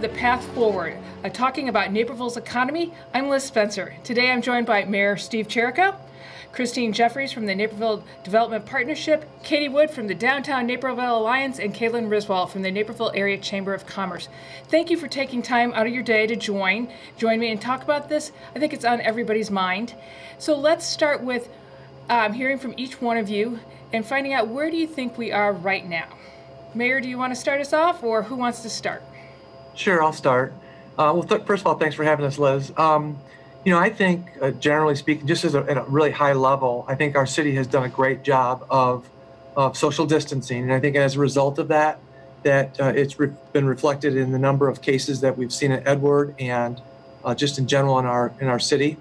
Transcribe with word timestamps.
The 0.00 0.08
Path 0.08 0.46
Forward, 0.54 0.96
uh, 1.22 1.28
talking 1.28 1.68
about 1.68 1.92
Naperville's 1.92 2.38
economy. 2.38 2.90
I'm 3.12 3.28
Liz 3.28 3.44
Spencer. 3.44 3.94
Today 4.02 4.30
I'm 4.30 4.40
joined 4.40 4.64
by 4.64 4.86
Mayor 4.86 5.18
Steve 5.18 5.46
Chirico, 5.46 5.94
Christine 6.52 6.94
Jeffries 6.94 7.32
from 7.32 7.44
the 7.44 7.54
Naperville 7.54 8.02
Development 8.24 8.64
Partnership, 8.64 9.28
Katie 9.42 9.68
Wood 9.68 9.90
from 9.90 10.06
the 10.06 10.14
Downtown 10.14 10.66
Naperville 10.66 11.18
Alliance, 11.18 11.58
and 11.58 11.74
Kaylin 11.74 12.08
Risvold 12.08 12.48
from 12.48 12.62
the 12.62 12.70
Naperville 12.70 13.12
Area 13.14 13.36
Chamber 13.36 13.74
of 13.74 13.84
Commerce. 13.84 14.30
Thank 14.68 14.88
you 14.88 14.96
for 14.96 15.06
taking 15.06 15.42
time 15.42 15.70
out 15.74 15.86
of 15.86 15.92
your 15.92 16.02
day 16.02 16.26
to 16.26 16.34
join, 16.34 16.88
join 17.18 17.38
me 17.38 17.50
and 17.50 17.60
talk 17.60 17.82
about 17.82 18.08
this. 18.08 18.32
I 18.56 18.58
think 18.58 18.72
it's 18.72 18.86
on 18.86 19.02
everybody's 19.02 19.50
mind. 19.50 19.94
So 20.38 20.58
let's 20.58 20.86
start 20.86 21.22
with 21.22 21.50
um, 22.08 22.32
hearing 22.32 22.58
from 22.58 22.72
each 22.78 23.02
one 23.02 23.18
of 23.18 23.28
you 23.28 23.58
and 23.92 24.06
finding 24.06 24.32
out 24.32 24.48
where 24.48 24.70
do 24.70 24.78
you 24.78 24.86
think 24.86 25.18
we 25.18 25.30
are 25.30 25.52
right 25.52 25.86
now. 25.86 26.08
Mayor, 26.74 27.02
do 27.02 27.08
you 27.08 27.18
want 27.18 27.34
to 27.34 27.38
start 27.38 27.60
us 27.60 27.74
off, 27.74 28.02
or 28.02 28.22
who 28.22 28.36
wants 28.36 28.62
to 28.62 28.70
start? 28.70 29.02
Sure, 29.80 30.04
I'll 30.04 30.12
start. 30.12 30.52
Uh, 30.98 31.10
well, 31.14 31.22
th- 31.22 31.44
first 31.44 31.62
of 31.62 31.66
all, 31.66 31.78
thanks 31.78 31.96
for 31.96 32.04
having 32.04 32.26
us, 32.26 32.38
Liz. 32.38 32.70
Um, 32.76 33.16
you 33.64 33.72
know, 33.72 33.78
I 33.78 33.88
think, 33.88 34.26
uh, 34.42 34.50
generally 34.50 34.94
speaking, 34.94 35.26
just 35.26 35.42
as 35.42 35.54
a, 35.54 35.60
at 35.60 35.78
a 35.78 35.84
really 35.84 36.10
high 36.10 36.34
level, 36.34 36.84
I 36.86 36.94
think 36.94 37.16
our 37.16 37.24
city 37.24 37.54
has 37.54 37.66
done 37.66 37.84
a 37.84 37.88
great 37.88 38.22
job 38.22 38.66
of 38.68 39.08
of 39.56 39.78
social 39.78 40.06
distancing, 40.06 40.64
and 40.64 40.72
I 40.72 40.80
think 40.80 40.96
as 40.96 41.16
a 41.16 41.18
result 41.18 41.58
of 41.58 41.68
that, 41.68 41.98
that 42.42 42.78
uh, 42.78 42.92
it's 42.94 43.18
re- 43.18 43.32
been 43.54 43.64
reflected 43.64 44.16
in 44.16 44.32
the 44.32 44.38
number 44.38 44.68
of 44.68 44.82
cases 44.82 45.22
that 45.22 45.38
we've 45.38 45.52
seen 45.52 45.72
at 45.72 45.88
Edward 45.88 46.34
and 46.38 46.80
uh, 47.24 47.34
just 47.34 47.58
in 47.58 47.66
general 47.66 47.98
in 47.98 48.04
our 48.04 48.34
in 48.38 48.48
our 48.48 48.60
city. 48.60 48.98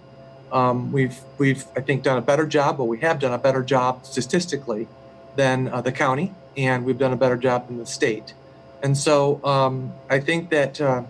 Um, 0.54 0.94
we've 0.94 1.20
we've 1.38 1.66
I 1.76 1.82
think 1.82 2.04
done 2.04 2.18
a 2.18 2.22
better 2.22 2.48
job, 2.48 2.78
but 2.78 2.86
we 2.86 3.00
have 3.00 3.20
done 3.20 3.34
a 3.34 3.38
better 3.38 3.64
job 3.64 4.06
statistically 4.06 4.88
than 5.36 5.68
uh, 5.68 5.82
the 5.82 5.92
county, 5.92 6.34
and 6.56 6.86
we've 6.86 6.98
done 6.98 7.12
a 7.12 7.18
better 7.18 7.38
job 7.38 7.68
than 7.68 7.80
the 7.80 7.86
state. 7.86 8.34
And 8.82 8.98
so 8.98 9.44
um, 9.44 9.94
I 10.10 10.20
think 10.20 10.50
that 10.50 10.80
uh, 10.80 11.04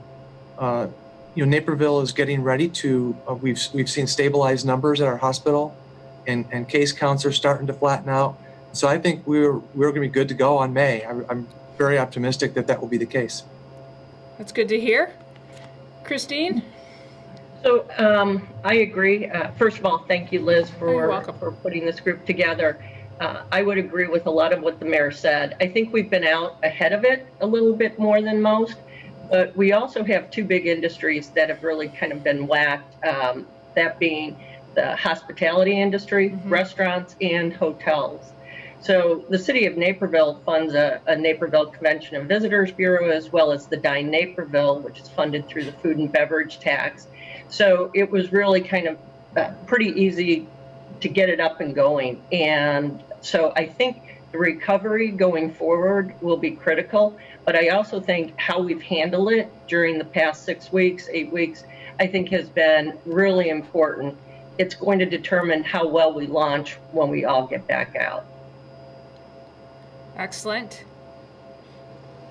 uh, 0.58 0.88
you 1.36 1.45
know 1.45 1.50
Naperville 1.50 2.02
is 2.02 2.12
getting 2.12 2.42
ready 2.42 2.67
to. 2.70 3.16
Uh, 3.30 3.36
we've 3.36 3.62
we've 3.73 3.89
seen 3.89 4.08
stabilized 4.08 4.66
numbers 4.66 5.02
at 5.02 5.08
our 5.08 5.17
hospital, 5.17 5.75
and 6.28 6.45
and 6.52 6.67
case 6.67 6.92
counts 6.92 7.25
are 7.25 7.31
starting 7.31 7.67
to 7.67 7.73
flatten 7.73 8.09
out. 8.09 8.38
So 8.73 8.88
I 8.88 8.97
think 8.97 9.25
we're 9.28 9.53
we're 9.53 9.92
going 9.92 9.95
to 9.95 10.02
be 10.02 10.08
good 10.09 10.28
to 10.30 10.34
go 10.34 10.58
on 10.58 10.73
May. 10.73 11.03
I, 11.03 11.12
I'm 11.30 11.47
very 11.78 11.97
optimistic 11.97 12.53
that 12.56 12.67
that 12.67 12.81
will 12.81 12.88
be 12.88 12.97
the 12.97 13.06
case. 13.06 13.44
That's 14.38 14.52
good 14.52 14.70
to 14.70 14.80
hear. 14.80 15.14
Christine? 16.03 16.64
So 17.64 17.86
um, 17.97 18.47
I 18.64 18.75
agree. 18.75 19.28
Uh, 19.28 19.52
first 19.52 19.78
of 19.80 19.86
all, 19.86 20.06
thank 20.08 20.31
you, 20.31 20.42
Liz, 20.42 20.70
for, 20.70 21.22
for 21.40 21.52
putting 21.52 21.86
this 21.86 22.00
group 22.00 22.25
together. 22.25 22.80
Uh, 23.20 23.44
I 23.52 23.62
would 23.62 23.78
agree 23.78 24.08
with 24.08 24.28
a 24.28 24.31
lot 24.31 24.53
of 24.53 24.62
what 24.62 24.80
the 24.80 24.86
mayor 24.86 25.12
said. 25.12 25.56
I 25.59 25.67
think 25.67 25.92
we've 25.92 26.09
been 26.09 26.23
out 26.23 26.58
ahead 26.64 26.94
of 26.94 27.03
it 27.03 27.28
a 27.42 27.48
little 27.48 27.73
bit 27.73 28.00
more 28.00 28.22
than 28.22 28.42
most, 28.42 28.78
but 29.30 29.56
we 29.58 29.73
also 29.73 30.03
have 30.03 30.31
two 30.31 30.45
big 30.45 30.67
industries 30.67 31.30
that 31.31 31.50
have 31.50 31.64
really 31.64 31.90
kind 31.90 32.14
of 32.14 32.23
been 32.23 32.47
whacked. 32.47 33.06
Um, 33.06 33.45
that 33.75 34.00
being 34.00 34.38
the 34.75 34.95
hospitality 34.95 35.80
industry, 35.80 36.30
mm-hmm. 36.30 36.50
restaurants, 36.50 37.16
and 37.22 37.53
hotels. 37.53 38.34
So 38.81 39.25
the 39.30 39.38
city 39.38 39.66
of 39.66 39.75
Naperville 39.75 40.42
funds 40.45 40.73
a, 40.73 41.02
a, 41.06 41.16
Naperville 41.16 41.66
Convention 41.66 42.16
and 42.16 42.30
Visitors 42.30 42.72
Bureau 42.72 43.09
as 43.09 43.31
well 43.31 43.52
as 43.52 43.67
the 43.67 43.75
Dine 43.75 44.09
Naperville, 44.09 44.80
which 44.80 45.00
is 45.00 45.09
funded 45.09 45.47
through 45.47 45.66
the 45.66 45.73
food 45.73 45.97
and 45.97 46.09
beverage 46.09 46.59
tax. 46.59 47.08
So 47.50 47.92
it 47.94 48.09
was 48.09 48.31
really 48.31 48.62
kind 48.62 48.88
of 48.88 48.97
uh, 49.36 49.52
pretty 49.67 49.88
easy 50.02 50.47
to 51.02 51.09
get 51.09 51.28
it 51.28 51.42
up 51.42 51.59
and 51.59 51.75
going. 51.75 52.22
And 52.31 53.03
so 53.22 53.53
I 53.56 53.66
think 53.66 54.20
the 54.31 54.38
recovery 54.38 55.09
going 55.09 55.53
forward 55.53 56.14
will 56.22 56.38
be 56.38 56.52
critical. 56.52 57.17
But 57.45 57.56
I 57.56 57.70
also 57.70 58.00
think 58.00 58.38
how 58.38 58.62
we've 58.62 58.81
handled 58.81 59.31
it 59.31 59.52
during 59.68 59.97
the 59.97 60.06
past 60.06 60.46
six 60.46 60.72
weeks, 60.72 61.09
eight 61.12 61.31
weeks, 61.31 61.63
I 62.00 62.08
think 62.08 62.29
has 62.29 62.47
been 62.47 62.97
really 63.06 63.50
important. 63.50 64.16
It's 64.58 64.75
going 64.75 65.00
to 65.00 65.06
determine 65.06 65.63
how 65.63 65.88
well 65.88 66.13
we 66.13 66.28
launch 66.28 66.74
when 66.91 67.09
we 67.09 67.25
all 67.25 67.47
get 67.47 67.66
back 67.68 67.96
out. 67.96 68.25
Excellent. 70.16 70.84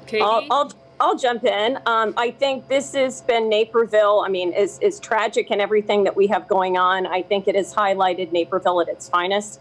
Katie? 0.07 0.23
I'll, 0.23 0.47
I'll, 0.51 0.73
I'll 1.01 1.17
jump 1.19 1.45
in. 1.45 1.79
Um, 1.87 2.15
I 2.17 2.31
think 2.31 2.69
this 2.69 2.95
has 2.95 3.23
been 3.23 3.49
Naperville. 3.49 4.21
I 4.21 4.29
mean, 4.29 4.53
is 4.53 4.79
is 4.81 5.01
tragic 5.01 5.51
and 5.51 5.61
everything 5.61 6.05
that 6.05 6.15
we 6.15 6.27
have 6.27 6.49
going 6.49 6.77
on. 6.77 7.07
I 7.07 7.23
think 7.23 7.49
it 7.49 7.55
has 7.55 7.75
highlighted 7.75 8.31
Naperville 8.33 8.81
at 8.81 8.89
its 8.89 9.09
finest. 9.09 9.61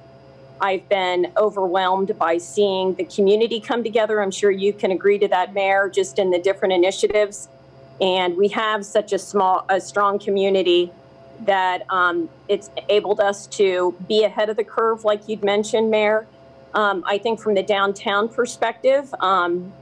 I've 0.60 0.88
been 0.90 1.32
overwhelmed 1.38 2.18
by 2.18 2.38
seeing 2.38 2.96
the 2.96 3.04
community 3.04 3.60
come 3.60 3.84
together. 3.84 4.22
I'm 4.22 4.32
sure 4.32 4.52
you 4.52 4.74
can 4.74 4.92
agree 4.92 5.20
to 5.20 5.28
that, 5.28 5.54
Mayor, 5.54 5.90
just 5.90 6.20
in 6.20 6.32
the 6.32 6.40
different 6.40 6.74
initiatives. 6.74 7.48
And 8.02 8.38
we 8.38 8.48
have 8.50 8.86
such 8.86 9.14
a 9.14 9.20
small, 9.20 9.66
a 9.70 9.80
strong 9.82 10.20
community 10.20 10.92
that 11.46 11.84
um, 11.92 12.30
it's 12.48 12.70
enabled 12.78 13.20
us 13.20 13.46
to 13.48 13.96
be 14.08 14.24
ahead 14.24 14.50
of 14.50 14.58
the 14.58 14.64
curve, 14.64 15.04
like 15.04 15.28
you'd 15.28 15.44
mentioned, 15.44 15.92
Mayor. 15.92 16.28
Um, 16.74 17.04
I 17.06 17.18
think 17.18 17.40
from 17.40 17.56
the 17.56 17.64
downtown 17.64 18.30
perspective, 18.30 19.14
um, 19.20 19.74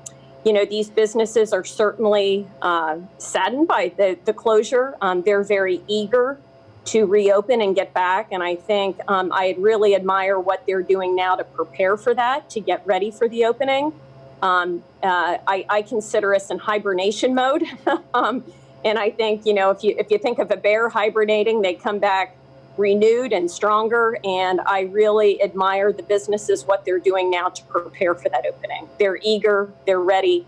you 0.45 0.53
know, 0.53 0.65
these 0.65 0.89
businesses 0.89 1.51
are 1.53 1.63
certainly 1.63 2.47
uh, 2.61 2.99
saddened 3.17 3.67
by 3.67 3.91
the, 3.97 4.17
the 4.25 4.33
closure. 4.33 4.95
Um, 5.01 5.23
they're 5.23 5.43
very 5.43 5.81
eager 5.87 6.37
to 6.85 7.05
reopen 7.05 7.61
and 7.61 7.75
get 7.75 7.93
back. 7.93 8.27
And 8.31 8.43
I 8.43 8.55
think 8.55 8.99
um, 9.07 9.31
I 9.33 9.55
really 9.57 9.95
admire 9.95 10.39
what 10.39 10.65
they're 10.65 10.83
doing 10.83 11.15
now 11.15 11.35
to 11.35 11.43
prepare 11.43 11.97
for 11.97 12.13
that, 12.13 12.49
to 12.51 12.59
get 12.59 12.85
ready 12.85 13.11
for 13.11 13.27
the 13.27 13.45
opening. 13.45 13.93
Um, 14.41 14.83
uh, 15.01 15.37
I, 15.47 15.65
I, 15.69 15.81
consider 15.81 16.35
us 16.35 16.51
in 16.51 16.59
hibernation 16.59 17.33
mode. 17.33 17.63
Um, 18.13 18.43
and 18.83 18.99
I 18.99 19.09
think, 19.09 19.45
you 19.45 19.53
know, 19.53 19.71
if 19.71 19.83
you 19.83 19.95
if 19.97 20.11
you 20.11 20.19
think 20.19 20.37
of 20.37 20.51
a 20.51 20.57
bear 20.57 20.89
hibernating, 20.89 21.61
they 21.61 21.73
come 21.73 21.97
back 21.97 22.37
renewed 22.77 23.33
and 23.33 23.49
stronger. 23.49 24.17
And 24.23 24.61
I 24.61 24.81
really 24.81 25.41
admire 25.41 25.91
the 25.91 26.03
businesses, 26.03 26.65
what 26.65 26.85
they're 26.85 26.99
doing 26.99 27.29
now 27.29 27.49
to 27.49 27.63
prepare 27.63 28.15
for 28.15 28.29
that 28.29 28.45
opening. 28.45 28.87
They're 28.99 29.19
eager, 29.21 29.71
they're 29.85 29.99
ready. 29.99 30.45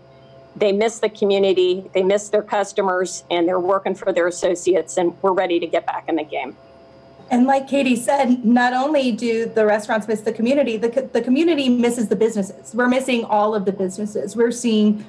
They 0.58 0.72
miss 0.72 0.98
the 0.98 1.08
community, 1.08 1.88
they 1.94 2.02
miss 2.02 2.30
their 2.30 2.42
customers, 2.42 3.24
and 3.30 3.46
they're 3.46 3.60
working 3.60 3.94
for 3.94 4.12
their 4.12 4.26
associates, 4.26 4.96
and 4.96 5.20
we're 5.22 5.32
ready 5.32 5.60
to 5.60 5.66
get 5.66 5.86
back 5.86 6.08
in 6.08 6.16
the 6.16 6.24
game. 6.24 6.56
And 7.30 7.46
like 7.46 7.68
Katie 7.68 7.96
said, 7.96 8.44
not 8.44 8.72
only 8.72 9.12
do 9.12 9.46
the 9.46 9.66
restaurants 9.66 10.08
miss 10.08 10.22
the 10.22 10.32
community, 10.32 10.78
the, 10.78 11.08
the 11.12 11.20
community 11.20 11.68
misses 11.68 12.08
the 12.08 12.16
businesses. 12.16 12.74
We're 12.74 12.88
missing 12.88 13.24
all 13.24 13.54
of 13.54 13.66
the 13.66 13.72
businesses. 13.72 14.34
We're 14.34 14.50
seeing 14.50 15.04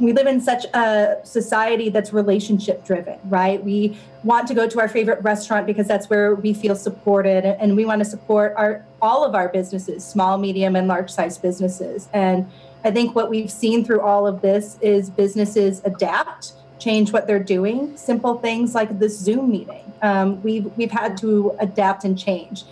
we 0.00 0.12
live 0.12 0.26
in 0.26 0.40
such 0.40 0.66
a 0.72 1.16
society 1.24 1.88
that's 1.88 2.12
relationship 2.12 2.84
driven, 2.84 3.18
right? 3.24 3.62
We 3.62 3.98
want 4.22 4.46
to 4.48 4.54
go 4.54 4.68
to 4.68 4.80
our 4.80 4.88
favorite 4.88 5.22
restaurant 5.22 5.66
because 5.66 5.88
that's 5.88 6.08
where 6.08 6.34
we 6.34 6.54
feel 6.54 6.76
supported 6.76 7.44
and 7.44 7.74
we 7.74 7.84
want 7.84 8.00
to 8.00 8.04
support 8.04 8.54
our 8.56 8.84
all 9.02 9.24
of 9.24 9.34
our 9.34 9.48
businesses, 9.48 10.04
small, 10.04 10.38
medium 10.38 10.76
and 10.76 10.86
large 10.86 11.10
size 11.10 11.38
businesses. 11.38 12.08
And 12.12 12.48
I 12.84 12.90
think 12.90 13.14
what 13.14 13.30
we've 13.30 13.50
seen 13.50 13.84
through 13.84 14.00
all 14.00 14.26
of 14.26 14.40
this 14.40 14.78
is 14.80 15.10
businesses 15.10 15.82
adapt, 15.84 16.52
change 16.78 17.12
what 17.12 17.26
they're 17.26 17.42
doing. 17.42 17.96
Simple 17.96 18.38
things 18.38 18.74
like 18.74 18.98
this 18.98 19.18
Zoom 19.18 19.50
meeting. 19.50 19.92
Um, 20.02 20.42
we've 20.42 20.64
we've 20.76 20.90
had 20.90 21.16
to 21.18 21.54
adapt 21.60 22.04
and 22.04 22.18
change. 22.18 22.64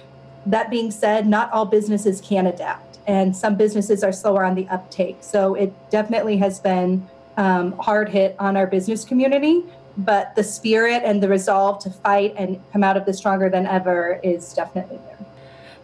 That 0.46 0.70
being 0.70 0.90
said, 0.90 1.26
not 1.26 1.52
all 1.52 1.66
businesses 1.66 2.20
can 2.22 2.46
adapt 2.46 2.88
and 3.08 3.34
some 3.34 3.56
businesses 3.56 4.04
are 4.04 4.12
slower 4.12 4.44
on 4.44 4.54
the 4.54 4.68
uptake. 4.68 5.16
So 5.22 5.54
it 5.54 5.72
definitely 5.90 6.36
has 6.36 6.60
been 6.60 7.08
um, 7.38 7.72
hard 7.78 8.10
hit 8.10 8.36
on 8.38 8.56
our 8.56 8.66
business 8.66 9.04
community. 9.04 9.64
But 9.96 10.36
the 10.36 10.44
spirit 10.44 11.02
and 11.04 11.20
the 11.20 11.28
resolve 11.28 11.82
to 11.82 11.90
fight 11.90 12.34
and 12.36 12.60
come 12.72 12.84
out 12.84 12.96
of 12.96 13.06
this 13.06 13.16
stronger 13.18 13.48
than 13.48 13.66
ever 13.66 14.20
is 14.22 14.52
definitely 14.52 14.98
there. 15.06 15.18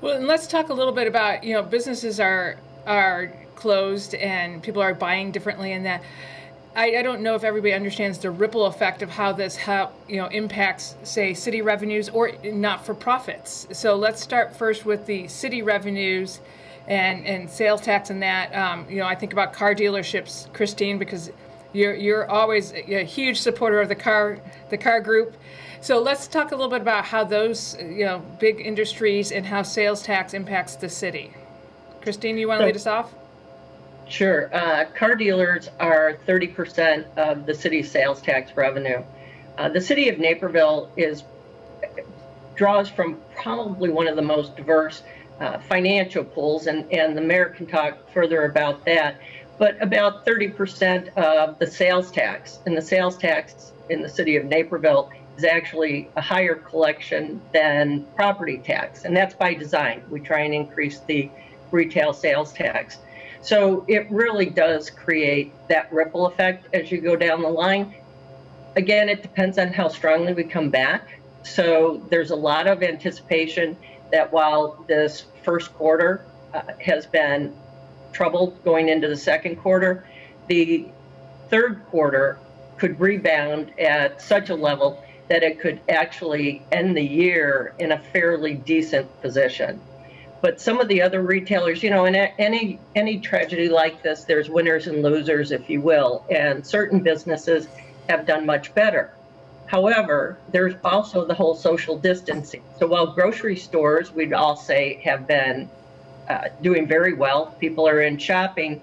Well, 0.01 0.17
and 0.19 0.27
let's 0.27 0.47
talk 0.47 0.69
a 0.69 0.75
little 0.75 0.93
bit 0.93 1.09
about 1.09 1.43
you 1.43 1.55
know 1.55 1.63
businesses 1.63 2.21
are 2.21 2.57
are 2.87 3.33
closed 3.57 4.15
and 4.15 4.63
people 4.63 4.83
are 4.83 4.95
buying 4.95 5.33
differently, 5.33 5.73
and 5.73 5.87
that 5.87 6.03
I, 6.77 6.97
I, 6.97 7.03
don't 7.03 7.21
know 7.21 7.37
if 7.37 7.45
everybody 7.45 7.73
understands 7.73 8.19
the 8.19 8.31
ripple 8.31 8.67
effect 8.67 9.03
of 9.03 9.11
how 9.11 9.33
this 9.33 9.57
how 9.57 9.93
you 10.09 10.17
know 10.17 10.27
impacts 10.27 10.97
say 11.05 11.33
city 11.33 11.63
revenues 11.63 12.09
or 12.09 12.33
not 12.43 12.85
for 12.85 12.95
profits. 12.95 13.69
So 13.73 13.95
let's 13.95 14.21
start 14.21 14.57
first 14.57 14.85
with 14.85 15.07
the 15.07 15.29
city 15.29 15.63
revenues 15.63 16.41
and, 16.89 17.25
and 17.27 17.49
sales 17.49 17.81
tax 17.81 18.11
and 18.11 18.23
that. 18.23 18.55
Um, 18.55 18.87
you 18.91 18.97
know, 18.97 19.07
I 19.07 19.15
think 19.15 19.33
about 19.33 19.53
car 19.53 19.75
dealerships, 19.75 20.53
Christine, 20.53 20.99
because 20.99 21.31
you're 21.73 21.95
you're 21.95 22.29
always 22.31 22.73
a 22.73 23.05
huge 23.05 23.41
supporter 23.41 23.81
of 23.81 23.89
the 23.89 23.95
car 23.95 24.39
the 24.71 24.79
car 24.79 25.01
group. 25.01 25.37
So 25.81 26.01
let's 26.01 26.27
talk 26.27 26.51
a 26.51 26.57
little 26.57 26.71
bit 26.71 26.81
about 26.81 27.05
how 27.05 27.25
those 27.25 27.77
you 27.81 28.05
know 28.05 28.21
big 28.41 28.61
industries 28.61 29.31
and 29.31 29.47
how 29.47 29.63
sales 29.63 30.03
tax 30.03 30.35
impacts 30.35 30.75
the 30.75 30.89
city. 30.89 31.33
Christine, 32.01 32.37
you 32.37 32.49
want 32.49 32.61
to 32.61 32.67
lead 32.67 32.77
us 32.77 32.87
off? 32.87 33.15
Sure. 34.09 34.55
Uh, 34.55 34.85
car 34.97 35.15
dealers 35.15 35.69
are 35.81 36.19
30% 36.27 37.07
of 37.17 37.47
the 37.47 37.55
city's 37.55 37.91
sales 37.91 38.21
tax 38.21 38.55
revenue. 38.57 39.03
Uh, 39.57 39.69
the 39.69 39.81
city 39.81 40.09
of 40.09 40.19
Naperville 40.19 40.91
is 40.97 41.25
draws 42.55 42.89
from 42.89 43.21
probably 43.37 43.91
one 43.91 44.07
of 44.07 44.17
the 44.17 44.23
most 44.23 44.57
diverse 44.57 45.03
uh, 45.41 45.59
financial 45.59 46.25
pools, 46.25 46.67
and, 46.67 46.91
and 46.93 47.17
the 47.17 47.21
mayor 47.21 47.47
can 47.47 47.67
talk 47.67 47.99
further 48.13 48.45
about 48.45 48.85
that. 48.85 49.17
but 49.59 49.81
about 49.81 50.27
30% 50.27 51.17
of 51.17 51.59
the 51.59 51.67
sales 51.67 52.11
tax. 52.11 52.59
And 52.67 52.77
the 52.77 52.83
sales 52.83 53.17
tax 53.17 53.73
in 53.89 54.03
the 54.03 54.09
city 54.09 54.37
of 54.37 54.45
Naperville 54.45 55.11
is 55.37 55.45
actually 55.45 56.09
a 56.17 56.21
higher 56.21 56.57
collection 56.57 57.41
than 57.53 58.05
property 58.17 58.59
tax. 58.59 59.05
And 59.05 59.17
that's 59.17 59.35
by 59.35 59.55
design. 59.55 60.03
We 60.11 60.21
try 60.21 60.41
and 60.41 60.55
increase 60.55 61.01
the 61.01 61.31
retail 61.71 62.13
sales 62.13 62.53
tax. 62.53 62.99
So 63.45 63.85
it 63.89 64.11
really 64.11 64.47
does 64.47 64.89
create 64.89 65.53
that 65.69 65.93
ripple 65.93 66.27
effect 66.27 66.75
as 66.75 66.91
you 66.91 67.03
go 67.03 67.15
down 67.15 67.43
the 67.43 67.49
line. 67.49 67.95
Again, 68.75 69.11
it 69.11 69.21
depends 69.23 69.59
on 69.59 69.69
how 69.69 69.89
strongly 69.89 70.33
we 70.33 70.45
come 70.45 70.71
back. 70.71 71.21
So 71.43 72.03
there's 72.09 72.31
a 72.31 72.37
lot 72.37 72.67
of 72.67 72.83
anticipation 72.83 73.77
that 74.11 74.33
while 74.33 74.83
this 74.89 75.27
first 75.43 75.75
quarter 75.75 76.25
uh, 76.55 76.63
has 76.81 77.05
been 77.05 77.55
troubled 78.15 78.65
going 78.65 78.89
into 78.89 79.09
the 79.09 79.17
second 79.17 79.57
quarter, 79.57 80.07
the 80.49 80.89
third 81.51 81.85
quarter 81.91 82.39
could 82.79 82.99
rebound 82.99 83.79
at 83.79 84.23
such 84.23 84.49
a 84.49 84.55
level 84.55 85.05
that 85.29 85.43
it 85.43 85.61
could 85.61 85.81
actually 85.91 86.63
end 86.73 86.97
the 86.97 87.03
year 87.03 87.75
in 87.79 87.93
a 87.93 87.99
fairly 87.99 88.55
decent 88.55 89.21
position. 89.21 89.81
But 90.45 90.61
some 90.61 90.79
of 90.79 90.89
the 90.89 91.01
other 91.01 91.23
retailers, 91.23 91.83
you 91.83 91.89
know, 91.89 92.05
in 92.05 92.15
any 92.15 92.79
any 92.95 93.19
tragedy 93.19 93.71
like 93.71 94.03
this, 94.03 94.25
there's 94.25 94.51
winners 94.51 94.87
and 94.89 95.03
losers, 95.03 95.53
if 95.53 95.71
you 95.71 95.81
will, 95.81 96.23
and 96.29 96.67
certain 96.67 97.01
businesses 97.01 97.67
have 98.11 98.27
done 98.27 98.45
much 98.45 98.75
better. 98.75 99.11
However, 99.65 100.37
there's 100.53 100.75
also 100.85 101.25
the 101.25 101.33
whole 101.33 101.55
social 101.55 101.97
distancing. 101.97 102.63
So 102.79 102.87
while 102.87 103.07
grocery 103.07 103.57
stores, 103.57 104.13
we'd 104.13 104.35
all 104.35 104.55
say, 104.55 105.01
have 105.03 105.27
been 105.27 105.71
uh, 106.29 106.49
doing 106.61 106.87
very 106.87 107.15
well, 107.15 107.47
people 107.59 107.89
are 107.89 108.03
in 108.03 108.19
shopping. 108.19 108.83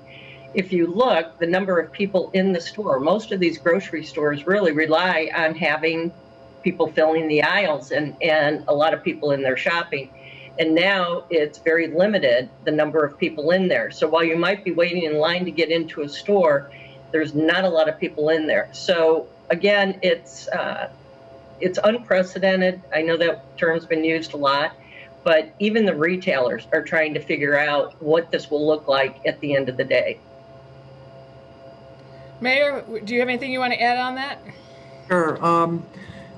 If 0.56 0.74
you 0.74 0.88
look, 0.88 1.38
the 1.38 1.46
number 1.46 1.80
of 1.80 1.92
people 1.92 2.32
in 2.34 2.54
the 2.54 2.62
store, 2.62 3.00
most 3.00 3.32
of 3.32 3.40
these 3.40 3.60
grocery 3.60 4.04
stores 4.04 4.48
really 4.48 4.72
rely 4.72 5.30
on 5.36 5.54
having 5.54 6.12
people 6.64 6.88
filling 6.88 7.28
the 7.28 7.44
aisles 7.44 7.92
and, 7.92 8.16
and 8.20 8.64
a 8.68 8.74
lot 8.74 8.96
of 8.96 9.04
people 9.04 9.30
in 9.30 9.44
there 9.44 9.58
shopping. 9.58 10.10
And 10.60 10.76
now 10.76 11.24
it's 11.30 11.58
very 11.58 11.88
limited, 11.88 12.50
the 12.66 12.72
number 12.72 13.04
of 13.06 13.18
people 13.18 13.52
in 13.52 13.68
there. 13.68 13.90
So 13.92 14.08
while 14.08 14.24
you 14.24 14.36
might 14.36 14.64
be 14.64 14.72
waiting 14.72 15.04
in 15.04 15.16
line 15.16 15.46
to 15.46 15.52
get 15.52 15.70
into 15.70 16.02
a 16.02 16.10
store, 16.10 16.72
there's 17.12 17.34
not 17.34 17.64
a 17.64 17.70
lot 17.70 17.90
of 17.90 18.00
people 18.00 18.30
in 18.30 18.48
there. 18.48 18.70
So 18.74 19.28
again, 19.50 20.00
it's 20.02 20.48
uh, 20.50 20.90
it's 21.60 21.80
unprecedented. 21.84 22.82
I 22.94 23.02
know 23.02 23.18
that 23.18 23.58
term's 23.58 23.86
been 23.86 24.04
used 24.04 24.34
a 24.34 24.38
lot, 24.38 24.76
but 25.24 25.54
even 25.60 25.86
the 25.86 25.96
retailers 25.96 26.68
are 26.74 26.82
trying 26.82 27.14
to 27.14 27.20
figure 27.20 27.58
out 27.58 28.02
what 28.02 28.32
this 28.32 28.50
will 28.50 28.66
look 28.66 28.88
like 28.88 29.20
at 29.26 29.40
the 29.40 29.56
end 29.56 29.70
of 29.70 29.78
the 29.78 29.84
day. 29.84 30.20
Mayor, 32.40 32.84
do 33.04 33.14
you 33.14 33.20
have 33.20 33.30
anything 33.30 33.52
you 33.52 33.60
want 33.60 33.74
to 33.74 33.82
add 33.82 34.00
on 34.00 34.16
that? 34.16 34.40
Sure. 35.08 35.44
Um, 35.46 35.86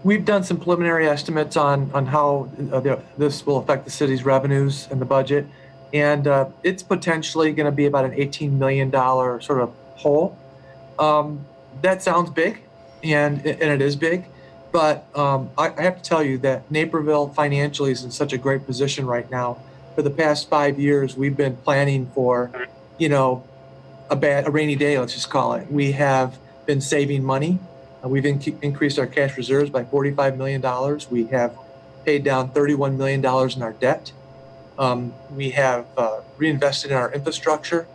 We've 0.03 0.25
done 0.25 0.43
some 0.43 0.59
preliminary 0.59 1.07
estimates 1.07 1.55
on, 1.55 1.89
on 1.93 2.05
how 2.05 2.49
uh, 2.71 2.81
the, 2.81 3.01
this 3.17 3.45
will 3.45 3.57
affect 3.57 3.85
the 3.85 3.91
city's 3.91 4.25
revenues 4.25 4.87
and 4.91 4.99
the 4.99 5.05
budget. 5.05 5.47
And 5.93 6.27
uh, 6.27 6.49
it's 6.61 6.83
potentially 6.83 7.53
going 7.53 7.67
to 7.67 7.71
be 7.71 7.85
about 7.85 8.03
an 8.03 8.11
$18 8.11 8.51
million 8.51 8.91
sort 8.91 9.61
of 9.61 9.73
hole. 9.95 10.37
Um, 10.99 11.45
that 11.81 12.01
sounds 12.03 12.29
big, 12.29 12.63
and, 13.01 13.45
and 13.45 13.61
it 13.61 13.81
is 13.81 13.95
big. 13.95 14.25
But 14.73 15.05
um, 15.15 15.51
I, 15.57 15.69
I 15.69 15.81
have 15.83 16.01
to 16.01 16.03
tell 16.03 16.23
you 16.23 16.37
that 16.39 16.69
Naperville 16.69 17.29
financially 17.29 17.91
is 17.91 18.03
in 18.03 18.11
such 18.11 18.33
a 18.33 18.37
great 18.37 18.65
position 18.65 19.05
right 19.05 19.29
now. 19.31 19.59
For 19.95 20.01
the 20.01 20.09
past 20.09 20.49
five 20.49 20.79
years, 20.79 21.15
we've 21.15 21.37
been 21.37 21.55
planning 21.57 22.11
for, 22.13 22.51
you 22.97 23.07
know, 23.07 23.47
a 24.09 24.15
bad, 24.15 24.47
a 24.47 24.51
rainy 24.51 24.75
day, 24.75 24.97
let's 24.97 25.13
just 25.13 25.29
call 25.29 25.53
it. 25.53 25.71
We 25.71 25.93
have 25.93 26.37
been 26.65 26.81
saving 26.81 27.23
money 27.23 27.59
we've 28.09 28.25
in- 28.25 28.59
increased 28.61 28.99
our 28.99 29.07
cash 29.07 29.37
reserves 29.37 29.69
by 29.69 29.83
$45 29.83 30.37
million. 30.37 30.61
We 31.09 31.25
have 31.27 31.57
paid 32.05 32.23
down 32.23 32.49
$31 32.51 32.97
million 32.97 33.19
in 33.21 33.61
our 33.61 33.73
debt. 33.73 34.11
Um, 34.77 35.13
we 35.31 35.51
have 35.51 35.85
uh, 35.97 36.21
reinvested 36.37 36.91
in 36.91 36.97
our 36.97 37.11
infrastructure. 37.13 37.87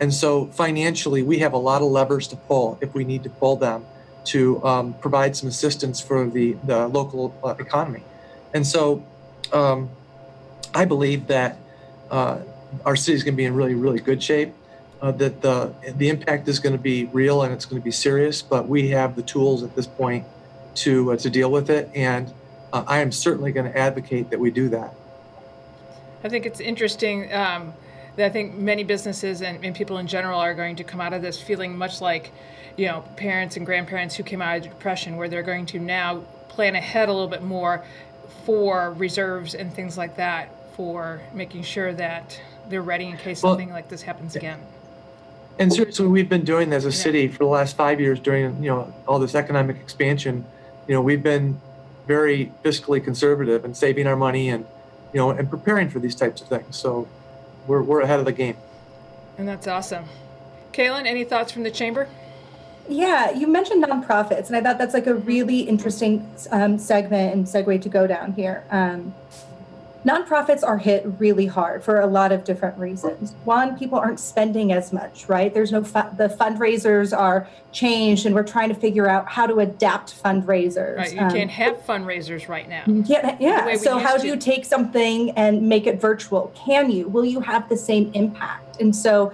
And 0.00 0.14
so 0.14 0.46
financially, 0.46 1.22
we 1.22 1.40
have 1.40 1.52
a 1.52 1.58
lot 1.58 1.82
of 1.82 1.88
levers 1.88 2.26
to 2.28 2.36
pull 2.36 2.78
if 2.80 2.94
we 2.94 3.04
need 3.04 3.22
to 3.24 3.30
pull 3.30 3.56
them 3.56 3.84
to 4.26 4.64
um, 4.64 4.94
provide 4.94 5.36
some 5.36 5.48
assistance 5.48 6.00
for 6.00 6.28
the, 6.28 6.56
the 6.64 6.88
local 6.88 7.34
uh, 7.44 7.54
economy. 7.58 8.02
And 8.54 8.66
so 8.66 9.04
um, 9.52 9.90
I 10.74 10.84
believe 10.84 11.26
that 11.26 11.58
uh, 12.10 12.38
our 12.84 12.96
city 12.96 13.16
is 13.16 13.24
going 13.24 13.34
to 13.34 13.36
be 13.36 13.44
in 13.44 13.54
really, 13.54 13.74
really 13.74 14.00
good 14.00 14.22
shape 14.22 14.54
uh, 15.02 15.12
that 15.12 15.40
the 15.40 15.72
the 15.96 16.08
impact 16.08 16.48
is 16.48 16.58
going 16.58 16.74
to 16.74 16.82
be 16.82 17.06
real 17.06 17.42
and 17.42 17.52
it's 17.52 17.64
going 17.64 17.80
to 17.80 17.84
be 17.84 17.90
serious, 17.90 18.42
but 18.42 18.68
we 18.68 18.88
have 18.88 19.16
the 19.16 19.22
tools 19.22 19.62
at 19.62 19.74
this 19.74 19.86
point 19.86 20.26
to 20.74 21.12
uh, 21.12 21.16
to 21.16 21.30
deal 21.30 21.50
with 21.50 21.70
it, 21.70 21.90
and 21.94 22.32
uh, 22.72 22.84
I 22.86 22.98
am 22.98 23.12
certainly 23.12 23.52
going 23.52 23.70
to 23.70 23.76
advocate 23.76 24.30
that 24.30 24.38
we 24.38 24.50
do 24.50 24.68
that. 24.70 24.94
I 26.22 26.28
think 26.28 26.44
it's 26.44 26.60
interesting 26.60 27.32
um, 27.32 27.72
that 28.16 28.26
I 28.26 28.28
think 28.28 28.54
many 28.54 28.84
businesses 28.84 29.40
and, 29.42 29.64
and, 29.64 29.74
people 29.74 29.98
in 29.98 30.06
general 30.06 30.38
are 30.38 30.54
going 30.54 30.76
to 30.76 30.84
come 30.84 31.00
out 31.00 31.14
of 31.14 31.22
this 31.22 31.40
feeling 31.40 31.78
much 31.78 32.02
like, 32.02 32.30
you 32.76 32.86
know, 32.86 33.02
parents 33.16 33.56
and 33.56 33.64
grandparents 33.64 34.16
who 34.16 34.22
came 34.22 34.42
out 34.42 34.58
of 34.58 34.62
the 34.64 34.68
depression, 34.68 35.16
where 35.16 35.28
they're 35.28 35.42
going 35.42 35.64
to 35.66 35.78
now 35.78 36.18
plan 36.48 36.74
ahead 36.74 37.08
a 37.08 37.12
little 37.12 37.28
bit 37.28 37.42
more 37.42 37.84
for 38.44 38.92
reserves 38.92 39.54
and 39.54 39.72
things 39.72 39.96
like 39.96 40.16
that 40.16 40.50
for 40.74 41.22
making 41.32 41.62
sure 41.62 41.92
that 41.94 42.38
they're 42.68 42.82
ready 42.82 43.06
in 43.06 43.16
case 43.16 43.42
well, 43.42 43.52
something 43.52 43.70
like 43.70 43.88
this 43.88 44.02
happens 44.02 44.36
again. 44.36 44.60
And 45.60 45.70
seriously, 45.70 46.06
we've 46.06 46.28
been 46.28 46.44
doing 46.44 46.72
as 46.72 46.86
a 46.86 46.90
city 46.90 47.28
for 47.28 47.40
the 47.40 47.50
last 47.50 47.76
five 47.76 48.00
years 48.00 48.18
during 48.18 48.62
you 48.64 48.70
know 48.70 48.94
all 49.06 49.18
this 49.18 49.34
economic 49.34 49.76
expansion. 49.76 50.46
You 50.88 50.94
know, 50.94 51.02
we've 51.02 51.22
been 51.22 51.60
very 52.06 52.50
fiscally 52.64 53.04
conservative 53.04 53.62
and 53.62 53.76
saving 53.76 54.06
our 54.06 54.16
money 54.16 54.48
and 54.48 54.64
you 55.12 55.18
know 55.20 55.30
and 55.30 55.50
preparing 55.50 55.90
for 55.90 55.98
these 55.98 56.14
types 56.14 56.40
of 56.40 56.48
things. 56.48 56.78
So 56.78 57.06
we're 57.66 57.82
we're 57.82 58.00
ahead 58.00 58.18
of 58.18 58.24
the 58.24 58.32
game. 58.32 58.56
And 59.36 59.46
that's 59.46 59.66
awesome. 59.66 60.06
Kaylin, 60.72 61.04
any 61.04 61.24
thoughts 61.24 61.52
from 61.52 61.62
the 61.62 61.70
chamber? 61.70 62.08
Yeah, 62.88 63.30
you 63.30 63.46
mentioned 63.46 63.84
nonprofits, 63.84 64.46
and 64.46 64.56
I 64.56 64.62
thought 64.62 64.78
that's 64.78 64.94
like 64.94 65.06
a 65.06 65.14
really 65.14 65.60
interesting 65.60 66.26
um, 66.50 66.78
segment 66.78 67.34
and 67.34 67.44
segue 67.44 67.82
to 67.82 67.88
go 67.90 68.06
down 68.06 68.32
here. 68.32 68.64
Um, 68.70 69.14
nonprofits 70.04 70.62
are 70.64 70.78
hit 70.78 71.04
really 71.18 71.46
hard 71.46 71.84
for 71.84 72.00
a 72.00 72.06
lot 72.06 72.32
of 72.32 72.44
different 72.44 72.78
reasons. 72.78 73.34
One, 73.44 73.78
people 73.78 73.98
aren't 73.98 74.20
spending 74.20 74.72
as 74.72 74.92
much, 74.92 75.28
right? 75.28 75.52
There's 75.52 75.72
no 75.72 75.84
fu- 75.84 76.16
the 76.16 76.34
fundraisers 76.40 77.16
are 77.16 77.48
changed, 77.72 78.26
and 78.26 78.34
we're 78.34 78.42
trying 78.42 78.68
to 78.70 78.74
figure 78.74 79.08
out 79.08 79.28
how 79.28 79.46
to 79.46 79.60
adapt 79.60 80.22
fundraisers. 80.22 80.96
Right, 80.96 81.12
you 81.12 81.20
um, 81.20 81.30
can't 81.30 81.50
have 81.50 81.76
fundraisers 81.86 82.48
right 82.48 82.68
now. 82.68 82.84
Yeah, 82.86 83.36
yeah. 83.40 83.76
So 83.76 83.98
how 83.98 84.16
do 84.16 84.26
you 84.26 84.36
take 84.36 84.64
something 84.64 85.30
and 85.32 85.68
make 85.68 85.86
it 85.86 86.00
virtual? 86.00 86.52
Can 86.54 86.90
you? 86.90 87.08
Will 87.08 87.24
you 87.24 87.40
have 87.40 87.68
the 87.68 87.76
same 87.76 88.10
impact? 88.14 88.80
And 88.80 88.94
so. 88.94 89.32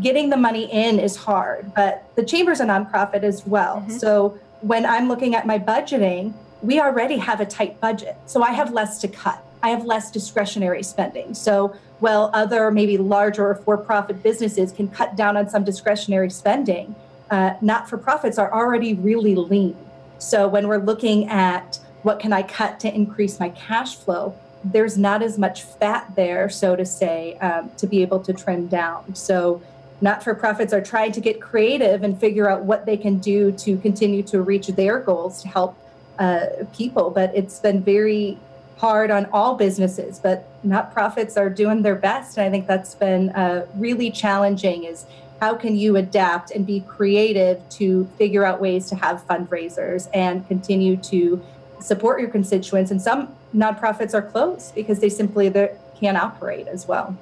Getting 0.00 0.30
the 0.30 0.36
money 0.36 0.72
in 0.72 1.00
is 1.00 1.16
hard, 1.16 1.74
but 1.74 2.04
the 2.14 2.24
chamber's 2.24 2.60
a 2.60 2.64
nonprofit 2.64 3.24
as 3.24 3.44
well. 3.44 3.78
Mm-hmm. 3.78 3.98
So 3.98 4.38
when 4.60 4.86
I'm 4.86 5.08
looking 5.08 5.34
at 5.34 5.48
my 5.48 5.58
budgeting, 5.58 6.32
we 6.62 6.78
already 6.78 7.16
have 7.16 7.40
a 7.40 7.44
tight 7.44 7.80
budget. 7.80 8.16
So 8.26 8.40
I 8.40 8.52
have 8.52 8.72
less 8.72 9.00
to 9.00 9.08
cut 9.08 9.44
I 9.62 9.70
have 9.70 9.84
less 9.84 10.10
discretionary 10.10 10.82
spending. 10.82 11.34
So, 11.34 11.74
while 11.98 12.30
other 12.32 12.70
maybe 12.70 12.96
larger 12.96 13.50
or 13.50 13.54
for 13.56 13.76
profit 13.76 14.22
businesses 14.22 14.72
can 14.72 14.88
cut 14.88 15.16
down 15.16 15.36
on 15.36 15.48
some 15.50 15.64
discretionary 15.64 16.30
spending, 16.30 16.94
uh, 17.30 17.54
not 17.60 17.88
for 17.90 17.98
profits 17.98 18.38
are 18.38 18.52
already 18.52 18.94
really 18.94 19.34
lean. 19.34 19.76
So, 20.18 20.48
when 20.48 20.68
we're 20.68 20.78
looking 20.78 21.28
at 21.28 21.78
what 22.02 22.18
can 22.18 22.32
I 22.32 22.42
cut 22.42 22.80
to 22.80 22.94
increase 22.94 23.38
my 23.38 23.50
cash 23.50 23.96
flow, 23.96 24.34
there's 24.64 24.96
not 24.96 25.22
as 25.22 25.38
much 25.38 25.62
fat 25.62 26.14
there, 26.16 26.48
so 26.48 26.76
to 26.76 26.84
say, 26.84 27.36
um, 27.38 27.70
to 27.76 27.86
be 27.86 28.02
able 28.02 28.20
to 28.20 28.32
trim 28.32 28.66
down. 28.66 29.14
So, 29.14 29.62
not 30.00 30.22
for 30.22 30.34
profits 30.34 30.72
are 30.72 30.80
trying 30.80 31.12
to 31.12 31.20
get 31.20 31.40
creative 31.42 32.02
and 32.02 32.18
figure 32.18 32.48
out 32.48 32.62
what 32.62 32.86
they 32.86 32.96
can 32.96 33.18
do 33.18 33.52
to 33.52 33.76
continue 33.78 34.22
to 34.24 34.40
reach 34.40 34.68
their 34.68 35.00
goals 35.00 35.42
to 35.42 35.48
help 35.48 35.76
uh, 36.18 36.46
people. 36.74 37.10
But 37.10 37.34
it's 37.34 37.58
been 37.58 37.82
very 37.82 38.38
hard 38.80 39.10
on 39.10 39.26
all 39.26 39.56
businesses, 39.56 40.18
but 40.18 40.48
not 40.62 40.90
profits 40.90 41.36
are 41.36 41.50
doing 41.50 41.82
their 41.82 41.94
best. 41.94 42.38
And 42.38 42.46
I 42.46 42.50
think 42.50 42.66
that's 42.66 42.94
been 42.94 43.28
uh, 43.30 43.66
really 43.74 44.10
challenging 44.10 44.84
is 44.84 45.04
how 45.38 45.54
can 45.54 45.76
you 45.76 45.96
adapt 45.96 46.50
and 46.50 46.66
be 46.66 46.80
creative 46.80 47.66
to 47.70 48.06
figure 48.16 48.42
out 48.44 48.58
ways 48.58 48.88
to 48.88 48.96
have 48.96 49.22
fundraisers 49.26 50.08
and 50.14 50.46
continue 50.48 50.96
to 50.96 51.42
support 51.78 52.20
your 52.20 52.30
constituents. 52.30 52.90
And 52.90 53.00
some 53.00 53.34
nonprofits 53.54 54.14
are 54.14 54.22
closed 54.22 54.74
because 54.74 55.00
they 55.00 55.10
simply 55.10 55.52
can't 55.98 56.16
operate 56.16 56.66
as 56.66 56.88
well. 56.88 57.16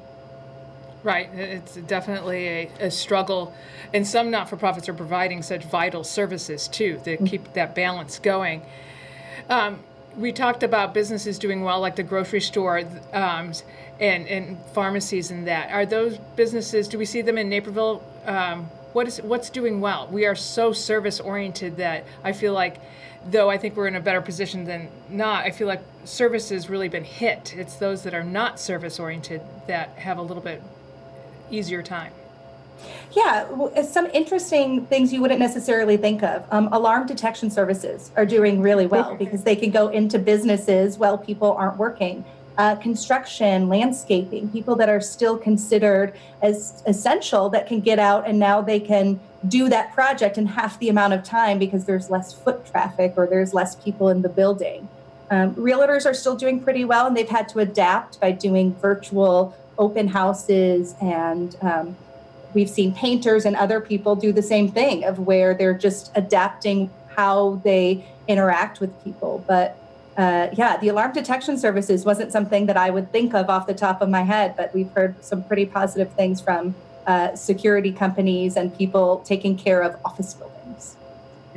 Right. 1.02 1.28
It's 1.32 1.74
definitely 1.74 2.46
a, 2.48 2.70
a 2.80 2.90
struggle. 2.90 3.52
And 3.92 4.06
some 4.06 4.30
not 4.30 4.48
for 4.48 4.56
profits 4.56 4.88
are 4.88 4.94
providing 4.94 5.42
such 5.42 5.64
vital 5.64 6.04
services 6.04 6.68
too 6.68 7.00
to 7.04 7.16
keep 7.16 7.52
that 7.54 7.74
balance 7.74 8.18
going. 8.20 8.62
Um, 9.48 9.80
we 10.18 10.32
talked 10.32 10.62
about 10.62 10.92
businesses 10.92 11.38
doing 11.38 11.62
well, 11.62 11.80
like 11.80 11.96
the 11.96 12.02
grocery 12.02 12.40
store 12.40 12.80
um, 13.12 13.52
and, 14.00 14.26
and 14.26 14.58
pharmacies 14.74 15.30
and 15.30 15.46
that. 15.46 15.70
Are 15.70 15.86
those 15.86 16.18
businesses, 16.36 16.88
do 16.88 16.98
we 16.98 17.04
see 17.04 17.22
them 17.22 17.38
in 17.38 17.48
Naperville? 17.48 18.02
Um, 18.26 18.64
what 18.92 19.06
is 19.06 19.18
what's 19.22 19.50
doing 19.50 19.80
well? 19.80 20.08
We 20.10 20.26
are 20.26 20.34
so 20.34 20.72
service 20.72 21.20
oriented 21.20 21.76
that 21.76 22.04
I 22.24 22.32
feel 22.32 22.52
like, 22.52 22.80
though 23.30 23.48
I 23.48 23.58
think 23.58 23.76
we're 23.76 23.86
in 23.86 23.96
a 23.96 24.00
better 24.00 24.20
position 24.20 24.64
than 24.64 24.88
not, 25.08 25.44
I 25.44 25.50
feel 25.50 25.66
like 25.68 25.82
service 26.04 26.48
has 26.48 26.68
really 26.68 26.88
been 26.88 27.04
hit. 27.04 27.54
It's 27.56 27.76
those 27.76 28.02
that 28.02 28.14
are 28.14 28.24
not 28.24 28.58
service 28.58 28.98
oriented 28.98 29.42
that 29.66 29.90
have 29.90 30.18
a 30.18 30.22
little 30.22 30.42
bit 30.42 30.62
easier 31.50 31.82
time. 31.82 32.12
Yeah, 33.16 33.50
well, 33.50 33.84
some 33.84 34.06
interesting 34.06 34.86
things 34.86 35.12
you 35.12 35.20
wouldn't 35.20 35.40
necessarily 35.40 35.96
think 35.96 36.22
of. 36.22 36.44
Um, 36.50 36.68
alarm 36.72 37.06
detection 37.06 37.50
services 37.50 38.10
are 38.16 38.26
doing 38.26 38.60
really 38.60 38.86
well 38.86 39.16
because 39.16 39.44
they 39.44 39.56
can 39.56 39.70
go 39.70 39.88
into 39.88 40.18
businesses 40.18 40.98
while 40.98 41.18
people 41.18 41.52
aren't 41.52 41.78
working. 41.78 42.24
Uh, 42.58 42.74
construction, 42.74 43.68
landscaping, 43.68 44.48
people 44.50 44.74
that 44.74 44.88
are 44.88 45.00
still 45.00 45.38
considered 45.38 46.12
as 46.42 46.82
essential 46.86 47.48
that 47.48 47.68
can 47.68 47.80
get 47.80 48.00
out 48.00 48.26
and 48.26 48.38
now 48.38 48.60
they 48.60 48.80
can 48.80 49.18
do 49.46 49.68
that 49.68 49.94
project 49.94 50.36
in 50.36 50.46
half 50.46 50.78
the 50.80 50.88
amount 50.88 51.12
of 51.12 51.22
time 51.22 51.58
because 51.58 51.84
there's 51.84 52.10
less 52.10 52.32
foot 52.32 52.66
traffic 52.66 53.14
or 53.16 53.28
there's 53.28 53.54
less 53.54 53.76
people 53.76 54.08
in 54.08 54.22
the 54.22 54.28
building. 54.28 54.88
Um, 55.30 55.54
realtors 55.54 56.04
are 56.04 56.14
still 56.14 56.34
doing 56.34 56.60
pretty 56.60 56.84
well 56.84 57.06
and 57.06 57.16
they've 57.16 57.28
had 57.28 57.48
to 57.50 57.60
adapt 57.60 58.20
by 58.20 58.32
doing 58.32 58.74
virtual 58.74 59.56
open 59.78 60.08
houses 60.08 60.96
and 61.00 61.56
um, 61.62 61.96
we've 62.54 62.70
seen 62.70 62.94
painters 62.94 63.44
and 63.44 63.56
other 63.56 63.80
people 63.80 64.16
do 64.16 64.32
the 64.32 64.42
same 64.42 64.70
thing 64.70 65.04
of 65.04 65.18
where 65.20 65.54
they're 65.54 65.76
just 65.76 66.10
adapting 66.14 66.90
how 67.16 67.60
they 67.64 68.06
interact 68.26 68.80
with 68.80 69.04
people. 69.04 69.44
But 69.46 69.76
uh, 70.16 70.48
yeah 70.54 70.76
the 70.78 70.88
alarm 70.88 71.12
detection 71.12 71.56
services 71.56 72.04
wasn't 72.04 72.32
something 72.32 72.66
that 72.66 72.76
i 72.76 72.90
would 72.90 73.12
think 73.12 73.34
of 73.34 73.48
off 73.48 73.68
the 73.68 73.72
top 73.72 74.02
of 74.02 74.08
my 74.08 74.22
head 74.22 74.52
but 74.56 74.74
we've 74.74 74.90
heard 74.90 75.14
some 75.24 75.44
pretty 75.44 75.64
positive 75.64 76.10
things 76.14 76.40
from 76.40 76.74
uh, 77.08 77.34
security 77.34 77.90
companies 77.90 78.56
and 78.56 78.76
people 78.76 79.20
taking 79.20 79.56
care 79.56 79.80
of 79.80 79.96
office 80.04 80.34
buildings. 80.34 80.96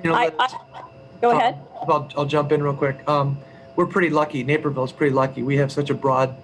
You 0.01 0.09
know, 0.09 0.15
I, 0.15 0.31
I, 0.39 0.83
go 1.21 1.31
ahead. 1.31 1.59
I'll, 1.81 2.09
I'll, 2.17 2.25
jump 2.25 2.53
in 2.53 2.63
real 2.63 2.73
quick. 2.73 3.07
Um, 3.07 3.37
we're 3.75 3.85
pretty 3.85 4.09
lucky. 4.09 4.43
Naperville's 4.45 4.93
pretty 4.93 5.13
lucky. 5.13 5.43
We 5.43 5.57
have 5.57 5.69
such 5.69 5.89
a 5.89 5.93
broad 5.93 6.35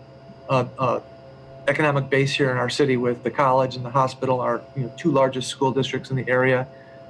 uh, 0.49 0.65
uh 0.77 0.99
economic 1.67 2.09
base 2.09 2.33
here 2.33 2.49
in 2.49 2.57
our 2.57 2.69
city 2.69 2.97
with 2.97 3.23
the 3.23 3.31
college 3.31 3.75
and 3.75 3.83
the 3.83 3.89
hospital, 3.89 4.39
our 4.39 4.61
you 4.75 4.83
know, 4.83 4.93
two 4.97 5.11
largest 5.11 5.49
school 5.49 5.71
districts 5.71 6.09
in 6.09 6.15
the 6.15 6.27
area, 6.27 6.67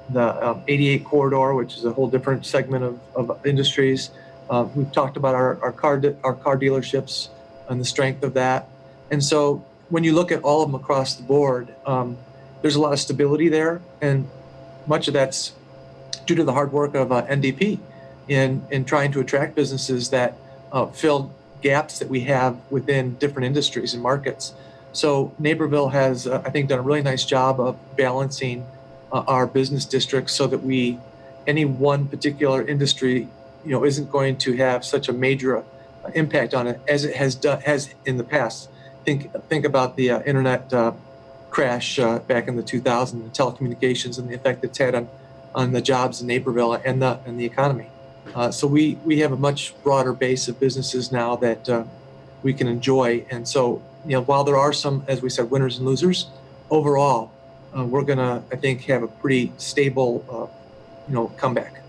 the 0.09 0.49
um, 0.49 0.63
88 0.67 1.05
corridor, 1.05 1.53
which 1.53 1.75
is 1.77 1.85
a 1.85 1.91
whole 1.91 2.09
different 2.09 2.45
segment 2.45 2.83
of, 2.83 2.99
of 3.15 3.45
industries. 3.45 4.09
Uh, 4.49 4.67
we've 4.75 4.91
talked 4.91 5.17
about 5.17 5.35
our, 5.35 5.61
our 5.61 5.71
car 5.71 5.99
de- 5.99 6.15
our 6.23 6.33
car 6.33 6.57
dealerships 6.57 7.29
and 7.69 7.79
the 7.79 7.85
strength 7.85 8.23
of 8.23 8.33
that. 8.33 8.67
And 9.11 9.23
so 9.23 9.65
when 9.89 10.03
you 10.03 10.13
look 10.13 10.31
at 10.31 10.41
all 10.43 10.63
of 10.63 10.71
them 10.71 10.79
across 10.79 11.15
the 11.15 11.23
board, 11.23 11.73
um, 11.85 12.17
there's 12.61 12.75
a 12.75 12.81
lot 12.81 12.93
of 12.93 12.99
stability 12.99 13.49
there, 13.49 13.81
and 14.01 14.27
much 14.87 15.07
of 15.07 15.13
that's 15.13 15.53
due 16.25 16.35
to 16.35 16.43
the 16.43 16.53
hard 16.53 16.71
work 16.71 16.95
of 16.95 17.11
uh, 17.11 17.25
NDP 17.25 17.79
in 18.27 18.65
in 18.71 18.85
trying 18.85 19.11
to 19.11 19.19
attract 19.19 19.55
businesses 19.55 20.09
that 20.09 20.37
uh, 20.71 20.87
fill 20.87 21.31
gaps 21.61 21.99
that 21.99 22.09
we 22.09 22.21
have 22.21 22.57
within 22.69 23.15
different 23.15 23.45
industries 23.45 23.93
and 23.93 24.01
markets. 24.01 24.53
So 24.91 25.33
Naperville 25.37 25.89
has, 25.89 26.27
uh, 26.27 26.41
I 26.45 26.49
think, 26.49 26.69
done 26.69 26.79
a 26.79 26.81
really 26.81 27.01
nice 27.01 27.25
job 27.25 27.59
of 27.59 27.77
balancing 27.95 28.65
uh, 29.11 29.23
our 29.27 29.45
business 29.45 29.85
districts 29.85 30.33
so 30.33 30.47
that 30.47 30.63
we, 30.63 30.99
any 31.45 31.65
one 31.65 32.07
particular 32.07 32.65
industry, 32.65 33.27
you 33.63 33.71
know, 33.71 33.85
isn't 33.85 34.11
going 34.11 34.37
to 34.37 34.55
have 34.57 34.83
such 34.83 35.07
a 35.07 35.13
major 35.13 35.57
uh, 35.57 35.63
impact 36.15 36.53
on 36.53 36.67
it 36.67 36.79
as 36.87 37.05
it 37.05 37.15
has 37.15 37.35
done 37.35 37.61
has 37.61 37.93
in 38.05 38.17
the 38.17 38.23
past. 38.23 38.69
Think 39.05 39.31
think 39.49 39.65
about 39.65 39.95
the 39.95 40.11
uh, 40.11 40.21
internet 40.23 40.71
uh, 40.73 40.93
crash 41.49 41.99
uh, 41.99 42.19
back 42.19 42.47
in 42.47 42.55
the 42.55 42.63
2000s, 42.63 43.11
the 43.11 43.29
telecommunications, 43.29 44.17
and 44.17 44.29
the 44.29 44.35
effect 44.35 44.63
it's 44.63 44.77
had 44.77 44.95
on 44.95 45.09
on 45.55 45.71
the 45.71 45.81
jobs 45.81 46.21
in 46.21 46.27
Naperville 46.27 46.73
and 46.73 47.01
the 47.01 47.19
and 47.25 47.39
the 47.39 47.45
economy. 47.45 47.89
Uh, 48.35 48.51
so 48.51 48.67
we, 48.67 48.95
we 49.05 49.19
have 49.19 49.31
a 49.31 49.37
much 49.37 49.73
broader 49.83 50.13
base 50.13 50.47
of 50.47 50.59
businesses 50.59 51.11
now 51.11 51.35
that 51.37 51.67
uh, 51.69 51.83
we 52.43 52.53
can 52.53 52.67
enjoy. 52.67 53.25
And 53.29 53.47
so, 53.47 53.81
you 54.05 54.13
know, 54.13 54.21
while 54.23 54.43
there 54.43 54.57
are 54.57 54.73
some, 54.73 55.03
as 55.07 55.21
we 55.21 55.29
said, 55.29 55.49
winners 55.49 55.77
and 55.77 55.85
losers, 55.85 56.27
overall, 56.69 57.31
uh, 57.77 57.83
we're 57.83 58.03
going 58.03 58.19
to, 58.19 58.43
I 58.51 58.55
think, 58.55 58.83
have 58.85 59.03
a 59.03 59.07
pretty 59.07 59.51
stable, 59.57 60.23
uh, 60.29 60.47
you 61.07 61.15
know, 61.15 61.27
comeback. 61.37 61.81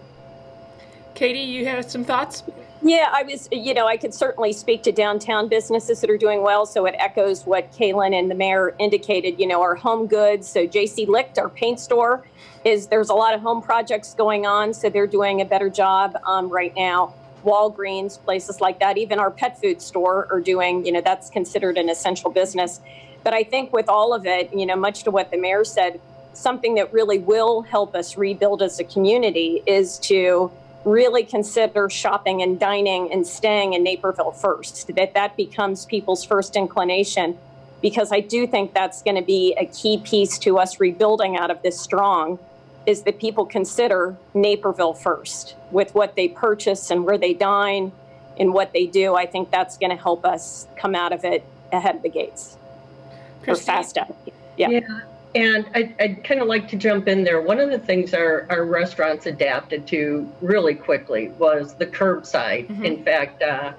Katie, 1.14 1.40
you 1.40 1.66
have 1.66 1.90
some 1.90 2.04
thoughts? 2.04 2.42
Yeah, 2.80 3.08
I 3.12 3.24
was, 3.24 3.48
you 3.50 3.74
know, 3.74 3.86
I 3.86 3.96
could 3.96 4.14
certainly 4.14 4.52
speak 4.52 4.84
to 4.84 4.92
downtown 4.92 5.48
businesses 5.48 6.00
that 6.00 6.10
are 6.10 6.18
doing 6.18 6.42
well. 6.42 6.64
So 6.64 6.86
it 6.86 6.94
echoes 6.98 7.44
what 7.44 7.72
Kaylin 7.72 8.16
and 8.16 8.30
the 8.30 8.36
mayor 8.36 8.74
indicated. 8.78 9.40
You 9.40 9.48
know, 9.48 9.62
our 9.62 9.74
home 9.74 10.06
goods. 10.06 10.48
So 10.48 10.66
JC 10.66 11.08
Licht, 11.08 11.38
our 11.38 11.48
paint 11.48 11.80
store, 11.80 12.24
is 12.64 12.86
there's 12.86 13.08
a 13.08 13.14
lot 13.14 13.34
of 13.34 13.40
home 13.40 13.62
projects 13.62 14.14
going 14.14 14.46
on. 14.46 14.74
So 14.74 14.90
they're 14.90 15.08
doing 15.08 15.40
a 15.40 15.44
better 15.44 15.68
job 15.68 16.16
um, 16.24 16.48
right 16.48 16.74
now. 16.76 17.14
Walgreens, 17.44 18.22
places 18.22 18.60
like 18.60 18.80
that, 18.80 18.98
even 18.98 19.18
our 19.18 19.30
pet 19.30 19.60
food 19.60 19.80
store 19.80 20.28
are 20.30 20.40
doing, 20.40 20.84
you 20.84 20.92
know, 20.92 21.00
that's 21.00 21.30
considered 21.30 21.78
an 21.78 21.88
essential 21.88 22.30
business. 22.30 22.80
But 23.24 23.32
I 23.32 23.42
think 23.42 23.72
with 23.72 23.88
all 23.88 24.12
of 24.12 24.26
it, 24.26 24.52
you 24.52 24.66
know, 24.66 24.76
much 24.76 25.04
to 25.04 25.10
what 25.10 25.30
the 25.30 25.38
mayor 25.38 25.64
said, 25.64 26.00
something 26.32 26.74
that 26.76 26.92
really 26.92 27.18
will 27.18 27.62
help 27.62 27.94
us 27.94 28.16
rebuild 28.16 28.62
as 28.62 28.78
a 28.78 28.84
community 28.84 29.62
is 29.66 29.98
to 30.00 30.50
really 30.84 31.24
consider 31.24 31.90
shopping 31.90 32.42
and 32.42 32.58
dining 32.58 33.12
and 33.12 33.26
staying 33.26 33.74
in 33.74 33.82
Naperville 33.82 34.32
first, 34.32 34.94
that 34.94 35.14
that 35.14 35.36
becomes 35.36 35.84
people's 35.84 36.24
first 36.24 36.56
inclination, 36.56 37.36
because 37.82 38.10
I 38.12 38.20
do 38.20 38.46
think 38.46 38.74
that's 38.74 39.02
going 39.02 39.16
to 39.16 39.22
be 39.22 39.54
a 39.58 39.66
key 39.66 39.98
piece 39.98 40.38
to 40.38 40.58
us 40.58 40.80
rebuilding 40.80 41.36
out 41.36 41.50
of 41.50 41.62
this 41.62 41.78
strong, 41.80 42.38
is 42.86 43.02
that 43.02 43.20
people 43.20 43.44
consider 43.44 44.16
Naperville 44.34 44.94
first 44.94 45.56
with 45.70 45.94
what 45.94 46.16
they 46.16 46.28
purchase 46.28 46.90
and 46.90 47.04
where 47.04 47.18
they 47.18 47.34
dine 47.34 47.92
and 48.38 48.54
what 48.54 48.72
they 48.72 48.86
do. 48.86 49.14
I 49.14 49.26
think 49.26 49.50
that's 49.50 49.76
going 49.76 49.90
to 49.90 50.02
help 50.02 50.24
us 50.24 50.66
come 50.76 50.94
out 50.94 51.12
of 51.12 51.24
it 51.24 51.44
ahead 51.72 51.96
of 51.96 52.02
the 52.02 52.08
gates. 52.08 52.56
Christine. 53.42 53.74
Or 53.74 53.76
fast 53.76 53.98
out. 53.98 54.16
Yeah. 54.56 54.70
yeah. 54.70 54.80
And 55.38 55.66
I, 55.72 55.94
would 56.00 56.24
kind 56.24 56.40
of 56.40 56.48
like 56.48 56.66
to 56.68 56.76
jump 56.76 57.06
in 57.06 57.22
there. 57.22 57.40
One 57.40 57.60
of 57.60 57.70
the 57.70 57.78
things 57.78 58.12
our, 58.12 58.44
our 58.50 58.64
restaurants 58.64 59.26
adapted 59.26 59.86
to 59.86 60.28
really 60.40 60.74
quickly 60.74 61.28
was 61.28 61.74
the 61.74 61.86
curbside. 61.86 62.66
Mm-hmm. 62.66 62.84
In 62.84 63.04
fact, 63.04 63.42
uh, 63.42 63.74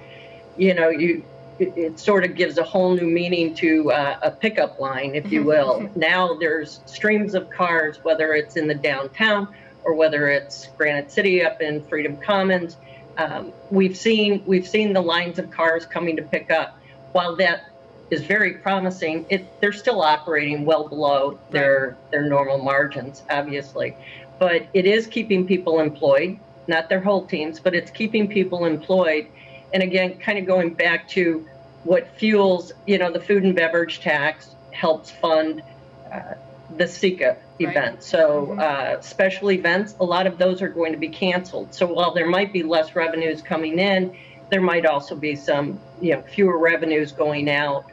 you 0.57 0.73
know, 0.73 0.87
you 0.87 1.21
it, 1.59 1.73
it, 1.75 1.99
sort 1.99 2.23
of 2.23 2.35
gives 2.35 2.57
a 2.57 2.63
whole 2.63 2.95
new 2.95 3.07
meaning 3.07 3.53
to 3.55 3.91
uh, 3.91 4.19
a 4.21 4.31
pickup 4.31 4.79
line, 4.79 5.15
if 5.15 5.29
you 5.33 5.41
mm-hmm. 5.41 5.49
will. 5.49 5.91
now 5.97 6.35
there's 6.35 6.79
streams 6.85 7.33
of 7.33 7.49
cars, 7.49 8.01
whether 8.03 8.33
it's 8.33 8.55
in 8.55 8.65
the 8.65 8.75
downtown 8.75 9.53
or 9.83 9.95
whether 9.95 10.29
it's 10.29 10.67
Granite 10.77 11.11
City 11.11 11.43
up 11.43 11.59
in 11.59 11.83
Freedom 11.83 12.15
Commons. 12.15 12.77
Um, 13.17 13.51
we've 13.69 13.97
seen 13.97 14.43
we've 14.45 14.67
seen 14.67 14.93
the 14.93 15.01
lines 15.01 15.39
of 15.39 15.51
cars 15.51 15.85
coming 15.85 16.15
to 16.15 16.21
pick 16.21 16.51
up. 16.51 16.79
While 17.11 17.35
that 17.37 17.68
is 18.11 18.23
very 18.23 18.53
promising. 18.55 19.25
It, 19.29 19.59
they're 19.61 19.73
still 19.73 20.01
operating 20.01 20.65
well 20.65 20.87
below 20.87 21.39
their 21.51 21.97
their 22.11 22.23
normal 22.23 22.57
margins, 22.57 23.23
obviously, 23.29 23.95
but 24.39 24.67
it 24.73 24.85
is 24.85 25.07
keeping 25.07 25.45
people 25.45 25.79
employed. 25.79 26.39
Not 26.67 26.87
their 26.87 27.01
whole 27.01 27.25
teams, 27.25 27.59
but 27.59 27.73
it's 27.73 27.89
keeping 27.89 28.27
people 28.27 28.65
employed. 28.65 29.27
And 29.73 29.81
again, 29.81 30.17
kind 30.19 30.37
of 30.37 30.45
going 30.45 30.73
back 30.73 31.07
to 31.09 31.47
what 31.83 32.07
fuels, 32.17 32.71
you 32.85 32.97
know, 32.97 33.11
the 33.11 33.19
food 33.19 33.43
and 33.43 33.55
beverage 33.55 34.01
tax 34.01 34.55
helps 34.71 35.09
fund 35.09 35.63
uh, 36.11 36.35
the 36.77 36.83
SECA 36.83 37.19
right. 37.19 37.39
event. 37.59 38.03
So 38.03 38.47
mm-hmm. 38.47 38.59
uh, 38.59 39.01
special 39.01 39.51
events, 39.51 39.95
a 39.99 40.03
lot 40.03 40.27
of 40.27 40.37
those 40.37 40.61
are 40.61 40.69
going 40.69 40.91
to 40.91 40.99
be 40.99 41.09
canceled. 41.09 41.73
So 41.73 41.87
while 41.87 42.13
there 42.13 42.27
might 42.29 42.53
be 42.53 42.63
less 42.63 42.95
revenues 42.95 43.41
coming 43.41 43.79
in, 43.79 44.15
there 44.49 44.61
might 44.61 44.85
also 44.85 45.15
be 45.15 45.35
some, 45.35 45.79
you 46.01 46.15
know, 46.15 46.21
fewer 46.21 46.57
revenues 46.57 47.11
going 47.11 47.49
out 47.49 47.85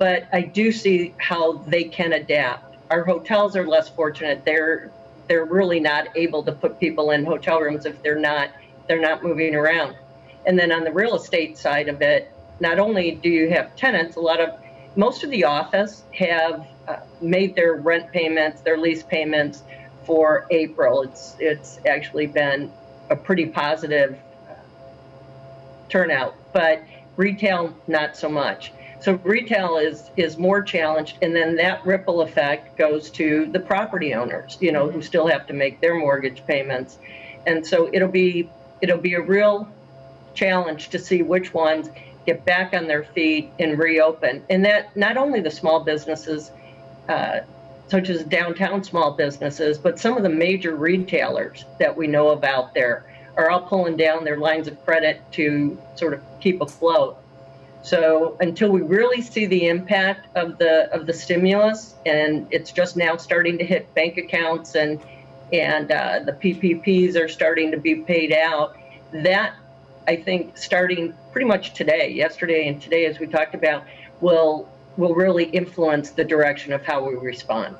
but 0.00 0.26
I 0.32 0.40
do 0.40 0.72
see 0.72 1.14
how 1.18 1.58
they 1.68 1.84
can 1.84 2.14
adapt. 2.14 2.74
Our 2.90 3.04
hotels 3.04 3.54
are 3.54 3.68
less 3.68 3.88
fortunate. 3.90 4.44
They're 4.44 4.90
they're 5.28 5.44
really 5.44 5.78
not 5.78 6.08
able 6.16 6.42
to 6.42 6.52
put 6.52 6.80
people 6.80 7.10
in 7.12 7.24
hotel 7.24 7.60
rooms 7.60 7.84
if 7.84 8.02
they're 8.02 8.18
not 8.18 8.48
they're 8.88 9.00
not 9.00 9.22
moving 9.22 9.54
around. 9.54 9.94
And 10.46 10.58
then 10.58 10.72
on 10.72 10.84
the 10.84 10.90
real 10.90 11.14
estate 11.14 11.58
side 11.58 11.88
of 11.88 12.00
it, 12.00 12.32
not 12.60 12.78
only 12.78 13.12
do 13.12 13.28
you 13.28 13.50
have 13.50 13.76
tenants, 13.76 14.16
a 14.16 14.20
lot 14.20 14.40
of 14.40 14.58
most 14.96 15.22
of 15.22 15.30
the 15.30 15.44
office 15.44 16.02
have 16.14 16.66
uh, 16.88 16.96
made 17.20 17.54
their 17.54 17.74
rent 17.74 18.10
payments, 18.10 18.62
their 18.62 18.78
lease 18.78 19.02
payments 19.02 19.62
for 20.04 20.46
April. 20.50 21.02
It's 21.02 21.36
it's 21.38 21.78
actually 21.86 22.26
been 22.26 22.72
a 23.10 23.16
pretty 23.16 23.46
positive 23.46 24.18
uh, 24.48 24.54
turnout, 25.90 26.34
but 26.54 26.82
retail 27.16 27.76
not 27.86 28.16
so 28.16 28.30
much. 28.30 28.72
So 29.00 29.14
retail 29.24 29.78
is 29.78 30.10
is 30.16 30.36
more 30.36 30.62
challenged, 30.62 31.16
and 31.22 31.34
then 31.34 31.56
that 31.56 31.84
ripple 31.86 32.20
effect 32.20 32.76
goes 32.76 33.10
to 33.12 33.46
the 33.46 33.60
property 33.60 34.14
owners, 34.14 34.58
you 34.60 34.72
know, 34.72 34.90
who 34.90 35.00
still 35.00 35.26
have 35.26 35.46
to 35.46 35.54
make 35.54 35.80
their 35.80 35.94
mortgage 35.94 36.44
payments, 36.46 36.98
and 37.46 37.66
so 37.66 37.88
it'll 37.92 38.08
be 38.08 38.50
it'll 38.82 38.98
be 38.98 39.14
a 39.14 39.20
real 39.20 39.68
challenge 40.34 40.90
to 40.90 40.98
see 40.98 41.22
which 41.22 41.52
ones 41.54 41.90
get 42.26 42.44
back 42.44 42.74
on 42.74 42.86
their 42.86 43.04
feet 43.04 43.50
and 43.58 43.78
reopen. 43.78 44.42
And 44.50 44.64
that 44.64 44.94
not 44.96 45.16
only 45.16 45.40
the 45.40 45.50
small 45.50 45.80
businesses, 45.80 46.50
uh, 47.08 47.40
such 47.88 48.08
as 48.08 48.22
downtown 48.24 48.84
small 48.84 49.12
businesses, 49.12 49.78
but 49.78 49.98
some 49.98 50.16
of 50.16 50.22
the 50.22 50.28
major 50.28 50.76
retailers 50.76 51.64
that 51.78 51.96
we 51.96 52.06
know 52.06 52.28
of 52.28 52.44
out 52.44 52.74
there 52.74 53.04
are 53.36 53.50
all 53.50 53.62
pulling 53.62 53.96
down 53.96 54.24
their 54.24 54.36
lines 54.36 54.68
of 54.68 54.82
credit 54.84 55.20
to 55.32 55.80
sort 55.96 56.14
of 56.14 56.20
keep 56.40 56.60
afloat. 56.60 57.19
So 57.82 58.36
until 58.40 58.70
we 58.70 58.82
really 58.82 59.22
see 59.22 59.46
the 59.46 59.68
impact 59.68 60.26
of 60.36 60.58
the 60.58 60.92
of 60.92 61.06
the 61.06 61.12
stimulus, 61.12 61.94
and 62.04 62.46
it's 62.50 62.72
just 62.72 62.96
now 62.96 63.16
starting 63.16 63.56
to 63.58 63.64
hit 63.64 63.92
bank 63.94 64.18
accounts 64.18 64.74
and 64.74 65.00
and 65.52 65.90
uh, 65.90 66.20
the 66.24 66.32
PPPs 66.32 67.16
are 67.16 67.28
starting 67.28 67.70
to 67.72 67.78
be 67.78 67.96
paid 67.96 68.32
out, 68.32 68.76
that 69.12 69.54
I 70.06 70.16
think 70.16 70.56
starting 70.56 71.14
pretty 71.32 71.46
much 71.46 71.74
today, 71.74 72.12
yesterday 72.12 72.68
and 72.68 72.80
today, 72.80 73.06
as 73.06 73.18
we 73.18 73.26
talked 73.26 73.54
about, 73.54 73.84
will 74.20 74.68
will 74.96 75.14
really 75.14 75.44
influence 75.44 76.10
the 76.10 76.24
direction 76.24 76.72
of 76.72 76.84
how 76.84 77.02
we 77.06 77.14
respond. 77.14 77.76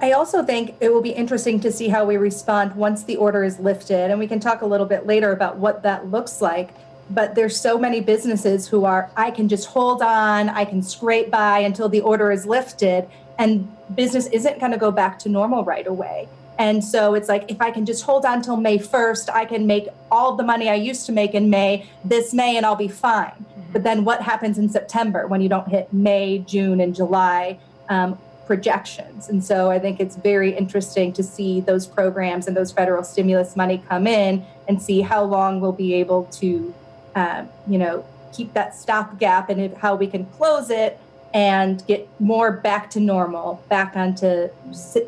I 0.00 0.12
also 0.12 0.44
think 0.44 0.76
it 0.80 0.92
will 0.92 1.02
be 1.02 1.10
interesting 1.10 1.58
to 1.60 1.72
see 1.72 1.88
how 1.88 2.04
we 2.04 2.16
respond 2.16 2.76
once 2.76 3.02
the 3.02 3.16
order 3.16 3.42
is 3.42 3.58
lifted, 3.58 4.10
and 4.10 4.18
we 4.18 4.28
can 4.28 4.38
talk 4.38 4.62
a 4.62 4.66
little 4.66 4.86
bit 4.86 5.06
later 5.06 5.32
about 5.32 5.56
what 5.56 5.82
that 5.82 6.10
looks 6.10 6.40
like. 6.40 6.70
But 7.10 7.34
there's 7.34 7.58
so 7.58 7.78
many 7.78 8.00
businesses 8.00 8.68
who 8.68 8.84
are, 8.84 9.10
I 9.16 9.30
can 9.30 9.48
just 9.48 9.68
hold 9.68 10.02
on, 10.02 10.48
I 10.50 10.64
can 10.64 10.82
scrape 10.82 11.30
by 11.30 11.60
until 11.60 11.88
the 11.88 12.00
order 12.00 12.30
is 12.30 12.44
lifted, 12.44 13.08
and 13.38 13.68
business 13.94 14.26
isn't 14.26 14.58
going 14.60 14.72
to 14.72 14.78
go 14.78 14.90
back 14.90 15.18
to 15.20 15.28
normal 15.28 15.64
right 15.64 15.86
away. 15.86 16.28
And 16.58 16.84
so 16.84 17.14
it's 17.14 17.28
like, 17.28 17.50
if 17.50 17.60
I 17.60 17.70
can 17.70 17.86
just 17.86 18.02
hold 18.02 18.24
on 18.24 18.42
till 18.42 18.56
May 18.56 18.78
1st, 18.78 19.30
I 19.32 19.44
can 19.44 19.66
make 19.66 19.86
all 20.10 20.34
the 20.34 20.42
money 20.42 20.68
I 20.68 20.74
used 20.74 21.06
to 21.06 21.12
make 21.12 21.32
in 21.32 21.50
May 21.50 21.86
this 22.04 22.34
May 22.34 22.56
and 22.56 22.66
I'll 22.66 22.74
be 22.74 22.88
fine. 22.88 23.30
Mm-hmm. 23.30 23.72
But 23.72 23.84
then 23.84 24.04
what 24.04 24.22
happens 24.22 24.58
in 24.58 24.68
September 24.68 25.28
when 25.28 25.40
you 25.40 25.48
don't 25.48 25.68
hit 25.68 25.92
May, 25.92 26.40
June, 26.40 26.80
and 26.80 26.96
July 26.96 27.60
um, 27.88 28.18
projections? 28.46 29.28
And 29.28 29.44
so 29.44 29.70
I 29.70 29.78
think 29.78 30.00
it's 30.00 30.16
very 30.16 30.50
interesting 30.50 31.12
to 31.12 31.22
see 31.22 31.60
those 31.60 31.86
programs 31.86 32.48
and 32.48 32.56
those 32.56 32.72
federal 32.72 33.04
stimulus 33.04 33.54
money 33.54 33.80
come 33.88 34.08
in 34.08 34.44
and 34.66 34.82
see 34.82 35.00
how 35.00 35.22
long 35.22 35.60
we'll 35.60 35.70
be 35.70 35.94
able 35.94 36.24
to, 36.24 36.74
um, 37.18 37.48
you 37.66 37.78
know, 37.78 38.04
keep 38.32 38.52
that 38.54 38.74
stopgap 38.74 39.50
and 39.50 39.60
if, 39.60 39.76
how 39.78 39.96
we 39.96 40.06
can 40.06 40.24
close 40.26 40.70
it 40.70 41.00
and 41.34 41.84
get 41.86 42.08
more 42.20 42.52
back 42.52 42.88
to 42.90 43.00
normal, 43.00 43.62
back 43.68 43.96
onto 43.96 44.48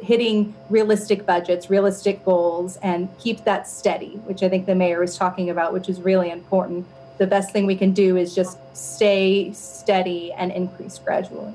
hitting 0.02 0.54
realistic 0.68 1.24
budgets, 1.24 1.70
realistic 1.70 2.24
goals, 2.24 2.76
and 2.82 3.08
keep 3.18 3.44
that 3.44 3.66
steady, 3.66 4.16
which 4.26 4.42
I 4.42 4.48
think 4.48 4.66
the 4.66 4.74
mayor 4.74 5.02
is 5.02 5.16
talking 5.16 5.48
about, 5.48 5.72
which 5.72 5.88
is 5.88 6.00
really 6.00 6.30
important. 6.30 6.86
The 7.18 7.26
best 7.26 7.52
thing 7.52 7.64
we 7.64 7.76
can 7.76 7.92
do 7.92 8.16
is 8.16 8.34
just 8.34 8.58
stay 8.76 9.52
steady 9.52 10.32
and 10.32 10.50
increase 10.52 10.98
gradually. 10.98 11.54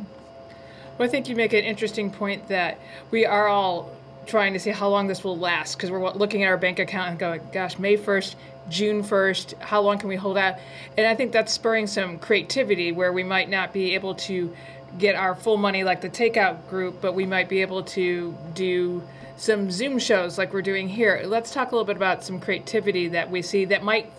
Well, 0.98 1.08
I 1.08 1.12
think 1.12 1.28
you 1.28 1.36
make 1.36 1.54
an 1.54 1.64
interesting 1.64 2.10
point 2.10 2.48
that 2.48 2.80
we 3.12 3.26
are 3.26 3.48
all 3.48 3.92
trying 4.26 4.54
to 4.54 4.60
see 4.60 4.72
how 4.72 4.88
long 4.90 5.08
this 5.08 5.24
will 5.24 5.38
last 5.38 5.76
because 5.76 5.92
we're 5.92 6.12
looking 6.12 6.44
at 6.44 6.48
our 6.48 6.58
bank 6.58 6.80
account 6.80 7.10
and 7.12 7.20
going, 7.20 7.42
gosh, 7.52 7.78
May 7.78 7.98
1st, 7.98 8.36
June 8.70 9.04
1st, 9.04 9.60
how 9.62 9.82
long 9.82 9.98
can 9.98 10.10
we 10.10 10.16
hold 10.16 10.38
out? 10.38 10.56
And 10.98 11.06
I 11.06 11.16
think 11.16 11.32
that's 11.32 11.54
spurring 11.54 11.88
some 11.88 12.18
creativity 12.18 12.92
where 12.92 13.14
we 13.14 13.24
might 13.24 13.50
not 13.50 13.74
be 13.74 13.96
able 13.96 14.16
to 14.16 14.56
get 14.98 15.16
our 15.16 15.36
full 15.36 15.58
money 15.58 15.84
like 15.84 16.02
the 16.02 16.10
takeout 16.10 16.68
group, 16.70 17.02
but 17.02 17.14
we 17.14 17.26
might 17.26 17.50
be 17.50 17.62
able 17.62 17.84
to 17.84 18.36
do 18.54 19.04
some 19.38 19.70
Zoom 19.70 20.00
shows 20.00 20.38
like 20.38 20.54
we're 20.54 20.62
doing 20.62 20.88
here. 20.88 21.22
Let's 21.26 21.52
talk 21.52 21.72
a 21.72 21.76
little 21.76 21.86
bit 21.86 21.98
about 21.98 22.24
some 22.24 22.40
creativity 22.40 23.10
that 23.10 23.30
we 23.30 23.42
see 23.42 23.66
that 23.66 23.84
might, 23.84 24.12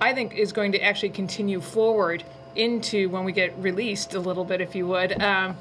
I 0.00 0.14
think, 0.14 0.34
is 0.34 0.52
going 0.52 0.72
to 0.72 0.82
actually 0.82 1.10
continue 1.10 1.60
forward 1.60 2.24
into 2.56 3.08
when 3.10 3.24
we 3.24 3.32
get 3.32 3.56
released 3.58 4.14
a 4.14 4.20
little 4.20 4.44
bit, 4.44 4.60
if 4.60 4.74
you 4.74 4.86
would. 4.86 5.20
Um, 5.20 5.56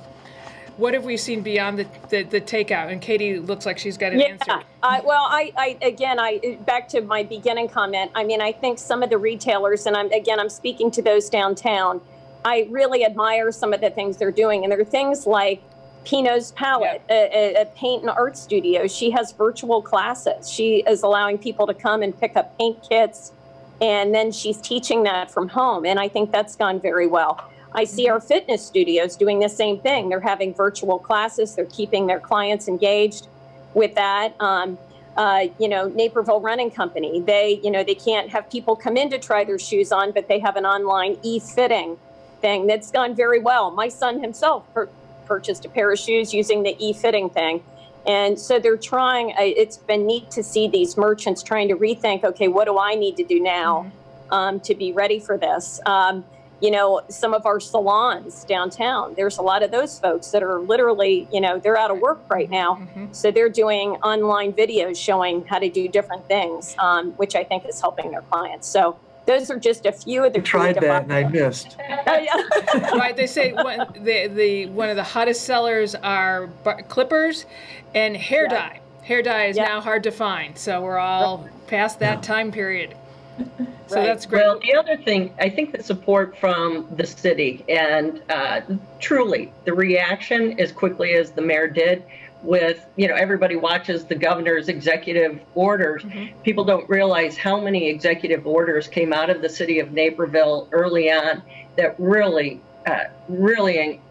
what 0.77 0.93
have 0.93 1.03
we 1.03 1.17
seen 1.17 1.41
beyond 1.41 1.79
the, 1.79 1.87
the, 2.09 2.23
the 2.23 2.41
takeout? 2.41 2.91
And 2.91 3.01
Katie 3.01 3.39
looks 3.39 3.65
like 3.65 3.77
she's 3.77 3.97
got 3.97 4.13
an 4.13 4.19
yeah. 4.19 4.25
answer. 4.27 4.61
Uh, 4.81 5.01
well, 5.03 5.25
I, 5.29 5.51
I 5.55 5.77
again, 5.81 6.19
I 6.19 6.57
back 6.65 6.87
to 6.89 7.01
my 7.01 7.23
beginning 7.23 7.69
comment. 7.69 8.11
I 8.15 8.23
mean, 8.23 8.41
I 8.41 8.51
think 8.51 8.79
some 8.79 9.03
of 9.03 9.09
the 9.09 9.17
retailers, 9.17 9.85
and 9.85 9.95
I'm 9.95 10.11
again, 10.11 10.39
I'm 10.39 10.49
speaking 10.49 10.91
to 10.91 11.01
those 11.01 11.29
downtown. 11.29 12.01
I 12.45 12.67
really 12.69 13.05
admire 13.05 13.51
some 13.51 13.71
of 13.71 13.81
the 13.81 13.89
things 13.89 14.17
they're 14.17 14.31
doing, 14.31 14.63
and 14.63 14.71
there 14.71 14.79
are 14.79 14.85
things 14.85 15.25
like 15.25 15.61
Pinot's 16.03 16.51
Palette, 16.51 17.01
yeah. 17.09 17.29
a, 17.33 17.61
a, 17.61 17.65
paint 17.65 18.01
and 18.01 18.09
art 18.09 18.37
studio. 18.37 18.87
She 18.87 19.11
has 19.11 19.31
virtual 19.31 19.81
classes. 19.81 20.49
She 20.49 20.83
is 20.87 21.03
allowing 21.03 21.37
people 21.37 21.65
to 21.67 21.73
come 21.73 22.01
and 22.01 22.17
pick 22.19 22.35
up 22.35 22.57
paint 22.57 22.85
kits, 22.87 23.31
and 23.79 24.13
then 24.13 24.31
she's 24.31 24.57
teaching 24.57 25.03
that 25.03 25.31
from 25.31 25.47
home. 25.47 25.85
And 25.85 25.99
I 25.99 26.09
think 26.09 26.31
that's 26.31 26.55
gone 26.55 26.81
very 26.81 27.07
well. 27.07 27.49
I 27.75 27.85
see 27.85 28.07
our 28.07 28.19
fitness 28.19 28.65
studios 28.65 29.15
doing 29.15 29.39
the 29.39 29.49
same 29.49 29.79
thing. 29.79 30.09
They're 30.09 30.19
having 30.19 30.53
virtual 30.53 30.99
classes. 30.99 31.55
They're 31.55 31.65
keeping 31.65 32.07
their 32.07 32.19
clients 32.19 32.67
engaged 32.67 33.27
with 33.73 33.95
that. 33.95 34.39
Um, 34.39 34.77
uh, 35.17 35.47
you 35.59 35.67
know, 35.67 35.87
Naperville 35.89 36.39
Running 36.41 36.71
Company. 36.71 37.21
They, 37.21 37.59
you 37.63 37.69
know, 37.69 37.83
they 37.83 37.95
can't 37.95 38.29
have 38.29 38.49
people 38.49 38.75
come 38.75 38.97
in 38.97 39.09
to 39.11 39.19
try 39.19 39.43
their 39.43 39.59
shoes 39.59 39.91
on, 39.91 40.11
but 40.11 40.27
they 40.27 40.39
have 40.39 40.55
an 40.55 40.65
online 40.65 41.17
e-fitting 41.21 41.97
thing 42.41 42.67
that's 42.67 42.91
gone 42.91 43.15
very 43.15 43.39
well. 43.39 43.69
My 43.71 43.89
son 43.89 44.21
himself 44.21 44.65
per- 44.73 44.89
purchased 45.25 45.65
a 45.65 45.69
pair 45.69 45.91
of 45.91 45.99
shoes 45.99 46.33
using 46.33 46.63
the 46.63 46.75
e-fitting 46.79 47.29
thing. 47.29 47.63
And 48.05 48.39
so 48.39 48.59
they're 48.59 48.75
trying, 48.75 49.31
uh, 49.31 49.41
it's 49.41 49.77
been 49.77 50.05
neat 50.05 50.29
to 50.31 50.43
see 50.43 50.67
these 50.67 50.97
merchants 50.97 51.41
trying 51.41 51.69
to 51.69 51.75
rethink, 51.75 52.23
okay, 52.23 52.47
what 52.47 52.65
do 52.65 52.77
I 52.77 52.95
need 52.95 53.15
to 53.17 53.23
do 53.23 53.39
now 53.39 53.85
mm-hmm. 53.85 54.33
um, 54.33 54.59
to 54.61 54.75
be 54.75 54.91
ready 54.91 55.19
for 55.19 55.37
this? 55.37 55.79
Um, 55.85 56.25
you 56.63 56.71
know, 56.71 57.01
some 57.09 57.33
of 57.33 57.45
our 57.45 57.59
salons 57.59 58.45
downtown. 58.45 59.13
There's 59.15 59.37
a 59.37 59.41
lot 59.41 59.63
of 59.63 59.71
those 59.71 59.99
folks 59.99 60.31
that 60.31 60.41
are 60.41 60.59
literally, 60.61 61.27
you 61.29 61.41
know, 61.41 61.59
they're 61.59 61.77
out 61.77 61.91
of 61.91 61.99
work 61.99 62.21
right 62.29 62.49
now. 62.49 62.75
Mm-hmm. 62.75 63.07
So 63.11 63.31
they're 63.31 63.49
doing 63.49 63.89
online 63.97 64.53
videos 64.53 64.95
showing 64.95 65.43
how 65.45 65.59
to 65.59 65.69
do 65.69 65.89
different 65.89 66.25
things, 66.29 66.73
um, 66.79 67.11
which 67.13 67.35
I 67.35 67.43
think 67.43 67.67
is 67.67 67.81
helping 67.81 68.11
their 68.11 68.21
clients. 68.21 68.65
So 68.65 68.97
those 69.25 69.51
are 69.51 69.59
just 69.59 69.85
a 69.85 69.91
few 69.91 70.23
of 70.23 70.31
the. 70.31 70.39
I 70.39 70.41
tried 70.41 70.75
that 70.79 71.03
and 71.03 71.11
I 71.11 71.27
missed. 71.27 71.75
oh, 72.07 72.17
yeah. 72.17 72.91
right, 72.95 73.15
they 73.15 73.27
say 73.27 73.51
one, 73.51 73.85
the 73.99 74.27
the 74.27 74.67
one 74.67 74.89
of 74.89 74.95
the 74.95 75.03
hottest 75.03 75.43
sellers 75.43 75.95
are 75.95 76.49
clippers 76.87 77.45
and 77.93 78.15
hair 78.15 78.43
yeah. 78.43 78.69
dye. 78.69 78.79
Hair 79.01 79.21
dye 79.21 79.45
is 79.47 79.57
yeah. 79.57 79.65
now 79.65 79.81
hard 79.81 80.03
to 80.03 80.11
find, 80.11 80.57
so 80.57 80.81
we're 80.81 80.97
all 80.97 81.49
past 81.67 81.99
that 81.99 82.23
time 82.23 82.53
period. 82.53 82.95
So 83.93 83.99
right. 83.99 84.07
that's 84.07 84.25
great. 84.25 84.41
Well, 84.41 84.59
the 84.59 84.75
other 84.75 84.97
thing, 84.97 85.33
I 85.39 85.49
think 85.49 85.71
the 85.71 85.83
support 85.83 86.37
from 86.37 86.87
the 86.95 87.05
city 87.05 87.63
and 87.69 88.21
uh, 88.29 88.61
truly 88.99 89.53
the 89.65 89.73
reaction 89.73 90.59
as 90.59 90.71
quickly 90.71 91.13
as 91.13 91.31
the 91.31 91.41
mayor 91.41 91.67
did 91.67 92.03
with, 92.41 92.85
you 92.95 93.07
know, 93.07 93.15
everybody 93.15 93.55
watches 93.55 94.05
the 94.05 94.15
governor's 94.15 94.67
executive 94.67 95.39
orders. 95.55 96.03
Mm-hmm. 96.03 96.41
People 96.41 96.65
don't 96.65 96.89
realize 96.89 97.37
how 97.37 97.59
many 97.61 97.87
executive 97.87 98.45
orders 98.47 98.87
came 98.87 99.13
out 99.13 99.29
of 99.29 99.41
the 99.41 99.49
city 99.49 99.79
of 99.79 99.91
Naperville 99.91 100.67
early 100.71 101.11
on 101.11 101.41
that 101.77 101.95
really, 101.99 102.61
uh, 102.85 103.05
really 103.29 104.01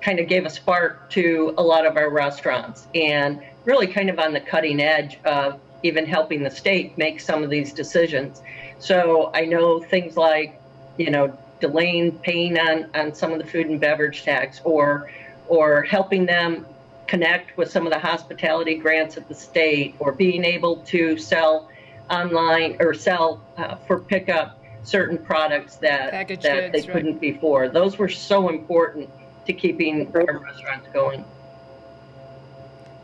kind 0.00 0.20
of 0.20 0.28
gave 0.28 0.46
a 0.46 0.50
spark 0.50 1.10
to 1.10 1.52
a 1.58 1.62
lot 1.62 1.84
of 1.84 1.96
our 1.96 2.10
restaurants 2.10 2.86
and 2.94 3.42
really 3.64 3.86
kind 3.86 4.08
of 4.08 4.18
on 4.18 4.32
the 4.32 4.40
cutting 4.40 4.80
edge 4.80 5.18
of 5.24 5.60
even 5.82 6.06
helping 6.06 6.42
the 6.42 6.50
state 6.50 6.96
make 6.98 7.20
some 7.20 7.42
of 7.42 7.50
these 7.50 7.72
decisions. 7.72 8.42
So 8.78 9.30
I 9.34 9.44
know 9.44 9.80
things 9.80 10.16
like, 10.16 10.60
you 10.98 11.10
know, 11.10 11.36
delaying 11.60 12.18
paying 12.18 12.58
on, 12.58 12.90
on 12.94 13.14
some 13.14 13.32
of 13.32 13.38
the 13.38 13.46
food 13.46 13.66
and 13.66 13.80
beverage 13.80 14.24
tax 14.24 14.60
or 14.64 15.10
or 15.48 15.82
helping 15.82 16.26
them 16.26 16.66
connect 17.06 17.56
with 17.56 17.70
some 17.70 17.86
of 17.86 17.92
the 17.92 17.98
hospitality 17.98 18.74
grants 18.74 19.16
at 19.16 19.28
the 19.28 19.34
state 19.34 19.94
or 20.00 20.12
being 20.12 20.44
able 20.44 20.76
to 20.78 21.16
sell 21.16 21.70
online 22.10 22.76
or 22.80 22.92
sell 22.94 23.40
uh, 23.56 23.76
for 23.86 24.00
pickup 24.00 24.58
certain 24.82 25.18
products 25.18 25.76
that 25.76 26.10
Package 26.10 26.42
that 26.42 26.72
goods, 26.72 26.86
they 26.86 26.92
couldn't 26.92 27.20
before. 27.20 27.68
Those 27.68 27.98
were 27.98 28.08
so 28.08 28.48
important 28.48 29.10
to 29.46 29.52
keeping 29.52 30.12
our 30.14 30.38
restaurants 30.38 30.88
going. 30.92 31.24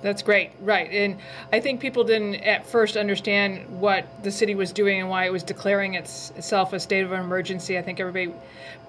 That's 0.02 0.20
great, 0.20 0.50
right. 0.60 0.90
And 0.90 1.18
I 1.52 1.60
think 1.60 1.80
people 1.80 2.02
didn't 2.02 2.36
at 2.36 2.66
first 2.66 2.96
understand 2.96 3.80
what 3.80 4.04
the 4.24 4.32
city 4.32 4.56
was 4.56 4.72
doing 4.72 5.00
and 5.00 5.08
why 5.08 5.26
it 5.26 5.32
was 5.32 5.44
declaring 5.44 5.94
its, 5.94 6.30
itself 6.36 6.72
a 6.72 6.80
state 6.80 7.04
of 7.04 7.12
emergency. 7.12 7.78
I 7.78 7.82
think 7.82 8.00
everybody, 8.00 8.34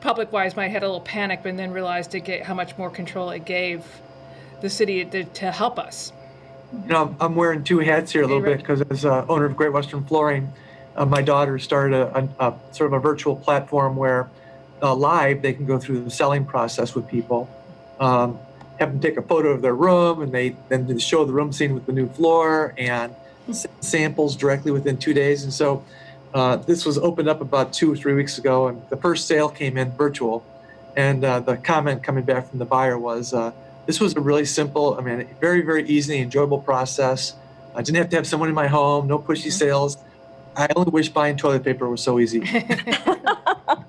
public 0.02 0.32
wise, 0.32 0.56
might 0.56 0.66
have 0.66 0.74
had 0.74 0.84
a 0.84 0.88
little 0.88 1.02
panic, 1.02 1.42
but 1.44 1.56
then 1.56 1.72
realized 1.72 2.16
it 2.16 2.22
get, 2.22 2.42
how 2.42 2.56
much 2.56 2.76
more 2.80 2.90
control 2.90 3.30
it 3.30 3.46
gave 3.46 3.86
the 4.62 4.70
city 4.70 5.06
to, 5.06 5.24
to 5.24 5.52
help 5.52 5.78
us. 5.78 6.12
You 6.72 6.88
know, 6.88 7.16
I'm 7.20 7.36
wearing 7.36 7.64
two 7.64 7.78
hats 7.80 8.12
here 8.12 8.24
a 8.24 8.28
little 8.28 8.42
bit 8.42 8.58
because 8.58 8.82
as 8.82 9.06
uh, 9.06 9.26
owner 9.30 9.46
of 9.46 9.56
Great 9.56 9.72
Western 9.72 10.04
Flooring, 10.06 10.52
uh, 10.96 11.06
my 11.06 11.22
daughter 11.22 11.60
started 11.60 11.96
a, 11.96 12.30
a, 12.40 12.48
a, 12.48 12.60
sort 12.74 12.92
of 12.92 12.94
a 12.94 13.00
virtual 13.00 13.36
platform 13.36 13.96
where 13.96 14.32
uh, 14.82 14.96
live 14.96 15.44
they 15.44 15.54
can 15.54 15.68
go 15.68 15.78
through 15.78 16.04
the 16.04 16.10
selling 16.10 16.44
process 16.44 16.96
with 16.96 17.08
people. 17.08 17.48
Um, 18.00 18.40
have 18.84 18.92
them 18.94 19.02
take 19.08 19.18
a 19.18 19.28
photo 19.34 19.50
of 19.56 19.62
their 19.66 19.78
room 19.88 20.22
and 20.24 20.32
they 20.38 20.48
then 20.70 20.82
show 21.00 21.26
the 21.26 21.36
room 21.40 21.52
scene 21.52 21.74
with 21.74 21.86
the 21.90 21.96
new 22.00 22.08
floor 22.18 22.74
and 22.78 23.16
samples 23.82 24.36
directly 24.44 24.72
within 24.78 24.96
two 24.98 25.14
days. 25.24 25.44
And 25.46 25.54
so 25.54 25.84
Uh, 26.34 26.56
this 26.66 26.82
was 26.84 26.98
opened 26.98 27.30
up 27.30 27.42
about 27.42 27.72
two 27.80 27.94
or 27.94 27.96
three 27.96 28.16
weeks 28.22 28.40
ago, 28.42 28.68
and 28.68 28.82
the 28.90 28.98
first 28.98 29.28
sale 29.28 29.50
came 29.50 29.78
in 29.78 29.92
virtual. 29.92 30.42
And 30.98 31.24
uh, 31.24 31.46
the 31.46 31.58
comment 31.58 32.02
coming 32.02 32.26
back 32.26 32.50
from 32.50 32.58
the 32.58 32.66
buyer 32.66 32.98
was, 32.98 33.34
uh, 33.34 33.52
"This 33.86 34.00
was 34.00 34.16
a 34.16 34.20
really 34.30 34.46
simple, 34.46 34.98
I 34.98 35.02
mean, 35.06 35.28
very, 35.40 35.62
very 35.62 35.84
easy, 35.86 36.18
enjoyable 36.18 36.58
process. 36.58 37.36
I 37.76 37.84
didn't 37.84 38.00
have 38.02 38.10
to 38.10 38.16
have 38.16 38.26
someone 38.26 38.50
in 38.50 38.56
my 38.56 38.68
home, 38.68 39.06
no 39.08 39.20
pushy 39.20 39.50
mm-hmm. 39.50 39.64
sales. 39.64 39.98
I 40.58 40.66
only 40.76 40.90
wish 40.90 41.10
buying 41.10 41.38
toilet 41.38 41.64
paper 41.64 41.86
was 41.88 42.02
so 42.02 42.18
easy." 42.24 42.42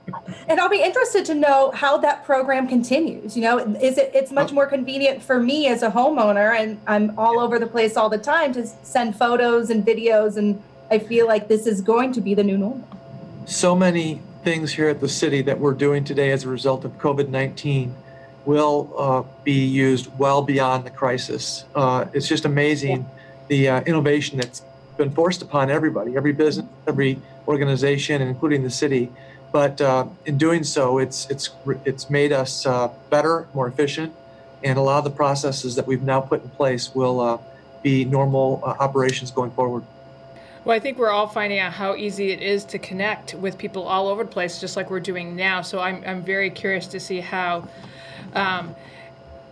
and 0.49 0.61
I'll 0.61 0.69
be 0.69 0.83
interested 0.83 1.25
to 1.27 1.35
know 1.35 1.71
how 1.73 1.99
that 1.99 2.25
program 2.25 2.69
continues. 2.69 3.37
You 3.37 3.43
know, 3.43 3.59
is 3.59 3.99
it 3.99 4.11
it's 4.15 4.31
much 4.31 4.51
oh. 4.53 4.55
more 4.55 4.67
convenient 4.67 5.23
for 5.23 5.41
me 5.41 5.67
as 5.69 5.83
a 5.83 5.91
homeowner 5.91 6.55
and 6.59 6.81
I'm 6.87 7.19
all 7.19 7.39
over 7.41 7.59
the 7.59 7.67
place 7.67 7.97
all 7.97 8.09
the 8.09 8.19
time 8.19 8.53
to 8.55 8.67
send 8.67 9.17
photos 9.17 9.71
and 9.71 9.85
videos 9.85 10.37
and 10.37 10.63
I 10.91 10.99
feel 10.99 11.27
like 11.27 11.49
this 11.49 11.67
is 11.67 11.81
going 11.81 12.13
to 12.13 12.21
be 12.21 12.35
the 12.35 12.45
new 12.45 12.59
normal. 12.59 12.87
So 13.47 13.75
many 13.75 14.21
things 14.43 14.73
here 14.73 14.89
at 14.89 15.01
the 15.01 15.09
city 15.09 15.43
that 15.43 15.59
we're 15.59 15.75
doing 15.75 16.05
today 16.05 16.31
as 16.31 16.45
a 16.45 16.49
result 16.49 16.85
of 16.85 16.93
COVID-19 16.99 17.93
will 18.45 18.93
uh, 18.97 19.23
be 19.43 19.65
used 19.65 20.11
well 20.19 20.43
beyond 20.43 20.85
the 20.85 20.91
crisis. 20.91 21.65
Uh, 21.75 22.05
it's 22.13 22.29
just 22.29 22.45
amazing 22.45 23.07
the 23.49 23.69
uh, 23.69 23.81
innovation 23.83 24.39
that's 24.39 24.63
been 24.97 25.11
forced 25.11 25.43
upon 25.43 25.71
everybody, 25.71 26.17
every 26.17 26.33
business, 26.33 26.67
every 26.87 27.19
organization, 27.49 28.23
including 28.23 28.63
the 28.63 28.71
city. 28.71 29.11
But 29.55 29.81
uh, 29.81 30.09
in 30.27 30.37
doing 30.37 30.65
so, 30.65 30.99
it's 30.99 31.31
it's 31.31 31.51
it's 31.85 32.11
made 32.11 32.33
us 32.33 32.67
uh, 32.67 32.89
better, 33.09 33.47
more 33.55 33.69
efficient, 33.69 34.13
and 34.65 34.77
a 34.77 34.81
lot 34.81 34.99
of 34.99 35.05
the 35.05 35.13
processes 35.13 35.77
that 35.77 35.87
we've 35.87 36.03
now 36.03 36.21
put 36.21 36.43
in 36.43 36.49
place 36.51 36.93
will 36.93 37.21
uh, 37.21 37.39
be 37.81 38.05
normal 38.05 38.61
uh, 38.65 38.71
operations 38.81 39.31
going 39.31 39.53
forward. 39.53 39.85
Well, 40.65 40.77
I 40.77 40.81
think 40.81 40.99
we're 40.99 41.13
all 41.13 41.29
finding 41.29 41.61
out 41.61 41.73
how 41.73 41.95
easy 41.95 42.33
it 42.33 42.43
is 42.43 42.65
to 42.65 42.81
connect 42.81 43.35
with 43.35 43.57
people 43.57 43.85
all 43.85 44.09
over 44.09 44.25
the 44.25 44.31
place, 44.31 44.59
just 44.59 44.77
like 44.77 44.91
we're 44.91 44.99
doing 44.99 45.37
now. 45.37 45.63
So 45.63 45.79
I'm 45.79 46.03
I'm 46.05 46.25
very 46.25 46.51
curious 46.51 46.89
to 46.89 46.99
see 46.99 47.21
how. 47.21 47.69
Um, 48.35 48.75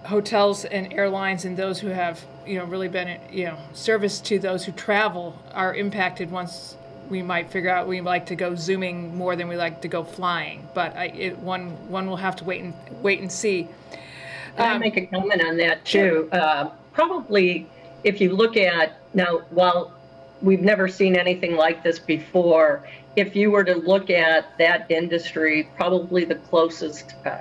hotels 0.05 0.65
and 0.65 0.93
airlines 0.93 1.45
and 1.45 1.57
those 1.57 1.79
who 1.79 1.87
have 1.87 2.25
you 2.45 2.59
know 2.59 2.65
really 2.65 2.89
been 2.89 3.21
you 3.31 3.45
know 3.45 3.57
service 3.73 4.19
to 4.19 4.37
those 4.37 4.65
who 4.65 4.73
travel 4.73 5.41
are 5.55 5.77
impacted 5.77 6.29
once 6.29 6.77
we 7.13 7.21
might 7.23 7.51
figure 7.51 7.69
out 7.69 7.87
we 7.87 8.01
like 8.01 8.25
to 8.25 8.35
go 8.35 8.55
zooming 8.55 9.15
more 9.15 9.37
than 9.37 9.47
we 9.47 9.55
like 9.55 9.83
to 9.83 9.89
go 9.89 10.03
flying. 10.03 10.67
But 10.75 10.97
I, 10.97 11.05
it, 11.09 11.39
one 11.39 11.67
one 11.89 12.07
will 12.09 12.17
have 12.17 12.35
to 12.37 12.45
wait 12.45 12.63
and 12.63 12.75
wait 13.03 13.21
and 13.21 13.31
see. 13.31 13.69
Can 14.57 14.71
um, 14.71 14.77
I 14.77 14.79
make 14.79 14.97
a 14.97 15.07
comment 15.07 15.45
on 15.45 15.59
that 15.59 15.85
too? 15.85 16.31
Uh, 16.33 16.71
probably, 16.93 17.69
if 18.03 18.21
you 18.21 18.35
look 18.35 18.57
at 18.57 18.99
now, 19.13 19.43
while 19.51 19.93
we've 20.41 20.63
never 20.63 20.89
seen 20.89 21.15
anything 21.15 21.55
like 21.55 21.83
this 21.85 21.99
before, 21.99 22.89
if 23.15 23.37
you 23.37 23.51
were 23.51 23.63
to 23.65 23.75
look 23.75 24.09
at 24.09 24.57
that 24.59 24.91
industry, 24.91 25.69
probably 25.77 26.25
the 26.25 26.37
closest 26.37 27.15
uh, 27.27 27.37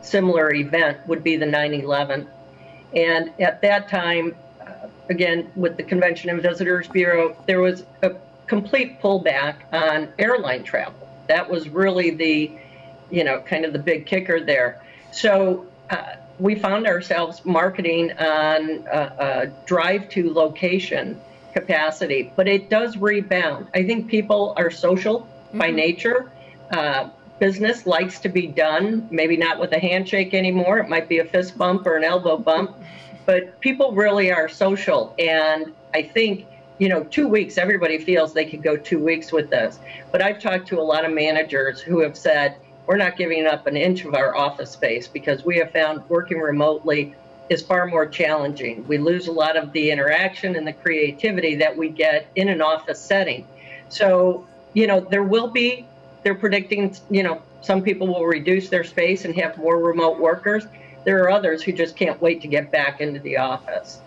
similar 0.00 0.54
event 0.54 0.96
would 1.08 1.24
be 1.24 1.36
the 1.36 1.46
9/11, 1.46 2.26
and 2.94 3.32
at 3.40 3.60
that 3.62 3.88
time. 3.88 4.36
Uh, 4.60 4.86
again, 5.08 5.50
with 5.56 5.78
the 5.78 5.82
Convention 5.82 6.28
and 6.28 6.42
Visitors 6.42 6.86
Bureau, 6.88 7.34
there 7.46 7.60
was 7.60 7.84
a 8.02 8.10
complete 8.48 9.00
pullback 9.00 9.56
on 9.72 10.08
airline 10.18 10.64
travel. 10.64 11.08
That 11.28 11.48
was 11.48 11.68
really 11.68 12.10
the, 12.10 12.50
you 13.10 13.24
know, 13.24 13.40
kind 13.40 13.64
of 13.64 13.72
the 13.72 13.78
big 13.78 14.06
kicker 14.06 14.40
there. 14.40 14.82
So 15.12 15.66
uh, 15.90 16.14
we 16.38 16.54
found 16.54 16.86
ourselves 16.86 17.44
marketing 17.44 18.12
on 18.12 18.86
a, 18.90 19.00
a 19.18 19.46
drive 19.66 20.08
to 20.10 20.32
location 20.32 21.20
capacity, 21.52 22.32
but 22.36 22.48
it 22.48 22.70
does 22.70 22.96
rebound. 22.96 23.68
I 23.74 23.84
think 23.84 24.08
people 24.08 24.54
are 24.56 24.70
social 24.70 25.20
mm-hmm. 25.20 25.58
by 25.58 25.70
nature. 25.70 26.30
Uh, 26.70 27.10
business 27.38 27.86
likes 27.86 28.20
to 28.20 28.28
be 28.28 28.46
done, 28.46 29.08
maybe 29.10 29.36
not 29.36 29.58
with 29.58 29.72
a 29.72 29.78
handshake 29.78 30.34
anymore. 30.34 30.78
It 30.78 30.88
might 30.88 31.08
be 31.08 31.18
a 31.18 31.24
fist 31.24 31.56
bump 31.56 31.86
or 31.86 31.96
an 31.96 32.04
elbow 32.04 32.36
bump, 32.36 32.76
but 33.26 33.60
people 33.60 33.92
really 33.92 34.32
are 34.32 34.48
social. 34.48 35.14
And 35.18 35.72
I 35.94 36.02
think 36.02 36.46
you 36.78 36.88
know, 36.88 37.04
two 37.04 37.28
weeks, 37.28 37.58
everybody 37.58 37.98
feels 37.98 38.32
they 38.32 38.44
could 38.44 38.62
go 38.62 38.76
two 38.76 38.98
weeks 38.98 39.32
with 39.32 39.50
this. 39.50 39.78
But 40.12 40.22
I've 40.22 40.40
talked 40.40 40.68
to 40.68 40.80
a 40.80 40.82
lot 40.82 41.04
of 41.04 41.12
managers 41.12 41.80
who 41.80 42.00
have 42.00 42.16
said, 42.16 42.56
we're 42.86 42.96
not 42.96 43.16
giving 43.16 43.46
up 43.46 43.66
an 43.66 43.76
inch 43.76 44.04
of 44.04 44.14
our 44.14 44.34
office 44.34 44.70
space 44.70 45.06
because 45.06 45.44
we 45.44 45.58
have 45.58 45.72
found 45.72 46.08
working 46.08 46.38
remotely 46.38 47.14
is 47.50 47.62
far 47.62 47.86
more 47.86 48.06
challenging. 48.06 48.86
We 48.86 48.98
lose 48.98 49.26
a 49.26 49.32
lot 49.32 49.56
of 49.56 49.72
the 49.72 49.90
interaction 49.90 50.56
and 50.56 50.66
the 50.66 50.72
creativity 50.72 51.56
that 51.56 51.76
we 51.76 51.88
get 51.88 52.26
in 52.36 52.48
an 52.48 52.62
office 52.62 53.00
setting. 53.00 53.46
So, 53.88 54.46
you 54.72 54.86
know, 54.86 55.00
there 55.00 55.22
will 55.22 55.48
be, 55.48 55.86
they're 56.22 56.34
predicting, 56.34 56.94
you 57.10 57.22
know, 57.22 57.42
some 57.60 57.82
people 57.82 58.06
will 58.06 58.26
reduce 58.26 58.68
their 58.68 58.84
space 58.84 59.24
and 59.24 59.34
have 59.36 59.56
more 59.58 59.78
remote 59.78 60.18
workers. 60.18 60.66
There 61.04 61.22
are 61.24 61.30
others 61.30 61.62
who 61.62 61.72
just 61.72 61.96
can't 61.96 62.20
wait 62.20 62.42
to 62.42 62.48
get 62.48 62.70
back 62.70 63.00
into 63.00 63.20
the 63.20 63.38
office. 63.38 64.00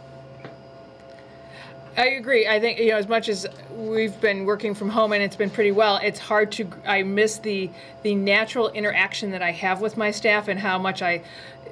I 1.98 2.06
agree. 2.08 2.48
I 2.48 2.60
think 2.60 2.80
you 2.80 2.90
know 2.90 2.98
as 2.98 3.08
much 3.08 3.28
as 3.28 3.46
we've 3.76 4.20
been 4.22 4.46
working 4.46 4.74
from 4.74 4.90
home 4.90 5.12
and 5.12 5.22
it's 5.22 5.36
been 5.36 5.50
pretty 5.50 5.72
well, 5.72 6.00
it's 6.02 6.20
hard 6.20 6.52
to 6.54 6.68
I 6.86 7.04
miss 7.04 7.38
the 7.38 7.70
the 8.04 8.16
natural 8.16 8.70
interaction 8.70 9.32
that 9.32 9.42
I 9.42 9.52
have 9.52 9.82
with 9.82 9.98
my 9.98 10.12
staff 10.12 10.48
and 10.48 10.60
how 10.60 10.78
much 10.78 11.02
I 11.02 11.22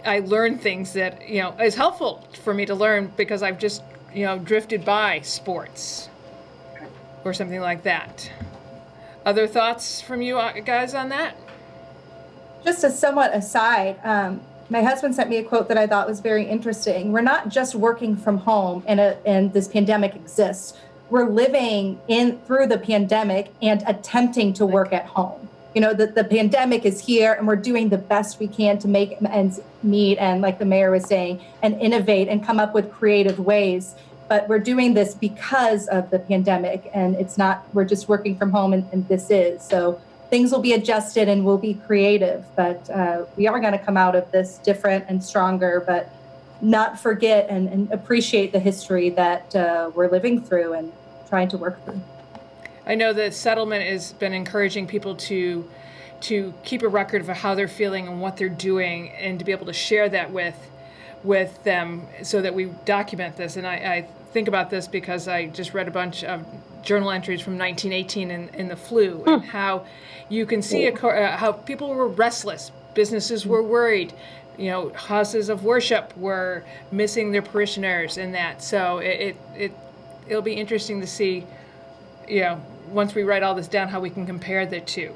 I 0.06 0.20
learn 0.20 0.58
things 0.58 0.94
that 0.94 1.28
you 1.28 1.42
know 1.42 1.56
is 1.60 1.76
helpful 1.76 2.28
for 2.44 2.54
me 2.54 2.66
to 2.66 2.76
learn 2.76 3.14
because 3.16 3.42
I've 3.42 3.60
just 3.60 3.82
you 4.14 4.26
know 4.26 4.38
drifted 4.38 4.84
by 4.84 5.22
sports 5.22 6.10
or 7.24 7.34
something 7.34 7.62
like 7.62 7.84
that. 7.84 8.30
Other 9.26 9.48
thoughts 9.48 10.02
from 10.02 10.22
you 10.22 10.38
uh, 10.38 10.60
guys 10.62 10.94
on 10.94 11.10
that? 11.10 11.36
Just 12.64 12.84
a 12.84 12.90
somewhat 12.90 13.34
aside, 13.34 14.00
um, 14.04 14.42
my 14.70 14.84
husband 14.84 15.16
sent 15.16 15.30
me 15.30 15.38
a 15.38 15.44
quote 15.44 15.68
that 15.68 15.78
I 15.78 15.88
thought 15.88 16.08
was 16.08 16.20
very 16.20 16.46
interesting. 16.46 17.12
We're 17.12 17.22
not 17.22 17.50
just 17.50 17.74
working 17.74 18.16
from 18.16 18.38
home 18.38 18.84
and, 18.86 19.00
a, 19.00 19.18
and 19.26 19.52
this 19.52 19.68
pandemic 19.68 20.16
exists. 20.16 20.78
We're 21.10 21.28
living 21.28 22.00
in 22.08 22.38
through 22.42 22.68
the 22.68 22.78
pandemic 22.78 23.52
and 23.62 23.84
attempting 23.88 24.54
to 24.54 24.66
work 24.66 24.94
at 24.94 25.08
home. 25.08 25.50
You 25.74 25.82
know, 25.82 25.94
the, 25.94 26.08
the 26.08 26.24
pandemic 26.24 26.86
is 26.86 27.00
here 27.00 27.34
and 27.34 27.48
we're 27.48 27.56
doing 27.56 27.90
the 27.90 27.98
best 27.98 28.40
we 28.40 28.48
can 28.48 28.78
to 28.80 28.88
make 28.88 29.18
ends 29.24 29.60
meet 29.82 30.18
and 30.18 30.42
like 30.42 30.60
the 30.60 30.66
mayor 30.66 30.92
was 30.92 31.06
saying, 31.06 31.42
and 31.64 31.80
innovate 31.82 32.28
and 32.28 32.46
come 32.46 32.60
up 32.60 32.74
with 32.74 32.92
creative 32.92 33.40
ways. 33.40 33.96
But 34.28 34.48
we're 34.48 34.60
doing 34.60 34.94
this 34.94 35.16
because 35.16 35.88
of 35.88 36.12
the 36.12 36.20
pandemic 36.20 36.92
and 36.94 37.16
it's 37.16 37.38
not, 37.38 37.66
we're 37.74 37.86
just 37.86 38.08
working 38.08 38.38
from 38.38 38.52
home 38.52 38.74
and, 38.74 38.88
and 38.92 39.08
this 39.08 39.32
is. 39.32 39.64
So 39.64 40.00
things 40.30 40.52
will 40.52 40.62
be 40.62 40.74
adjusted 40.74 41.28
and 41.28 41.46
we'll 41.46 41.58
be 41.58 41.74
creative. 41.74 42.46
But 42.56 42.90
uh, 42.90 43.26
we 43.36 43.48
are 43.48 43.60
going 43.60 43.74
to 43.74 43.80
come 43.80 43.98
out 43.98 44.16
of 44.16 44.32
this 44.32 44.58
different 44.60 45.06
and 45.08 45.24
stronger, 45.24 45.84
but 45.86 46.14
not 46.62 47.00
forget 47.00 47.48
and, 47.50 47.68
and 47.70 47.92
appreciate 47.92 48.52
the 48.52 48.60
history 48.60 49.10
that 49.12 49.56
uh, 49.56 49.92
we're 49.94 50.10
living 50.10 50.42
through 50.42 50.74
and 50.74 50.92
trying 51.28 51.48
to 51.50 51.58
work 51.58 51.84
through. 51.86 52.02
I 52.86 52.96
know 52.96 53.14
the 53.14 53.32
settlement 53.32 53.84
has 53.86 54.14
been 54.14 54.34
encouraging 54.34 54.88
people 54.88 55.16
to 55.16 55.70
to 56.22 56.54
keep 56.66 56.82
a 56.82 56.88
record 56.88 57.22
of 57.22 57.30
how 57.30 57.56
they're 57.56 57.70
feeling 57.70 58.06
and 58.10 58.20
what 58.20 58.36
they're 58.36 58.50
doing, 58.50 59.10
and 59.12 59.40
to 59.40 59.46
be 59.46 59.54
able 59.54 59.68
to 59.68 59.74
share 59.74 60.10
that 60.10 60.32
with 60.32 60.56
with 61.24 61.64
them, 61.64 62.08
so 62.24 62.42
that 62.42 62.54
we 62.54 62.66
document 62.84 63.38
this. 63.38 63.56
And 63.56 63.66
I, 63.66 63.74
I 63.74 64.08
think 64.34 64.48
about 64.48 64.70
this 64.70 64.88
because 64.88 65.28
I 65.28 65.48
just 65.48 65.74
read 65.74 65.88
a 65.88 65.92
bunch 65.92 66.24
of 66.24 66.46
journal 66.82 67.12
entries 67.12 67.42
from 67.42 67.58
1918 67.58 68.32
in, 68.32 68.50
in 68.50 68.68
the 68.68 68.76
flu 68.76 69.24
and 69.26 69.44
hmm. 69.44 69.48
how 69.50 69.86
you 70.30 70.46
can 70.46 70.62
see 70.62 70.88
a, 70.88 70.94
uh, 70.94 71.38
how 71.38 71.52
people 71.52 71.90
were 71.90 72.08
restless, 72.08 72.72
businesses 72.94 73.46
were 73.46 73.64
worried, 73.64 74.14
you 74.58 74.70
know, 74.70 74.90
houses 74.90 75.50
of 75.50 75.64
worship 75.64 76.16
were 76.18 76.64
missing 76.92 77.32
their 77.32 77.42
parishioners 77.42 78.18
and 78.18 78.34
that. 78.36 78.62
So 78.62 79.00
it, 79.00 79.20
it, 79.20 79.38
it 79.56 79.72
it'll 80.28 80.42
be 80.42 80.54
interesting 80.54 81.02
to 81.02 81.08
see, 81.08 81.46
you 82.28 82.42
know, 82.42 82.62
once 82.90 83.16
we 83.16 83.24
write 83.24 83.44
all 83.44 83.56
this 83.56 83.68
down, 83.68 83.88
how 83.88 84.00
we 84.00 84.10
can 84.10 84.26
compare 84.26 84.66
the 84.66 84.80
two. 84.80 85.14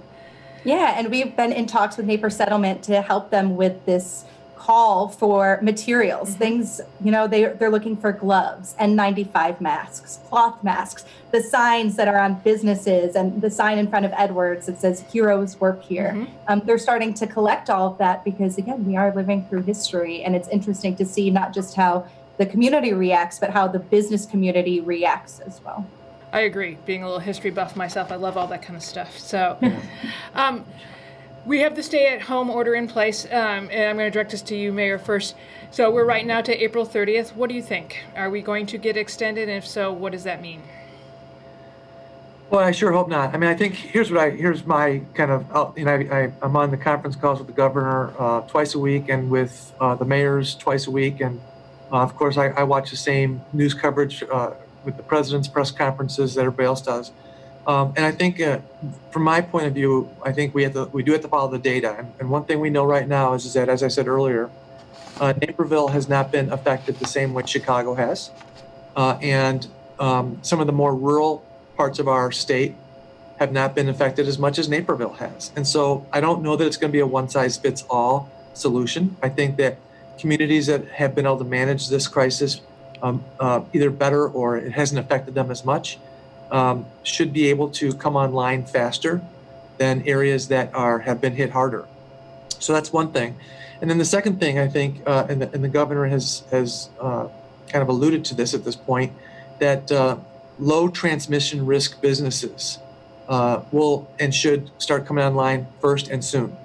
Yeah, 0.63 0.97
and 0.97 1.11
we've 1.11 1.35
been 1.35 1.51
in 1.51 1.67
talks 1.67 1.97
with 1.97 2.05
Naper 2.05 2.31
Settlement 2.31 2.83
to 2.83 3.01
help 3.01 3.29
them 3.29 3.57
with 3.57 3.85
this 3.85 4.25
call 4.63 5.09
for 5.09 5.59
materials 5.61 6.29
mm-hmm. 6.29 6.39
things 6.39 6.79
you 7.03 7.11
know 7.11 7.27
they, 7.27 7.43
they're 7.59 7.69
looking 7.69 7.97
for 7.97 8.13
gloves 8.13 8.75
and 8.79 8.95
95 8.95 9.59
masks 9.59 10.19
cloth 10.29 10.63
masks 10.63 11.03
the 11.31 11.41
signs 11.41 11.97
that 11.97 12.07
are 12.07 12.17
on 12.17 12.35
businesses 12.45 13.15
and 13.15 13.41
the 13.41 13.49
sign 13.49 13.77
in 13.77 13.89
front 13.89 14.05
of 14.05 14.13
edwards 14.15 14.67
that 14.67 14.79
says 14.79 15.03
heroes 15.11 15.59
work 15.59 15.83
here. 15.83 16.13
Mm-hmm. 16.15 16.33
um, 16.47 16.61
they're 16.63 16.77
starting 16.77 17.13
to 17.15 17.27
collect 17.27 17.69
all 17.69 17.91
of 17.91 17.97
that 17.97 18.23
because 18.23 18.57
again 18.57 18.85
we 18.85 18.95
are 18.95 19.13
living 19.13 19.45
through 19.49 19.63
history 19.63 20.23
and 20.23 20.33
it's 20.33 20.47
interesting 20.47 20.95
to 20.95 21.05
see 21.05 21.29
not 21.29 21.53
just 21.53 21.75
how 21.75 22.07
the 22.37 22.45
community 22.45 22.93
reacts 22.93 23.39
but 23.39 23.49
how 23.49 23.67
the 23.67 23.79
business 23.79 24.25
community 24.25 24.79
reacts 24.79 25.39
as 25.39 25.59
well. 25.65 25.85
I 26.31 26.41
agree. 26.41 26.77
Being 26.85 27.03
a 27.03 27.05
little 27.05 27.19
history 27.19 27.51
buff 27.51 27.75
myself 27.75 28.11
i 28.13 28.15
love 28.15 28.37
all 28.37 28.47
that 28.47 28.61
kind 28.61 28.77
of 28.77 28.83
stuff. 28.83 29.17
So 29.17 29.57
um, 30.35 30.63
we 31.45 31.59
have 31.59 31.75
the 31.75 31.83
stay 31.83 32.07
at 32.07 32.21
home 32.21 32.49
order 32.49 32.73
in 32.75 32.87
place, 32.87 33.25
um, 33.25 33.69
and 33.69 33.89
I'm 33.89 33.97
going 33.97 34.09
to 34.09 34.11
direct 34.11 34.31
this 34.31 34.41
to 34.43 34.55
you, 34.55 34.71
Mayor, 34.71 34.97
first. 34.97 35.35
So 35.71 35.91
we're 35.91 36.05
right 36.05 36.25
now 36.25 36.41
to 36.41 36.63
April 36.63 36.85
30th. 36.85 37.35
What 37.35 37.49
do 37.49 37.55
you 37.55 37.61
think? 37.61 38.03
Are 38.15 38.29
we 38.29 38.41
going 38.41 38.65
to 38.67 38.77
get 38.77 38.95
extended? 38.95 39.49
And 39.49 39.57
if 39.57 39.67
so, 39.67 39.91
what 39.91 40.13
does 40.13 40.23
that 40.23 40.41
mean? 40.41 40.63
Well, 42.49 42.63
I 42.63 42.71
sure 42.71 42.91
hope 42.91 43.09
not. 43.09 43.33
I 43.33 43.37
mean, 43.37 43.49
I 43.49 43.55
think 43.55 43.73
here's 43.73 44.11
what 44.11 44.19
I 44.19 44.29
here's 44.29 44.63
my 44.65 45.01
kind 45.15 45.31
of 45.31 45.75
you 45.75 45.85
know 45.85 45.91
I, 45.91 46.31
I 46.41 46.45
am 46.45 46.55
on 46.55 46.69
the 46.69 46.77
conference 46.77 47.15
calls 47.15 47.39
with 47.39 47.47
the 47.47 47.53
governor 47.53 48.13
uh, 48.19 48.41
twice 48.41 48.75
a 48.75 48.79
week 48.79 49.09
and 49.09 49.31
with 49.31 49.73
uh, 49.79 49.95
the 49.95 50.05
mayors 50.05 50.53
twice 50.53 50.85
a 50.85 50.91
week, 50.91 51.19
and 51.19 51.41
uh, 51.91 52.03
of 52.03 52.15
course 52.15 52.37
I, 52.37 52.49
I, 52.49 52.61
watch 52.63 52.91
the 52.91 52.97
same 52.97 53.41
news 53.53 53.73
coverage 53.73 54.23
uh, 54.31 54.51
with 54.85 54.97
the 54.97 55.03
president's 55.03 55.47
press 55.47 55.71
conferences 55.71 56.35
that 56.35 56.41
everybody 56.41 56.67
else 56.67 56.81
does. 56.83 57.11
Um, 57.65 57.93
and 57.95 58.05
I 58.05 58.11
think, 58.11 58.41
uh, 58.41 58.59
from 59.11 59.23
my 59.23 59.39
point 59.41 59.67
of 59.67 59.73
view, 59.73 60.09
I 60.23 60.31
think 60.33 60.53
we 60.53 60.63
have 60.63 60.73
to 60.73 60.85
we 60.85 61.03
do 61.03 61.13
have 61.13 61.21
to 61.21 61.27
follow 61.27 61.49
the 61.49 61.59
data. 61.59 61.95
And, 61.97 62.11
and 62.19 62.29
one 62.29 62.43
thing 62.43 62.59
we 62.59 62.69
know 62.69 62.83
right 62.83 63.07
now 63.07 63.33
is, 63.33 63.45
is 63.45 63.53
that, 63.53 63.69
as 63.69 63.83
I 63.83 63.87
said 63.87 64.07
earlier, 64.07 64.49
uh, 65.19 65.33
Naperville 65.39 65.89
has 65.89 66.09
not 66.09 66.31
been 66.31 66.51
affected 66.51 66.99
the 66.99 67.07
same 67.07 67.33
way 67.33 67.43
Chicago 67.45 67.93
has, 67.93 68.31
and 68.95 69.67
um, 69.99 70.39
some 70.41 70.59
of 70.59 70.67
the 70.67 70.73
more 70.73 70.93
rural 70.95 71.45
parts 71.77 71.99
of 71.99 72.07
our 72.07 72.31
state 72.31 72.75
have 73.39 73.51
not 73.51 73.75
been 73.75 73.89
affected 73.89 74.27
as 74.27 74.37
much 74.37 74.59
as 74.59 74.69
Naperville 74.69 75.13
has. 75.13 75.51
And 75.55 75.67
so 75.67 76.05
I 76.11 76.21
don't 76.21 76.41
know 76.43 76.55
that 76.55 76.65
it's 76.65 76.77
going 76.77 76.91
to 76.91 76.93
be 76.93 76.99
a 76.99 77.07
one 77.07 77.29
size 77.29 77.57
fits 77.57 77.83
all 77.89 78.31
solution. 78.53 79.17
I 79.21 79.29
think 79.29 79.57
that 79.57 79.77
communities 80.17 80.67
that 80.67 80.87
have 80.89 81.15
been 81.15 81.25
able 81.25 81.39
to 81.39 81.43
manage 81.43 81.89
this 81.89 82.07
crisis 82.07 82.61
um, 83.01 83.23
uh, 83.39 83.61
either 83.73 83.89
better 83.89 84.27
or 84.27 84.57
it 84.57 84.73
hasn't 84.73 84.99
affected 84.99 85.35
them 85.35 85.51
as 85.51 85.65
much 85.65 85.97
um, 86.53 86.85
should 87.01 87.33
be 87.33 87.49
able 87.49 87.69
to 87.71 87.93
come 87.93 88.15
online 88.15 88.63
faster 88.63 89.21
than 89.79 90.07
areas 90.07 90.47
that 90.47 90.73
are 90.73 90.99
have 90.99 91.19
been 91.19 91.35
hit 91.35 91.49
harder. 91.49 91.85
So 92.59 92.71
that's 92.71 92.93
one 92.93 93.11
thing. 93.11 93.35
And 93.81 93.89
then 93.89 93.97
the 93.97 94.05
second 94.05 94.39
thing 94.39 94.57
I 94.59 94.67
think, 94.67 95.01
uh, 95.05 95.25
and, 95.27 95.41
the, 95.41 95.51
and 95.51 95.61
the 95.61 95.67
governor 95.67 96.05
has 96.05 96.43
has 96.51 96.89
uh, 97.01 97.27
kind 97.67 97.81
of 97.81 97.89
alluded 97.89 98.23
to 98.25 98.35
this 98.35 98.53
at 98.53 98.63
this 98.63 98.77
point, 98.77 99.11
that 99.59 99.91
uh, 99.91 100.17
low 100.59 100.87
transmission 100.87 101.65
risk 101.65 101.99
businesses 102.01 102.79
uh, 103.27 103.61
will 103.71 104.07
and 104.19 104.33
should 104.33 104.69
start 104.77 105.05
coming 105.05 105.23
online 105.25 105.67
first 105.81 106.07
and 106.07 106.23
soon, 106.23 106.55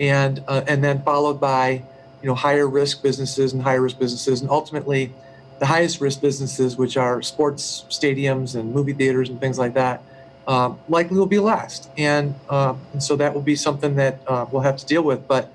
and 0.00 0.42
uh, 0.48 0.64
and 0.66 0.82
then 0.82 1.02
followed 1.02 1.38
by 1.38 1.82
you 2.22 2.28
know 2.28 2.34
higher 2.34 2.66
risk 2.66 3.02
businesses 3.02 3.52
and 3.52 3.62
higher 3.62 3.82
risk 3.82 3.98
businesses, 3.98 4.40
and 4.40 4.50
ultimately 4.50 5.12
the 5.60 5.66
highest 5.66 6.00
risk 6.00 6.20
businesses, 6.20 6.76
which 6.76 6.96
are 6.96 7.22
sports 7.22 7.84
stadiums 7.88 8.56
and 8.58 8.74
movie 8.74 8.94
theaters 8.94 9.28
and 9.28 9.38
things 9.40 9.58
like 9.58 9.74
that, 9.74 10.02
uh, 10.48 10.74
likely 10.88 11.16
will 11.18 11.26
be 11.26 11.38
last, 11.38 11.90
and 11.96 12.34
uh, 12.48 12.74
and 12.92 13.02
so 13.02 13.14
that 13.16 13.32
will 13.34 13.46
be 13.52 13.54
something 13.54 13.94
that 13.94 14.18
uh, 14.26 14.46
we'll 14.50 14.62
have 14.62 14.76
to 14.76 14.86
deal 14.86 15.02
with, 15.02 15.28
but 15.28 15.52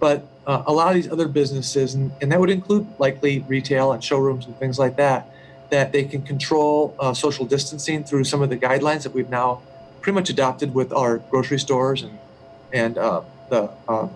but. 0.00 0.26
Uh, 0.48 0.64
a 0.66 0.72
lot 0.72 0.88
of 0.88 0.94
these 0.94 1.12
other 1.12 1.28
businesses, 1.28 1.92
and, 1.92 2.10
and 2.22 2.32
that 2.32 2.40
would 2.40 2.48
include 2.48 2.86
likely 2.98 3.40
retail 3.48 3.92
and 3.92 4.02
showrooms 4.02 4.46
and 4.46 4.58
things 4.58 4.78
like 4.78 4.96
that, 4.96 5.28
that 5.68 5.92
they 5.92 6.04
can 6.04 6.22
control 6.22 6.96
uh, 6.98 7.12
social 7.12 7.44
distancing 7.44 8.02
through 8.02 8.24
some 8.24 8.40
of 8.40 8.48
the 8.48 8.56
guidelines 8.56 9.02
that 9.02 9.12
we've 9.12 9.28
now 9.28 9.60
pretty 10.00 10.14
much 10.14 10.30
adopted 10.30 10.72
with 10.74 10.90
our 10.92 11.18
grocery 11.18 11.58
stores 11.58 12.02
and 12.02 12.18
and 12.72 12.96
uh, 12.96 13.20
the 13.50 13.70
uh, 13.88 14.08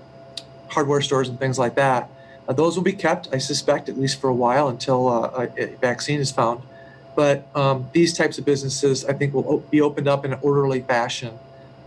hardware 0.68 1.02
stores 1.02 1.28
and 1.28 1.38
things 1.38 1.58
like 1.58 1.74
that. 1.74 2.08
Uh, 2.48 2.52
those 2.52 2.76
will 2.76 2.82
be 2.82 2.92
kept, 2.92 3.28
I 3.32 3.38
suspect, 3.38 3.88
at 3.88 3.98
least 3.98 4.20
for 4.20 4.28
a 4.28 4.34
while 4.34 4.68
until 4.68 5.08
uh, 5.08 5.46
a, 5.56 5.62
a, 5.62 5.76
vaccine 5.76 6.20
is 6.20 6.30
found. 6.30 6.62
But 7.14 7.46
um, 7.54 7.88
these 7.92 8.12
types 8.12 8.38
of 8.38 8.44
businesses, 8.44 9.04
I 9.04 9.12
think, 9.12 9.34
will 9.34 9.58
be 9.70 9.80
opened 9.80 10.08
up 10.08 10.24
in 10.24 10.32
an 10.32 10.38
orderly 10.42 10.80
fashion 10.80 11.38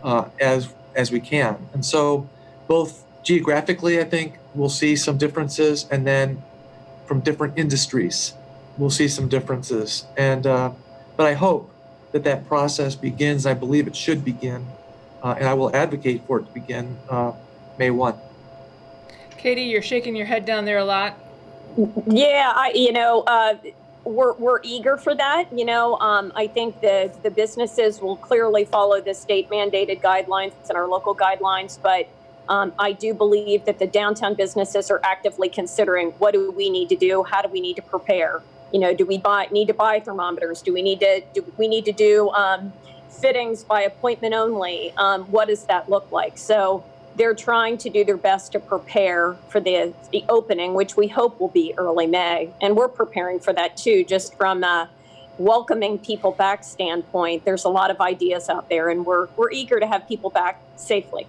uh, 0.04 0.30
as 0.40 0.74
as 0.96 1.12
we 1.12 1.20
can. 1.20 1.58
And 1.74 1.84
so, 1.84 2.30
both 2.68 3.04
geographically, 3.24 4.00
I 4.00 4.06
think 4.06 4.38
we'll 4.54 4.70
see 4.70 4.96
some 4.96 5.18
differences, 5.18 5.88
and 5.90 6.06
then 6.06 6.42
from 7.06 7.20
different 7.20 7.58
industries 7.58 8.34
we'll 8.78 8.90
see 8.90 9.08
some 9.08 9.28
differences. 9.28 10.06
And 10.18 10.46
uh, 10.46 10.72
but 11.18 11.28
I 11.28 11.34
hope 11.34 11.72
that 12.12 12.24
that 12.24 12.48
process 12.48 12.96
begins. 12.96 13.46
I 13.46 13.54
believe 13.54 13.88
it 13.88 13.96
should 13.96 14.24
begin, 14.24 14.66
uh, 15.24 15.36
and 15.38 15.48
I 15.48 15.54
will 15.54 15.76
advocate 15.76 16.24
for 16.28 16.40
it 16.40 16.46
to 16.46 16.52
begin 16.54 16.98
uh, 17.10 17.34
May 17.78 17.92
one. 17.92 18.16
Katie, 19.38 19.64
you're 19.64 19.82
shaking 19.82 20.16
your 20.16 20.26
head 20.26 20.46
down 20.46 20.66
there 20.66 20.78
a 20.78 20.86
lot. 20.86 21.18
Yeah, 22.08 22.54
I 22.56 22.72
you 22.74 22.92
know. 22.92 23.22
Uh, 23.22 23.56
we're, 24.04 24.34
we're 24.34 24.60
eager 24.62 24.98
for 24.98 25.16
that. 25.16 25.52
You 25.52 25.66
know, 25.66 25.96
um, 25.98 26.32
I 26.36 26.46
think 26.46 26.80
the, 26.80 27.12
the 27.24 27.32
businesses 27.32 28.00
will 28.00 28.18
clearly 28.18 28.64
follow 28.64 29.02
the 29.02 29.16
state 29.16 29.50
mandated 29.50 30.00
guidelines 30.00 30.54
and 30.70 30.78
our 30.78 30.88
local 30.88 31.16
guidelines, 31.16 31.80
but 31.82 32.08
um, 32.48 32.72
I 32.78 32.92
do 32.92 33.16
believe 33.16 33.66
that 33.66 33.80
the 33.80 33.88
downtown 33.88 34.36
businesses 34.36 34.92
are 34.92 35.02
actively 35.04 35.50
considering 35.50 36.12
what 36.20 36.34
do 36.36 36.52
we 36.52 36.70
need 36.70 36.90
to 36.90 36.96
do? 36.96 37.24
How 37.24 37.42
do 37.42 37.50
we 37.50 37.60
need 37.60 37.78
to 37.78 37.82
prepare? 37.82 38.44
you 38.76 38.82
know, 38.82 38.94
do 38.94 39.06
we 39.06 39.18
buy 39.18 39.48
need 39.52 39.68
to 39.70 39.74
buy 39.74 40.02
thermometers? 40.02 40.62
Do 40.62 40.74
we 40.74 40.82
need 40.82 41.00
to 41.00 41.22
do 41.34 41.46
we 41.58 41.70
need 41.70 41.86
to 41.86 41.94
do 41.94 42.30
um, 42.32 42.74
fittings 43.10 43.64
by 43.64 43.82
appointment 43.82 44.34
only? 44.34 44.94
Um, 44.98 45.24
what 45.32 45.48
does 45.48 45.64
that 45.66 45.90
look 45.90 46.12
like? 46.12 46.38
So 46.38 46.84
they're 47.16 47.36
trying 47.36 47.78
to 47.80 47.90
do 47.90 48.04
their 48.04 48.18
best 48.18 48.52
to 48.54 48.60
prepare 48.60 49.36
for 49.50 49.60
the 49.60 49.94
the 50.12 50.24
opening, 50.30 50.74
which 50.74 50.98
we 50.98 51.08
hope 51.08 51.40
will 51.40 51.50
be 51.50 51.74
early 51.78 52.08
May, 52.08 52.52
and 52.62 52.76
we're 52.76 52.88
preparing 52.88 53.40
for 53.40 53.54
that 53.54 53.78
too, 53.78 54.04
just 54.04 54.36
from 54.36 54.64
a 54.64 54.90
welcoming 55.38 55.98
people 55.98 56.32
back 56.32 56.64
standpoint. 56.64 57.46
There's 57.46 57.66
a 57.66 57.70
lot 57.70 57.92
of 57.92 58.00
ideas 58.02 58.50
out 58.50 58.70
there, 58.70 58.90
and 58.90 59.06
we're 59.06 59.28
we're 59.36 59.52
eager 59.52 59.80
to 59.80 59.88
have 59.88 60.08
people 60.08 60.30
back 60.30 60.62
safely. 60.76 61.28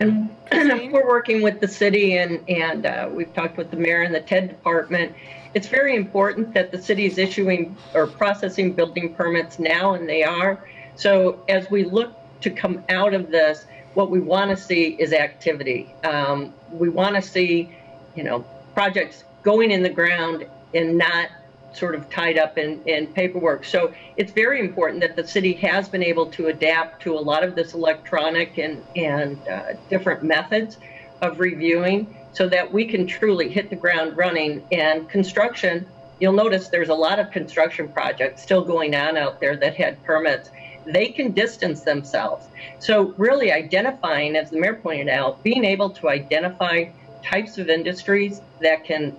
And 0.00 0.34
we're 0.52 1.06
working 1.06 1.42
with 1.42 1.60
the 1.60 1.68
city, 1.68 2.16
and 2.16 2.40
and 2.48 2.86
uh, 2.86 3.08
we've 3.12 3.32
talked 3.34 3.56
with 3.56 3.70
the 3.70 3.76
mayor 3.76 4.02
and 4.02 4.14
the 4.14 4.20
TED 4.20 4.48
department 4.48 5.14
it's 5.54 5.68
very 5.68 5.94
important 5.94 6.52
that 6.54 6.72
the 6.72 6.82
city 6.82 7.06
is 7.06 7.16
issuing 7.16 7.76
or 7.94 8.08
processing 8.08 8.72
building 8.72 9.14
permits 9.14 9.58
now, 9.58 9.94
and 9.94 10.08
they 10.08 10.24
are. 10.24 10.62
So 10.96 11.40
as 11.48 11.70
we 11.70 11.84
look 11.84 12.12
to 12.40 12.50
come 12.50 12.84
out 12.88 13.14
of 13.14 13.30
this, 13.30 13.66
what 13.94 14.10
we 14.10 14.20
want 14.20 14.50
to 14.50 14.56
see 14.56 14.96
is 14.98 15.12
activity. 15.12 15.92
Um, 16.04 16.52
we 16.70 16.88
want 16.88 17.14
to 17.16 17.22
see, 17.22 17.74
you 18.14 18.24
know, 18.24 18.44
projects 18.74 19.24
going 19.42 19.70
in 19.70 19.82
the 19.82 19.88
ground 19.88 20.46
and 20.74 20.98
not 20.98 21.28
sort 21.72 21.94
of 21.94 22.08
tied 22.08 22.38
up 22.38 22.56
in, 22.58 22.82
in 22.86 23.06
paperwork. 23.08 23.64
So 23.64 23.92
it's 24.16 24.32
very 24.32 24.60
important 24.60 25.00
that 25.00 25.16
the 25.16 25.26
city 25.26 25.54
has 25.54 25.88
been 25.88 26.02
able 26.02 26.26
to 26.32 26.46
adapt 26.46 27.02
to 27.02 27.16
a 27.16 27.18
lot 27.18 27.42
of 27.42 27.54
this 27.54 27.74
electronic 27.74 28.58
and, 28.58 28.82
and 28.96 29.40
uh, 29.48 29.74
different 29.90 30.22
methods 30.22 30.78
of 31.20 31.40
reviewing 31.40 32.16
so 32.32 32.48
that 32.48 32.72
we 32.72 32.84
can 32.84 33.06
truly 33.06 33.48
hit 33.48 33.70
the 33.70 33.76
ground 33.76 34.16
running. 34.16 34.64
And 34.72 35.08
construction, 35.08 35.86
you'll 36.20 36.32
notice 36.32 36.68
there's 36.68 36.88
a 36.88 36.94
lot 36.94 37.18
of 37.18 37.30
construction 37.30 37.88
projects 37.88 38.42
still 38.42 38.64
going 38.64 38.94
on 38.94 39.16
out 39.16 39.40
there 39.40 39.56
that 39.56 39.74
had 39.76 40.02
permits. 40.04 40.50
They 40.86 41.08
can 41.08 41.32
distance 41.32 41.82
themselves. 41.82 42.46
So, 42.78 43.14
really 43.16 43.52
identifying, 43.52 44.36
as 44.36 44.50
the 44.50 44.58
mayor 44.58 44.74
pointed 44.74 45.08
out, 45.08 45.42
being 45.42 45.64
able 45.64 45.90
to 45.90 46.08
identify 46.08 46.86
types 47.22 47.58
of 47.58 47.68
industries 47.68 48.40
that 48.60 48.84
can 48.84 49.16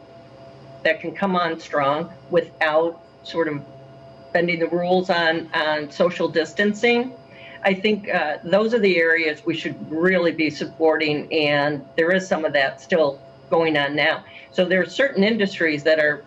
that 0.84 1.01
can 1.01 1.15
come 1.15 1.36
on 1.36 1.60
strong 1.60 2.13
without 2.30 3.01
sort 3.23 3.47
of 3.47 3.63
bending 4.32 4.60
the 4.60 4.67
rules 4.67 5.10
on 5.10 5.49
on 5.54 5.91
social 5.91 6.28
distancing 6.28 7.13
I 7.65 7.73
think 7.73 8.08
uh, 8.08 8.38
those 8.43 8.75
are 8.75 8.80
the 8.80 8.97
areas 8.97 9.43
we 9.43 9.58
should 9.58 9.75
really 9.91 10.32
be 10.32 10.51
supporting, 10.51 11.34
and 11.34 11.84
there 11.97 12.12
is 12.12 12.28
some 12.28 12.45
of 12.45 12.54
that 12.54 12.80
still 12.80 13.19
going 13.49 13.75
on 13.75 13.95
now. 13.95 14.23
So 14.51 14.65
there 14.65 14.82
are 14.82 14.86
certain 14.86 15.23
industries 15.23 15.82
that 15.84 15.99
are 15.99 16.23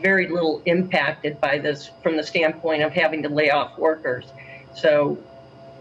very 0.00 0.28
little 0.28 0.62
impacted 0.64 1.38
by 1.42 1.58
this 1.58 1.90
from 2.02 2.16
the 2.16 2.22
standpoint 2.22 2.82
of 2.82 2.92
having 2.92 3.22
to 3.22 3.28
lay 3.28 3.50
off 3.50 3.78
workers. 3.78 4.32
So 4.74 5.18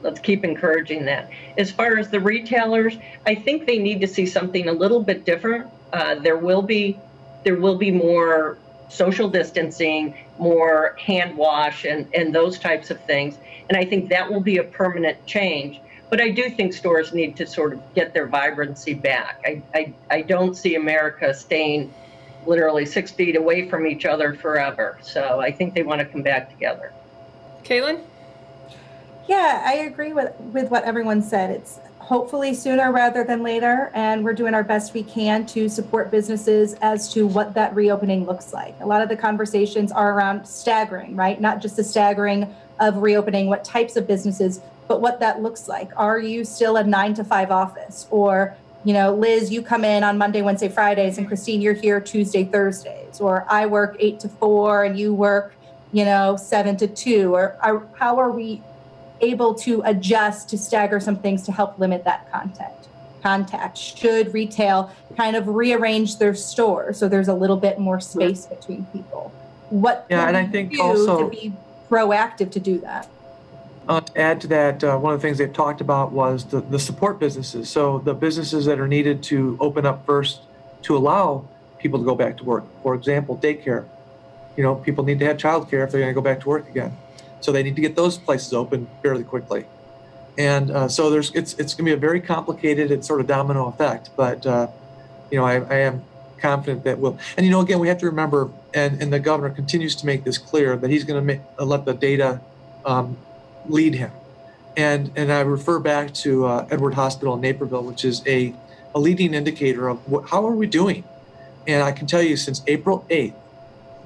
let's 0.01 0.19
keep 0.19 0.43
encouraging 0.43 1.05
that. 1.05 1.29
As 1.57 1.71
far 1.71 1.97
as 1.97 2.09
the 2.09 2.19
retailers, 2.19 2.97
I 3.25 3.35
think 3.35 3.65
they 3.65 3.77
need 3.77 4.01
to 4.01 4.07
see 4.07 4.25
something 4.25 4.67
a 4.67 4.73
little 4.73 5.01
bit 5.01 5.25
different. 5.25 5.67
Uh, 5.93 6.15
there 6.15 6.37
will 6.37 6.61
be 6.61 6.97
there 7.43 7.55
will 7.55 7.77
be 7.77 7.91
more 7.91 8.57
social 8.87 9.29
distancing, 9.29 10.15
more 10.37 10.95
hand 10.99 11.35
wash, 11.37 11.85
and, 11.85 12.07
and 12.13 12.35
those 12.35 12.59
types 12.59 12.91
of 12.91 13.01
things. 13.05 13.37
And 13.69 13.77
I 13.77 13.85
think 13.85 14.09
that 14.09 14.31
will 14.31 14.41
be 14.41 14.57
a 14.57 14.63
permanent 14.63 15.25
change. 15.25 15.79
But 16.09 16.19
I 16.19 16.29
do 16.29 16.49
think 16.49 16.73
stores 16.73 17.13
need 17.13 17.37
to 17.37 17.47
sort 17.47 17.73
of 17.73 17.95
get 17.95 18.13
their 18.13 18.27
vibrancy 18.27 18.93
back. 18.93 19.41
I, 19.45 19.61
I, 19.73 19.93
I 20.09 20.21
don't 20.21 20.55
see 20.55 20.75
America 20.75 21.33
staying 21.33 21.91
literally 22.45 22.85
six 22.85 23.11
feet 23.11 23.35
away 23.35 23.69
from 23.69 23.87
each 23.87 24.05
other 24.05 24.33
forever. 24.33 24.99
So 25.01 25.39
I 25.39 25.51
think 25.51 25.73
they 25.73 25.83
want 25.83 25.99
to 25.99 26.05
come 26.05 26.21
back 26.21 26.49
together. 26.49 26.91
Kaylin? 27.63 28.01
Yeah, 29.27 29.63
I 29.65 29.73
agree 29.73 30.13
with, 30.13 30.37
with 30.39 30.69
what 30.69 30.83
everyone 30.83 31.21
said. 31.21 31.51
It's 31.51 31.79
hopefully 31.99 32.53
sooner 32.53 32.91
rather 32.91 33.23
than 33.23 33.43
later. 33.43 33.91
And 33.93 34.23
we're 34.25 34.33
doing 34.33 34.53
our 34.53 34.63
best 34.63 34.93
we 34.93 35.03
can 35.03 35.45
to 35.47 35.69
support 35.69 36.11
businesses 36.11 36.73
as 36.81 37.13
to 37.13 37.27
what 37.27 37.53
that 37.53 37.73
reopening 37.75 38.25
looks 38.25 38.51
like. 38.51 38.75
A 38.81 38.85
lot 38.85 39.01
of 39.01 39.09
the 39.09 39.15
conversations 39.15 39.91
are 39.91 40.13
around 40.13 40.45
staggering, 40.45 41.15
right? 41.15 41.39
Not 41.39 41.61
just 41.61 41.75
the 41.75 41.83
staggering 41.83 42.53
of 42.79 42.97
reopening, 42.97 43.47
what 43.47 43.63
types 43.63 43.95
of 43.95 44.07
businesses, 44.07 44.59
but 44.87 45.01
what 45.01 45.19
that 45.19 45.41
looks 45.41 45.67
like. 45.67 45.91
Are 45.95 46.19
you 46.19 46.43
still 46.43 46.77
a 46.77 46.83
nine 46.83 47.13
to 47.13 47.23
five 47.23 47.51
office? 47.51 48.07
Or, 48.09 48.57
you 48.83 48.93
know, 48.93 49.13
Liz, 49.13 49.51
you 49.51 49.61
come 49.61 49.85
in 49.85 50.03
on 50.03 50.17
Monday, 50.17 50.41
Wednesday, 50.41 50.67
Fridays, 50.67 51.17
and 51.17 51.27
Christine, 51.27 51.61
you're 51.61 51.75
here 51.75 52.01
Tuesday, 52.01 52.43
Thursdays. 52.43 53.21
Or 53.21 53.45
I 53.47 53.67
work 53.67 53.95
eight 53.99 54.19
to 54.21 54.27
four 54.27 54.83
and 54.83 54.97
you 54.99 55.13
work 55.13 55.53
you 55.91 56.05
know, 56.05 56.37
seven 56.37 56.77
to 56.77 56.87
two? 56.87 57.35
Or 57.35 57.57
are, 57.61 57.85
how 57.97 58.17
are 58.17 58.31
we 58.31 58.61
able 59.21 59.53
to 59.55 59.81
adjust 59.85 60.49
to 60.49 60.57
stagger 60.57 60.99
some 60.99 61.17
things 61.17 61.43
to 61.43 61.51
help 61.51 61.79
limit 61.79 62.03
that 62.05 62.31
contact? 62.31 62.87
Contact. 63.21 63.77
Should 63.77 64.33
retail 64.33 64.91
kind 65.15 65.35
of 65.35 65.47
rearrange 65.47 66.17
their 66.17 66.33
store 66.33 66.93
so 66.93 67.07
there's 67.07 67.27
a 67.27 67.33
little 67.33 67.57
bit 67.57 67.79
more 67.79 67.99
space 67.99 68.45
between 68.45 68.85
people? 68.85 69.31
What 69.69 70.05
yeah, 70.09 70.27
and 70.27 70.35
I 70.35 70.45
think 70.47 70.77
also 70.79 71.29
to 71.29 71.29
be 71.29 71.53
proactive 71.89 72.51
to 72.51 72.59
do 72.59 72.79
that? 72.79 73.07
Uh, 73.87 73.99
to 73.99 74.17
add 74.17 74.39
to 74.41 74.47
that, 74.47 74.83
uh, 74.83 74.97
one 74.97 75.13
of 75.13 75.21
the 75.21 75.27
things 75.27 75.37
they've 75.37 75.53
talked 75.53 75.81
about 75.81 76.11
was 76.11 76.45
the, 76.45 76.61
the 76.61 76.79
support 76.79 77.19
businesses. 77.19 77.69
So 77.69 77.99
the 77.99 78.13
businesses 78.13 78.65
that 78.65 78.79
are 78.79 78.87
needed 78.87 79.23
to 79.23 79.57
open 79.59 79.85
up 79.85 80.05
first 80.05 80.41
to 80.83 80.95
allow 80.95 81.47
people 81.79 81.99
to 81.99 82.05
go 82.05 82.15
back 82.15 82.37
to 82.37 82.43
work. 82.43 82.63
For 82.83 82.95
example, 82.95 83.37
daycare. 83.37 83.85
You 84.55 84.63
know, 84.63 84.75
people 84.75 85.03
need 85.03 85.19
to 85.19 85.25
have 85.25 85.37
childcare 85.37 85.83
if 85.83 85.91
they're 85.91 86.01
going 86.01 86.07
to 86.07 86.13
go 86.13 86.21
back 86.21 86.41
to 86.41 86.49
work 86.49 86.69
again. 86.69 86.95
So 87.41 87.51
they 87.51 87.63
need 87.63 87.75
to 87.75 87.81
get 87.81 87.95
those 87.95 88.17
places 88.17 88.53
open 88.53 88.87
fairly 89.01 89.23
quickly. 89.23 89.65
And 90.37 90.71
uh, 90.71 90.87
so 90.87 91.09
there's 91.09 91.31
it's 91.35 91.53
it's 91.55 91.73
going 91.73 91.85
to 91.85 91.91
be 91.91 91.93
a 91.93 91.97
very 91.97 92.21
complicated 92.21 92.91
and 92.91 93.03
sort 93.03 93.19
of 93.19 93.27
domino 93.27 93.67
effect. 93.67 94.11
But 94.15 94.45
uh, 94.45 94.67
you 95.29 95.37
know, 95.37 95.45
I, 95.45 95.55
I 95.55 95.75
am 95.79 96.03
confident 96.39 96.83
that 96.83 96.99
we'll. 96.99 97.17
And 97.37 97.45
you 97.45 97.51
know, 97.51 97.59
again, 97.59 97.79
we 97.79 97.87
have 97.87 97.97
to 97.99 98.05
remember, 98.05 98.49
and, 98.73 99.01
and 99.01 99.11
the 99.11 99.19
governor 99.19 99.53
continues 99.53 99.95
to 99.97 100.05
make 100.05 100.23
this 100.23 100.37
clear 100.37 100.75
that 100.77 100.89
he's 100.89 101.03
going 101.03 101.27
to 101.27 101.39
uh, 101.59 101.65
let 101.65 101.85
the 101.85 101.93
data 101.93 102.41
um, 102.85 103.17
lead 103.67 103.95
him. 103.95 104.11
And 104.77 105.11
and 105.15 105.31
I 105.31 105.41
refer 105.41 105.79
back 105.79 106.13
to 106.15 106.45
uh, 106.45 106.67
Edward 106.71 106.93
Hospital 106.93 107.33
in 107.35 107.41
Naperville, 107.41 107.83
which 107.83 108.05
is 108.05 108.25
a, 108.25 108.53
a 108.95 108.99
leading 108.99 109.33
indicator 109.33 109.89
of 109.89 109.97
what, 110.09 110.29
how 110.29 110.47
are 110.47 110.55
we 110.55 110.67
doing. 110.67 111.03
And 111.67 111.83
I 111.83 111.91
can 111.91 112.07
tell 112.07 112.23
you 112.23 112.37
since 112.37 112.63
April 112.67 113.05
8th 113.09 113.35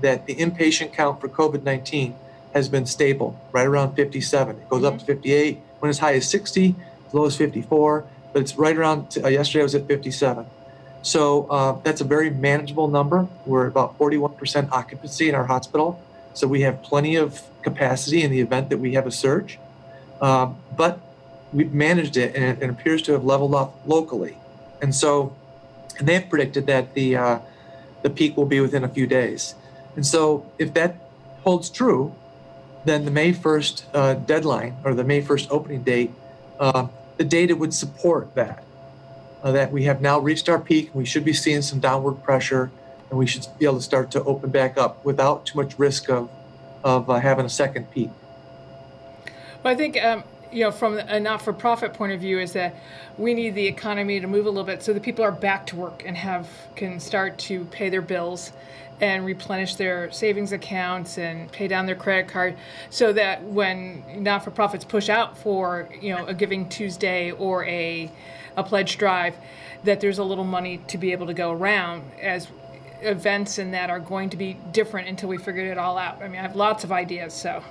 that 0.01 0.25
the 0.25 0.35
inpatient 0.35 0.91
count 0.91 1.21
for 1.21 1.29
COVID 1.29 1.63
19 1.63 2.15
has 2.55 2.69
been 2.69 2.85
stable, 2.85 3.39
right 3.51 3.67
around 3.67 3.95
57. 3.95 4.55
It 4.55 4.69
goes 4.69 4.83
up 4.83 4.97
to 4.97 5.05
58, 5.05 5.59
went 5.81 5.89
as 5.89 5.99
high 5.99 6.15
as 6.15 6.27
60, 6.27 6.73
as 7.07 7.13
low 7.13 7.25
as 7.25 7.37
54, 7.37 8.05
but 8.33 8.41
it's 8.41 8.55
right 8.57 8.75
around, 8.75 9.17
uh, 9.23 9.27
yesterday 9.27 9.59
I 9.59 9.63
was 9.63 9.75
at 9.75 9.85
57. 9.85 10.45
So 11.01 11.45
uh, 11.47 11.79
that's 11.83 12.01
a 12.01 12.05
very 12.05 12.29
manageable 12.29 12.87
number. 12.87 13.27
We're 13.45 13.67
about 13.67 13.99
41% 13.99 14.71
occupancy 14.71 15.29
in 15.29 15.35
our 15.35 15.45
hospital. 15.45 16.01
So 16.33 16.47
we 16.47 16.61
have 16.61 16.81
plenty 16.81 17.15
of 17.17 17.43
capacity 17.61 18.23
in 18.23 18.31
the 18.31 18.39
event 18.39 18.69
that 18.69 18.77
we 18.77 18.93
have 18.93 19.05
a 19.05 19.11
surge. 19.11 19.59
Um, 20.21 20.57
but 20.75 20.99
we've 21.51 21.73
managed 21.73 22.17
it 22.17 22.35
and 22.35 22.43
it, 22.43 22.63
it, 22.63 22.69
appears 22.69 23.01
to 23.03 23.11
have 23.11 23.25
leveled 23.25 23.53
off 23.53 23.73
locally. 23.85 24.37
And 24.81 24.95
so 24.95 25.35
and 25.99 26.07
they've 26.07 26.27
predicted 26.27 26.65
that 26.67 26.93
the, 26.93 27.15
uh, 27.15 27.39
the 28.01 28.09
peak 28.09 28.35
will 28.37 28.45
be 28.45 28.59
within 28.59 28.83
a 28.83 28.89
few 28.89 29.07
days. 29.07 29.55
And 29.95 30.05
so 30.05 30.49
if 30.57 30.73
that 30.73 30.95
holds 31.43 31.69
true, 31.69 32.15
then 32.85 33.03
the 33.03 33.11
May 33.11 33.33
1st 33.33 33.83
uh, 33.93 34.13
deadline 34.13 34.77
or 34.83 34.93
the 34.93 35.03
May 35.03 35.21
1st 35.21 35.47
opening 35.49 35.83
date, 35.83 36.11
uh, 36.59 36.87
the 37.17 37.23
data 37.23 37.55
would 37.55 37.73
support 37.73 38.33
that. 38.35 38.63
Uh, 39.43 39.51
that 39.51 39.71
we 39.71 39.83
have 39.83 40.01
now 40.01 40.19
reached 40.19 40.49
our 40.49 40.59
peak, 40.59 40.89
we 40.95 41.05
should 41.05 41.23
be 41.23 41.33
seeing 41.33 41.61
some 41.61 41.79
downward 41.79 42.13
pressure, 42.23 42.71
and 43.09 43.19
we 43.19 43.27
should 43.27 43.45
be 43.59 43.65
able 43.65 43.75
to 43.75 43.81
start 43.81 44.09
to 44.09 44.23
open 44.23 44.49
back 44.49 44.77
up 44.77 45.03
without 45.05 45.45
too 45.45 45.55
much 45.57 45.77
risk 45.77 46.09
of, 46.09 46.29
of 46.83 47.09
uh, 47.09 47.19
having 47.19 47.45
a 47.45 47.49
second 47.49 47.89
peak. 47.91 48.09
Well, 49.61 49.71
I 49.73 49.75
think 49.75 50.03
um, 50.03 50.23
you 50.51 50.63
know, 50.63 50.71
from 50.71 50.97
a 50.97 51.19
not-for-profit 51.19 51.93
point 51.93 52.13
of 52.13 52.21
view, 52.21 52.39
is 52.39 52.53
that 52.53 52.75
we 53.17 53.33
need 53.33 53.55
the 53.55 53.67
economy 53.67 54.19
to 54.19 54.27
move 54.27 54.45
a 54.45 54.49
little 54.49 54.63
bit 54.63 54.81
so 54.81 54.93
that 54.93 55.03
people 55.03 55.23
are 55.23 55.31
back 55.31 55.67
to 55.67 55.75
work 55.75 56.03
and 56.05 56.15
have 56.15 56.49
can 56.75 56.99
start 56.99 57.37
to 57.37 57.65
pay 57.65 57.89
their 57.89 58.01
bills 58.01 58.53
and 59.01 59.25
replenish 59.25 59.75
their 59.75 60.11
savings 60.11 60.51
accounts 60.51 61.17
and 61.17 61.51
pay 61.51 61.67
down 61.67 61.85
their 61.85 61.95
credit 61.95 62.27
card 62.27 62.55
so 62.89 63.11
that 63.11 63.43
when 63.43 64.03
not-for-profits 64.23 64.85
push 64.85 65.09
out 65.09 65.37
for 65.37 65.89
you 65.99 66.15
know 66.15 66.25
a 66.27 66.33
giving 66.33 66.67
tuesday 66.69 67.31
or 67.31 67.65
a, 67.65 68.09
a 68.55 68.63
pledge 68.63 68.97
drive 68.97 69.35
that 69.83 69.99
there's 69.99 70.17
a 70.17 70.23
little 70.23 70.45
money 70.45 70.77
to 70.87 70.97
be 70.97 71.11
able 71.11 71.27
to 71.27 71.33
go 71.33 71.51
around 71.51 72.03
as 72.21 72.47
events 73.01 73.57
and 73.57 73.73
that 73.73 73.89
are 73.89 73.99
going 73.99 74.29
to 74.29 74.37
be 74.37 74.57
different 74.71 75.07
until 75.07 75.27
we 75.27 75.37
figure 75.37 75.69
it 75.71 75.77
all 75.77 75.97
out 75.97 76.21
i 76.21 76.27
mean 76.27 76.39
i 76.39 76.41
have 76.41 76.55
lots 76.55 76.83
of 76.83 76.91
ideas 76.91 77.33
so 77.33 77.61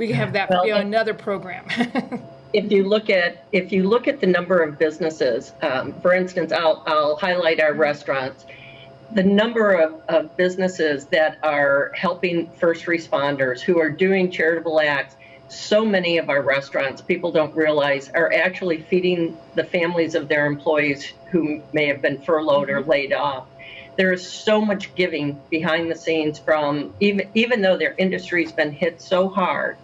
we 0.00 0.06
can 0.06 0.16
have 0.16 0.32
that 0.32 0.48
well, 0.48 0.66
you 0.66 0.72
know, 0.72 0.80
another 0.80 1.12
program. 1.12 1.66
if 2.54 2.72
you 2.72 2.88
look 2.88 3.10
at 3.10 3.44
if 3.52 3.70
you 3.70 3.86
look 3.86 4.08
at 4.08 4.18
the 4.18 4.26
number 4.26 4.62
of 4.62 4.78
businesses, 4.78 5.52
um, 5.60 5.92
for 6.00 6.14
instance, 6.14 6.52
I'll 6.52 6.82
I'll 6.86 7.16
highlight 7.16 7.60
our 7.60 7.74
restaurants. 7.74 8.46
The 9.12 9.24
number 9.24 9.72
of, 9.72 10.02
of 10.08 10.36
businesses 10.36 11.06
that 11.06 11.38
are 11.42 11.90
helping 11.94 12.50
first 12.52 12.86
responders 12.86 13.60
who 13.60 13.80
are 13.80 13.90
doing 13.90 14.30
charitable 14.30 14.80
acts 14.80 15.16
so 15.50 15.84
many 15.84 16.18
of 16.18 16.30
our 16.30 16.42
restaurants, 16.42 17.02
people 17.02 17.32
don't 17.32 17.54
realize, 17.56 18.08
are 18.10 18.32
actually 18.32 18.82
feeding 18.82 19.36
the 19.56 19.64
families 19.64 20.14
of 20.14 20.28
their 20.28 20.46
employees 20.46 21.12
who 21.30 21.60
may 21.72 21.86
have 21.86 22.00
been 22.00 22.20
furloughed 22.20 22.70
or 22.70 22.80
mm-hmm. 22.80 22.90
laid 22.90 23.12
off. 23.12 23.46
There 23.96 24.12
is 24.12 24.26
so 24.26 24.60
much 24.60 24.94
giving 24.94 25.40
behind 25.50 25.90
the 25.90 25.96
scenes 25.96 26.38
from 26.38 26.94
even 27.00 27.28
even 27.34 27.60
though 27.60 27.76
their 27.76 27.94
industry's 27.98 28.52
been 28.52 28.72
hit 28.72 29.02
so 29.02 29.28
hard, 29.28 29.76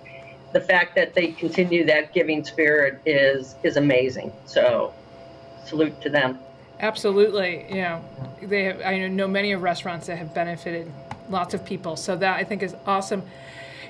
the 0.53 0.61
fact 0.61 0.95
that 0.95 1.15
they 1.15 1.33
continue 1.33 1.85
that 1.87 2.15
giving 2.15 2.45
spirit 2.45 3.01
is 3.05 3.57
is 3.65 3.77
amazing. 3.77 4.33
So, 4.47 4.95
salute 5.65 6.01
to 6.03 6.09
them. 6.09 6.39
Absolutely, 6.81 7.67
you 7.69 7.83
know, 7.83 8.05
they 8.43 8.65
have. 8.65 8.81
I 8.83 9.07
know 9.09 9.29
many 9.29 9.53
of 9.53 9.63
restaurants 9.63 10.07
that 10.09 10.19
have 10.19 10.35
benefited 10.35 10.91
lots 11.31 11.55
of 11.55 11.65
people. 11.65 11.97
So 11.97 12.17
that 12.17 12.37
I 12.37 12.45
think 12.45 12.63
is 12.63 12.77
awesome. 12.87 13.23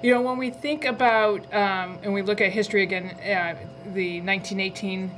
You 0.02 0.14
know, 0.14 0.20
when 0.22 0.38
we 0.38 0.50
think 0.50 0.84
about 0.84 1.52
um, 1.52 1.98
and 2.02 2.14
we 2.14 2.22
look 2.22 2.40
at 2.40 2.52
history 2.52 2.82
again, 2.82 3.06
uh, 3.20 3.56
the 3.92 4.20
1918 4.20 5.10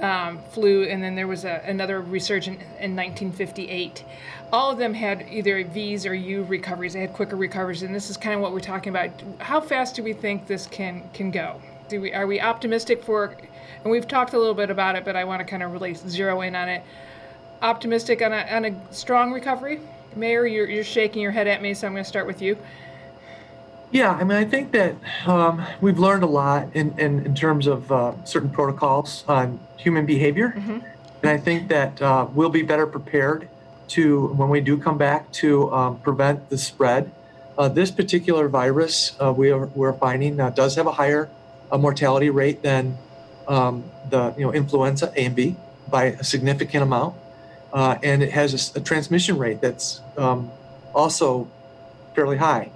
um, 0.00 0.38
flu, 0.50 0.84
and 0.84 1.02
then 1.02 1.16
there 1.16 1.26
was 1.26 1.44
a, 1.44 1.62
another 1.66 2.00
resurgence 2.00 2.62
in 2.78 2.94
1958 2.94 4.04
all 4.52 4.70
of 4.70 4.78
them 4.78 4.94
had 4.94 5.26
either 5.30 5.62
V's 5.64 6.06
or 6.06 6.14
U 6.14 6.42
recoveries. 6.44 6.94
They 6.94 7.00
had 7.00 7.12
quicker 7.12 7.36
recoveries, 7.36 7.82
and 7.82 7.94
this 7.94 8.10
is 8.10 8.16
kind 8.16 8.34
of 8.34 8.40
what 8.40 8.52
we're 8.52 8.60
talking 8.60 8.90
about. 8.90 9.10
How 9.38 9.60
fast 9.60 9.94
do 9.94 10.02
we 10.02 10.12
think 10.12 10.46
this 10.46 10.66
can 10.66 11.08
can 11.12 11.30
go? 11.30 11.60
Do 11.88 12.00
we 12.00 12.12
are 12.12 12.26
we 12.26 12.40
optimistic 12.40 13.02
for? 13.02 13.36
And 13.82 13.90
we've 13.90 14.08
talked 14.08 14.32
a 14.32 14.38
little 14.38 14.54
bit 14.54 14.70
about 14.70 14.96
it, 14.96 15.04
but 15.04 15.16
I 15.16 15.24
want 15.24 15.40
to 15.40 15.44
kind 15.44 15.62
of 15.62 15.72
really 15.72 15.94
zero 15.94 16.40
in 16.40 16.56
on 16.56 16.68
it. 16.68 16.82
Optimistic 17.62 18.22
on 18.22 18.32
a 18.32 18.46
on 18.50 18.64
a 18.64 18.94
strong 18.94 19.32
recovery. 19.32 19.80
Mayor, 20.16 20.46
you're 20.46 20.68
you're 20.68 20.84
shaking 20.84 21.22
your 21.22 21.32
head 21.32 21.46
at 21.46 21.60
me, 21.60 21.74
so 21.74 21.86
I'm 21.86 21.92
going 21.92 22.04
to 22.04 22.08
start 22.08 22.26
with 22.26 22.40
you. 22.40 22.56
Yeah, 23.90 24.12
I 24.12 24.24
mean, 24.24 24.36
I 24.36 24.44
think 24.44 24.72
that 24.72 24.94
um, 25.26 25.64
we've 25.80 25.98
learned 25.98 26.22
a 26.22 26.26
lot 26.26 26.68
in, 26.74 26.98
in, 26.98 27.24
in 27.24 27.34
terms 27.34 27.66
of 27.66 27.90
uh, 27.90 28.12
certain 28.24 28.50
protocols 28.50 29.24
on 29.26 29.58
human 29.78 30.04
behavior. 30.04 30.52
Mm-hmm. 30.56 30.78
And 31.22 31.30
I 31.30 31.38
think 31.38 31.68
that 31.68 32.00
uh, 32.02 32.28
we'll 32.34 32.50
be 32.50 32.62
better 32.62 32.86
prepared 32.86 33.48
to, 33.88 34.26
when 34.28 34.50
we 34.50 34.60
do 34.60 34.76
come 34.76 34.98
back, 34.98 35.32
to 35.32 35.72
um, 35.72 36.00
prevent 36.00 36.50
the 36.50 36.58
spread. 36.58 37.10
Uh, 37.56 37.68
this 37.68 37.90
particular 37.90 38.48
virus 38.48 39.16
uh, 39.20 39.32
we 39.32 39.50
are, 39.50 39.66
we're 39.68 39.94
finding 39.94 40.38
uh, 40.38 40.50
does 40.50 40.76
have 40.76 40.86
a 40.86 40.92
higher 40.92 41.28
uh, 41.72 41.78
mortality 41.78 42.30
rate 42.30 42.62
than 42.62 42.96
um, 43.48 43.82
the 44.10 44.34
you 44.38 44.44
know 44.44 44.52
influenza 44.52 45.12
A 45.16 45.24
and 45.24 45.34
B 45.34 45.56
by 45.90 46.04
a 46.04 46.22
significant 46.22 46.82
amount, 46.82 47.16
uh, 47.72 47.98
and 48.02 48.22
it 48.22 48.32
has 48.32 48.74
a, 48.74 48.78
a 48.78 48.82
transmission 48.82 49.38
rate 49.38 49.60
that's 49.60 50.00
um, 50.16 50.50
also 50.94 51.48
fairly 52.14 52.36
high. 52.36 52.70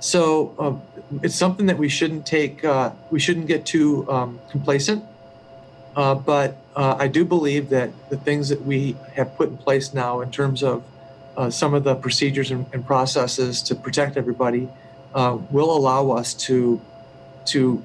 So 0.00 0.54
um, 0.58 0.82
it's 1.22 1.34
something 1.34 1.66
that 1.66 1.78
we 1.78 1.88
shouldn't 1.88 2.26
take. 2.26 2.64
Uh, 2.64 2.92
we 3.10 3.18
shouldn't 3.18 3.46
get 3.46 3.64
too 3.64 4.10
um, 4.10 4.40
complacent 4.50 5.04
uh, 5.96 6.14
but 6.14 6.56
uh, 6.74 6.96
I 6.98 7.08
do 7.08 7.24
believe 7.24 7.68
that 7.70 7.90
the 8.10 8.16
things 8.16 8.48
that 8.48 8.62
we 8.62 8.96
have 9.14 9.36
put 9.36 9.48
in 9.48 9.56
place 9.56 9.94
now, 9.94 10.20
in 10.20 10.30
terms 10.30 10.62
of 10.62 10.82
uh, 11.36 11.50
some 11.50 11.74
of 11.74 11.84
the 11.84 11.94
procedures 11.94 12.50
and, 12.50 12.66
and, 12.72 12.86
processes 12.86 13.62
to 13.62 13.74
protect 13.74 14.16
everybody, 14.16 14.68
uh, 15.14 15.38
will 15.50 15.76
allow 15.76 16.10
us 16.10 16.34
to, 16.34 16.80
to, 17.46 17.82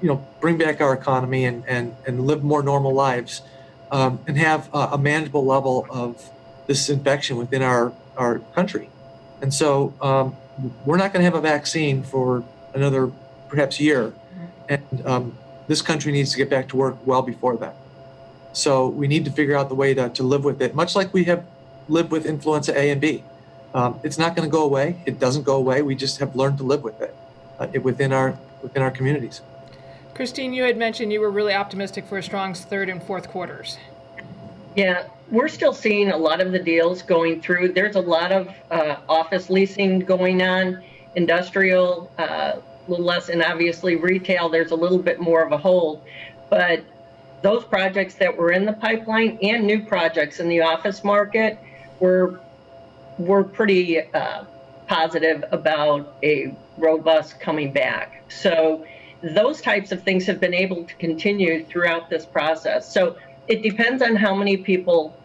you 0.00 0.08
know, 0.08 0.24
bring 0.40 0.56
back 0.56 0.80
our 0.80 0.92
economy 0.92 1.44
and 1.44 1.64
and, 1.66 1.94
and 2.06 2.26
live 2.26 2.42
more 2.42 2.62
normal 2.62 2.92
lives, 2.92 3.42
um, 3.90 4.20
and 4.26 4.36
have 4.36 4.72
a, 4.74 4.90
a, 4.92 4.98
manageable 4.98 5.44
level 5.44 5.86
of 5.90 6.30
this 6.66 6.88
infection 6.88 7.36
within 7.36 7.62
our 7.62 7.92
our 8.16 8.40
country. 8.54 8.90
And 9.40 9.54
so 9.54 9.94
um, 10.02 10.36
we're 10.84 10.96
not 10.96 11.12
going 11.12 11.20
to 11.20 11.24
have 11.24 11.34
a 11.34 11.40
vaccine 11.40 12.02
for 12.02 12.44
another 12.74 13.10
perhaps 13.48 13.80
year, 13.80 14.12
and 14.68 14.82
um, 15.06 15.38
this 15.68 15.80
country 15.82 16.12
needs 16.12 16.32
to 16.32 16.36
get 16.36 16.50
back 16.50 16.68
to 16.68 16.76
work 16.76 16.96
well 17.06 17.22
before 17.22 17.56
that. 17.58 17.76
So 18.52 18.88
we 18.88 19.06
need 19.06 19.24
to 19.24 19.30
figure 19.30 19.56
out 19.56 19.68
the 19.68 19.74
way 19.74 19.94
to, 19.94 20.08
to 20.08 20.22
live 20.22 20.44
with 20.44 20.60
it, 20.60 20.74
much 20.74 20.96
like 20.96 21.14
we 21.14 21.24
have 21.24 21.46
lived 21.88 22.10
with 22.10 22.26
influenza 22.26 22.76
A 22.76 22.90
and 22.90 23.00
B. 23.00 23.22
Um, 23.74 24.00
it's 24.02 24.18
not 24.18 24.34
going 24.34 24.48
to 24.48 24.52
go 24.52 24.64
away. 24.64 25.00
It 25.06 25.20
doesn't 25.20 25.44
go 25.44 25.56
away. 25.56 25.82
We 25.82 25.94
just 25.94 26.18
have 26.18 26.34
learned 26.34 26.58
to 26.58 26.64
live 26.64 26.82
with 26.82 27.00
it, 27.00 27.14
uh, 27.58 27.68
it 27.72 27.82
within 27.84 28.12
our 28.12 28.36
within 28.62 28.82
our 28.82 28.90
communities. 28.90 29.40
Christine, 30.18 30.52
you 30.52 30.64
had 30.64 30.76
mentioned 30.76 31.12
you 31.12 31.20
were 31.20 31.30
really 31.30 31.54
optimistic 31.54 32.04
for 32.04 32.18
a 32.18 32.22
strong 32.24 32.52
third 32.52 32.88
and 32.88 33.00
fourth 33.00 33.28
quarters. 33.28 33.78
Yeah, 34.74 35.06
we're 35.30 35.46
still 35.46 35.72
seeing 35.72 36.10
a 36.10 36.16
lot 36.16 36.40
of 36.40 36.50
the 36.50 36.58
deals 36.58 37.02
going 37.02 37.40
through. 37.40 37.72
There's 37.72 37.94
a 37.94 38.00
lot 38.00 38.32
of 38.32 38.52
uh, 38.68 38.96
office 39.08 39.48
leasing 39.48 40.00
going 40.00 40.42
on 40.42 40.82
industrial, 41.14 42.10
uh, 42.18 42.56
a 42.56 42.62
little 42.88 43.06
less, 43.06 43.28
and 43.28 43.44
obviously 43.44 43.94
retail, 43.94 44.48
there's 44.48 44.72
a 44.72 44.74
little 44.74 44.98
bit 44.98 45.20
more 45.20 45.40
of 45.40 45.52
a 45.52 45.56
hold. 45.56 46.02
But 46.50 46.82
those 47.42 47.62
projects 47.62 48.16
that 48.16 48.36
were 48.36 48.50
in 48.50 48.64
the 48.64 48.72
pipeline 48.72 49.38
and 49.40 49.64
new 49.64 49.84
projects 49.84 50.40
in 50.40 50.48
the 50.48 50.62
office 50.62 51.04
market 51.04 51.60
were 52.00 52.40
were 53.18 53.44
pretty 53.44 54.00
uh, 54.00 54.42
positive 54.88 55.44
about 55.52 56.16
a 56.24 56.56
robust 56.76 57.38
coming 57.38 57.72
back. 57.72 58.24
So 58.28 58.84
those 59.22 59.60
types 59.60 59.92
of 59.92 60.02
things 60.02 60.26
have 60.26 60.40
been 60.40 60.54
able 60.54 60.84
to 60.84 60.94
continue 60.96 61.64
throughout 61.64 62.08
this 62.08 62.24
process. 62.24 62.92
So 62.92 63.16
it 63.48 63.62
depends 63.62 64.02
on 64.02 64.16
how 64.16 64.34
many 64.34 64.56
people 64.56 65.16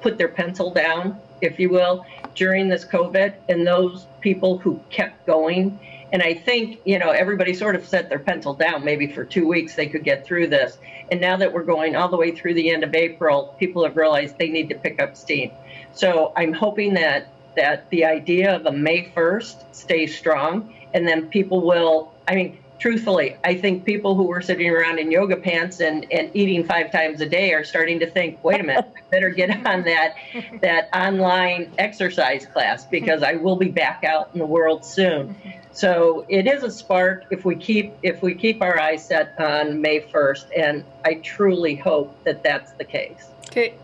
put 0.00 0.18
their 0.18 0.28
pencil 0.28 0.72
down, 0.72 1.18
if 1.40 1.58
you 1.58 1.68
will, 1.68 2.06
during 2.34 2.68
this 2.68 2.84
COVID, 2.84 3.34
and 3.48 3.66
those 3.66 4.06
people 4.20 4.58
who 4.58 4.80
kept 4.90 5.26
going. 5.26 5.78
And 6.12 6.22
I 6.22 6.34
think, 6.34 6.80
you 6.84 6.98
know, 6.98 7.10
everybody 7.10 7.52
sort 7.52 7.74
of 7.74 7.86
set 7.86 8.08
their 8.08 8.18
pencil 8.18 8.54
down. 8.54 8.84
Maybe 8.84 9.06
for 9.08 9.24
two 9.24 9.46
weeks 9.46 9.74
they 9.74 9.86
could 9.86 10.04
get 10.04 10.24
through 10.24 10.46
this. 10.46 10.78
And 11.10 11.20
now 11.20 11.36
that 11.36 11.52
we're 11.52 11.64
going 11.64 11.96
all 11.96 12.08
the 12.08 12.16
way 12.16 12.30
through 12.30 12.54
the 12.54 12.70
end 12.70 12.84
of 12.84 12.94
April, 12.94 13.54
people 13.58 13.84
have 13.84 13.96
realized 13.96 14.38
they 14.38 14.48
need 14.48 14.68
to 14.68 14.76
pick 14.76 15.00
up 15.00 15.16
steam. 15.16 15.50
So 15.92 16.32
I'm 16.36 16.52
hoping 16.52 16.94
that 16.94 17.28
that 17.56 17.88
the 17.88 18.04
idea 18.04 18.54
of 18.54 18.66
a 18.66 18.72
May 18.72 19.10
1st 19.16 19.74
stays 19.74 20.16
strong, 20.16 20.74
and 20.94 21.08
then 21.08 21.28
people 21.28 21.66
will. 21.66 22.12
I 22.28 22.34
mean, 22.34 22.58
truthfully, 22.78 23.36
I 23.44 23.54
think 23.54 23.84
people 23.84 24.14
who 24.14 24.24
were 24.24 24.42
sitting 24.42 24.68
around 24.68 24.98
in 24.98 25.10
yoga 25.10 25.36
pants 25.36 25.80
and, 25.80 26.06
and 26.10 26.30
eating 26.34 26.64
five 26.64 26.92
times 26.92 27.20
a 27.20 27.28
day 27.28 27.52
are 27.52 27.64
starting 27.64 27.98
to 28.00 28.06
think, 28.06 28.42
wait 28.44 28.60
a 28.60 28.64
minute, 28.64 28.84
I 28.96 29.00
better 29.10 29.30
get 29.30 29.50
on 29.66 29.82
that 29.84 30.14
that 30.62 30.88
online 30.94 31.72
exercise 31.78 32.46
class 32.46 32.84
because 32.86 33.22
I 33.22 33.34
will 33.34 33.56
be 33.56 33.68
back 33.68 34.04
out 34.04 34.30
in 34.32 34.38
the 34.38 34.46
world 34.46 34.84
soon. 34.84 35.34
So 35.72 36.24
it 36.28 36.46
is 36.46 36.62
a 36.62 36.70
spark 36.70 37.24
if 37.30 37.44
we 37.44 37.54
keep 37.54 37.94
if 38.02 38.22
we 38.22 38.34
keep 38.34 38.62
our 38.62 38.80
eyes 38.80 39.06
set 39.06 39.38
on 39.38 39.80
May 39.80 40.00
1st, 40.00 40.46
and 40.56 40.84
I 41.04 41.14
truly 41.14 41.76
hope 41.76 42.16
that 42.24 42.42
that's 42.42 42.72
the 42.72 42.84
case. 42.84 43.30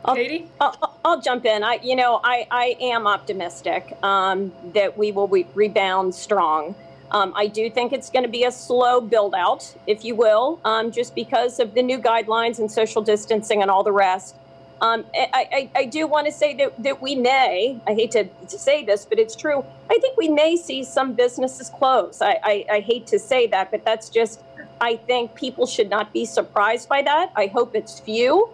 Okay, 0.07 0.29
Katie? 0.29 0.49
I'll, 0.61 0.77
I'll, 0.83 0.99
I'll, 1.05 1.21
jump 1.23 1.47
in. 1.47 1.63
I, 1.63 1.79
you 1.83 1.97
know, 1.97 2.21
I, 2.23 2.47
I 2.51 2.77
am 2.81 3.07
optimistic 3.07 3.97
um, 4.03 4.53
that 4.75 4.99
we 4.99 5.13
will 5.13 5.29
re- 5.29 5.47
rebound 5.55 6.15
strong. 6.15 6.75
Um, 7.13 7.35
I 7.37 7.47
do 7.47 7.69
think 7.71 7.93
it's 7.93 8.09
going 8.09 8.25
to 8.25 8.29
be 8.29 8.45
a 8.45 8.51
slow 8.51 9.01
build 9.01 9.35
out, 9.35 9.75
if 9.87 10.03
you 10.05 10.15
will, 10.15 10.59
um, 10.65 10.91
just 10.91 11.15
because 11.15 11.61
of 11.61 11.75
the 11.75 11.83
new 11.83 11.99
guidelines 11.99 12.59
and 12.59 12.73
social 12.73 13.03
distancing 13.03 13.61
and 13.61 13.71
all 13.71 13.85
the 13.85 13.93
rest. 13.93 14.35
Um, 14.81 15.05
I, 15.15 15.49
I, 15.53 15.71
I, 15.77 15.85
do 15.85 16.09
want 16.09 16.27
to 16.27 16.33
say 16.33 16.57
that, 16.57 16.83
that 16.83 17.01
we 17.01 17.15
may, 17.15 17.79
I 17.87 17.95
hate 17.95 18.11
to, 18.13 18.25
to, 18.25 18.59
say 18.59 18.85
this, 18.85 19.05
but 19.05 19.21
it's 19.21 19.37
true. 19.37 19.65
I 19.89 19.99
think 19.99 20.17
we 20.17 20.29
may 20.29 20.57
see 20.57 20.83
some 20.83 21.13
businesses 21.13 21.71
close. 21.71 22.21
I, 22.21 22.65
I, 22.69 22.81
hate 22.81 23.07
to 23.09 23.21
say 23.21 23.47
that, 23.47 23.71
but 23.71 23.85
that's 23.85 24.09
just, 24.09 24.41
I 24.81 24.97
think 24.97 25.37
people 25.37 25.67
should 25.67 25.89
not 25.89 26.13
be 26.13 26.25
surprised 26.25 26.89
by 26.89 27.03
that. 27.03 27.31
I 27.37 27.47
hope 27.47 27.77
it's 27.77 28.01
few. 28.01 28.49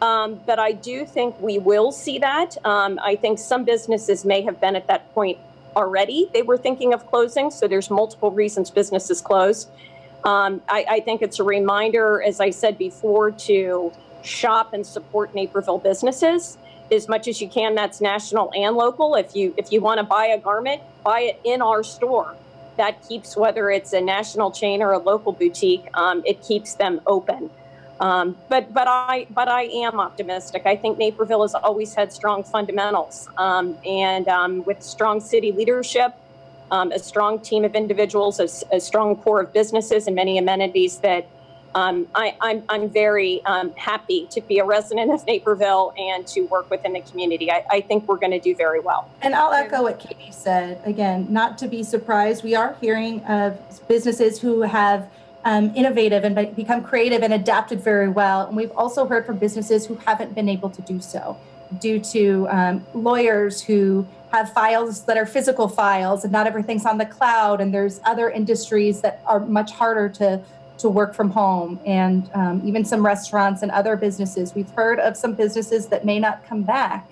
Um, 0.00 0.40
but 0.46 0.58
I 0.58 0.72
do 0.72 1.04
think 1.04 1.40
we 1.40 1.58
will 1.58 1.92
see 1.92 2.18
that. 2.18 2.56
Um, 2.64 2.98
I 3.02 3.14
think 3.14 3.38
some 3.38 3.64
businesses 3.64 4.24
may 4.24 4.42
have 4.42 4.60
been 4.60 4.74
at 4.74 4.88
that 4.88 5.12
point 5.14 5.38
already. 5.76 6.30
They 6.32 6.42
were 6.42 6.58
thinking 6.58 6.92
of 6.92 7.06
closing, 7.06 7.50
so 7.50 7.68
there's 7.68 7.90
multiple 7.90 8.30
reasons 8.30 8.70
businesses 8.70 9.20
close. 9.20 9.66
Um, 10.24 10.60
I, 10.68 10.84
I, 10.90 11.00
think 11.00 11.22
it's 11.22 11.38
a 11.38 11.44
reminder, 11.44 12.20
as 12.22 12.40
I 12.40 12.50
said 12.50 12.76
before, 12.76 13.30
to 13.30 13.92
shop 14.22 14.72
and 14.72 14.84
support 14.84 15.34
Naperville 15.34 15.78
businesses 15.78 16.58
as 16.90 17.08
much 17.08 17.28
as 17.28 17.40
you 17.40 17.48
can. 17.48 17.74
That's 17.74 18.00
national 18.00 18.50
and 18.54 18.76
local. 18.76 19.14
If 19.14 19.36
you 19.36 19.54
if 19.56 19.70
you 19.72 19.80
want 19.80 19.98
to 19.98 20.04
buy 20.04 20.26
a 20.26 20.38
garment, 20.38 20.82
buy 21.04 21.20
it 21.20 21.40
in 21.44 21.62
our 21.62 21.82
store. 21.82 22.34
That 22.76 23.06
keeps 23.08 23.36
whether 23.36 23.70
it's 23.70 23.92
a 23.92 24.00
national 24.00 24.50
chain 24.50 24.82
or 24.82 24.92
a 24.92 24.98
local 24.98 25.32
boutique, 25.32 25.86
um, 25.94 26.22
it 26.24 26.42
keeps 26.42 26.74
them 26.74 27.00
open. 27.06 27.50
Um, 28.00 28.36
but 28.48 28.72
but 28.72 28.86
I 28.86 29.26
but 29.30 29.48
I 29.48 29.64
am 29.64 29.98
optimistic. 29.98 30.62
I 30.66 30.76
think 30.76 30.98
Naperville 30.98 31.42
has 31.42 31.54
always 31.54 31.94
had 31.94 32.12
strong 32.12 32.44
fundamentals, 32.44 33.28
um, 33.36 33.76
and 33.84 34.28
um, 34.28 34.64
with 34.64 34.82
strong 34.82 35.20
city 35.20 35.50
leadership, 35.50 36.14
um, 36.70 36.92
a 36.92 36.98
strong 36.98 37.40
team 37.40 37.64
of 37.64 37.74
individuals, 37.74 38.38
a, 38.38 38.76
a, 38.76 38.80
strong 38.80 39.16
core 39.16 39.40
of 39.40 39.52
businesses, 39.52 40.06
and 40.06 40.14
many 40.14 40.38
amenities 40.38 40.98
that. 40.98 41.28
Um, 41.74 42.08
I, 42.14 42.34
am 42.70 42.88
very 42.88 43.44
um, 43.44 43.74
happy 43.76 44.26
to 44.30 44.40
be 44.40 44.58
a 44.58 44.64
resident 44.64 45.12
of 45.12 45.24
Naperville 45.26 45.92
and 45.98 46.26
to 46.28 46.40
work 46.46 46.70
within 46.70 46.94
the 46.94 47.02
community. 47.02 47.52
I, 47.52 47.62
I 47.70 47.80
think 47.82 48.08
we're 48.08 48.16
going 48.16 48.32
to 48.32 48.40
do 48.40 48.56
very 48.56 48.80
well. 48.80 49.08
And 49.20 49.34
I'll 49.34 49.52
echo 49.52 49.82
what 49.82 49.98
Katie 50.00 50.32
said. 50.32 50.80
Again, 50.86 51.26
not 51.28 51.58
to 51.58 51.68
be 51.68 51.82
surprised, 51.82 52.42
we 52.42 52.54
are 52.54 52.74
hearing 52.80 53.22
of 53.26 53.60
businesses 53.86 54.40
who 54.40 54.62
have 54.62 55.10
um, 55.44 55.72
innovative 55.74 56.24
and 56.24 56.54
become 56.56 56.82
creative 56.82 57.22
and 57.22 57.32
adapted 57.32 57.80
very 57.80 58.08
well. 58.08 58.46
And 58.46 58.56
we've 58.56 58.72
also 58.72 59.06
heard 59.06 59.26
from 59.26 59.38
businesses 59.38 59.86
who 59.86 59.94
haven't 59.96 60.34
been 60.34 60.48
able 60.48 60.70
to 60.70 60.82
do 60.82 61.00
so 61.00 61.38
due 61.80 62.00
to 62.00 62.46
um, 62.50 62.86
lawyers 62.94 63.62
who 63.62 64.06
have 64.32 64.52
files 64.52 65.04
that 65.04 65.16
are 65.16 65.26
physical 65.26 65.68
files 65.68 66.24
and 66.24 66.32
not 66.32 66.46
everything's 66.46 66.84
on 66.84 66.98
the 66.98 67.06
cloud. 67.06 67.60
And 67.60 67.72
there's 67.72 68.00
other 68.04 68.30
industries 68.30 69.00
that 69.02 69.22
are 69.26 69.40
much 69.40 69.72
harder 69.72 70.08
to 70.10 70.42
to 70.78 70.88
work 70.88 71.14
from 71.14 71.30
home 71.30 71.80
and 71.84 72.30
um, 72.34 72.62
even 72.64 72.84
some 72.84 73.04
restaurants 73.04 73.62
and 73.62 73.70
other 73.72 73.96
businesses. 73.96 74.54
We've 74.54 74.70
heard 74.70 75.00
of 75.00 75.16
some 75.16 75.34
businesses 75.34 75.88
that 75.88 76.04
may 76.04 76.18
not 76.18 76.46
come 76.46 76.62
back. 76.62 77.08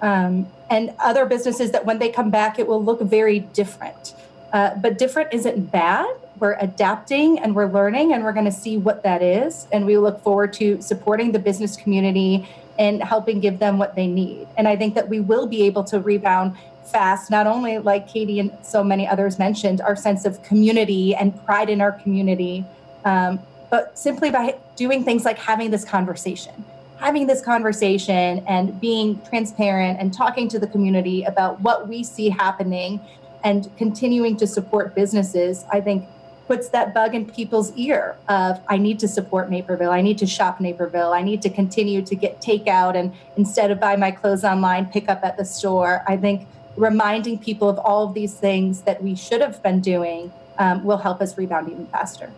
Um, 0.00 0.46
and 0.70 0.94
other 1.00 1.26
businesses 1.26 1.72
that 1.72 1.84
when 1.84 1.98
they 1.98 2.10
come 2.10 2.30
back, 2.30 2.58
it 2.58 2.68
will 2.68 2.82
look 2.82 3.00
very 3.00 3.40
different. 3.40 4.14
Uh, 4.52 4.74
but 4.76 4.98
different 4.98 5.32
isn't 5.32 5.70
bad. 5.70 6.06
We're 6.38 6.56
adapting 6.60 7.38
and 7.38 7.54
we're 7.54 7.70
learning 7.70 8.12
and 8.12 8.24
we're 8.24 8.32
going 8.32 8.46
to 8.46 8.52
see 8.52 8.76
what 8.76 9.02
that 9.02 9.22
is. 9.22 9.66
And 9.72 9.84
we 9.84 9.98
look 9.98 10.22
forward 10.22 10.52
to 10.54 10.80
supporting 10.80 11.32
the 11.32 11.38
business 11.38 11.76
community 11.76 12.48
and 12.78 13.02
helping 13.02 13.40
give 13.40 13.58
them 13.58 13.76
what 13.78 13.96
they 13.96 14.06
need. 14.06 14.46
And 14.56 14.68
i 14.68 14.76
think 14.76 14.94
that 14.94 15.08
we 15.08 15.18
will 15.18 15.48
be 15.48 15.62
able 15.64 15.82
to 15.84 15.98
rebound 15.98 16.56
fast 16.84 17.28
not 17.30 17.46
only 17.46 17.76
like 17.78 18.08
katie 18.08 18.38
and 18.40 18.56
so 18.62 18.82
many 18.82 19.06
others 19.06 19.38
mentioned 19.38 19.80
our 19.82 19.94
sense 19.94 20.24
of 20.24 20.42
community 20.42 21.14
and 21.14 21.44
pride 21.44 21.68
in 21.68 21.82
our 21.82 21.92
community 21.92 22.64
um, 23.04 23.40
but 23.70 23.98
simply 23.98 24.30
by 24.30 24.56
doing 24.76 25.04
things 25.04 25.24
like 25.24 25.38
having 25.38 25.70
this 25.70 25.84
conversation. 25.84 26.64
Having 26.98 27.26
this 27.26 27.40
conversation 27.40 28.44
and 28.48 28.80
being 28.80 29.20
transparent 29.28 30.00
and 30.00 30.12
talking 30.12 30.48
to 30.48 30.58
the 30.58 30.66
community 30.66 31.22
about 31.22 31.60
what 31.60 31.88
we 31.88 32.02
see 32.02 32.28
happening 32.28 33.00
and 33.44 33.74
continuing 33.76 34.36
to 34.36 34.46
support 34.46 34.94
businesses 34.94 35.64
i 35.72 35.80
think 35.80 36.08
puts 36.48 36.70
that 36.70 36.94
bug 36.94 37.14
in 37.14 37.26
people's 37.30 37.72
ear 37.76 38.16
of 38.26 38.58
I 38.66 38.78
need 38.78 38.98
to 39.00 39.06
support 39.06 39.50
Naperville, 39.50 39.90
I 39.90 40.00
need 40.00 40.16
to 40.18 40.26
shop 40.26 40.60
Naperville, 40.60 41.12
I 41.12 41.20
need 41.20 41.42
to 41.42 41.50
continue 41.50 42.00
to 42.00 42.14
get 42.16 42.40
takeout 42.40 42.96
and 42.96 43.12
instead 43.36 43.70
of 43.70 43.78
buy 43.78 43.96
my 43.96 44.10
clothes 44.10 44.44
online, 44.44 44.86
pick 44.86 45.10
up 45.10 45.22
at 45.22 45.36
the 45.36 45.44
store. 45.44 46.02
I 46.08 46.16
think 46.16 46.48
reminding 46.76 47.38
people 47.38 47.68
of 47.68 47.78
all 47.78 48.08
of 48.08 48.14
these 48.14 48.32
things 48.32 48.82
that 48.82 49.02
we 49.02 49.14
should 49.14 49.42
have 49.42 49.62
been 49.62 49.80
doing 49.80 50.32
um, 50.58 50.82
will 50.84 50.96
help 50.96 51.20
us 51.20 51.36
rebound 51.36 51.70
even 51.70 51.86
faster. 51.86 52.32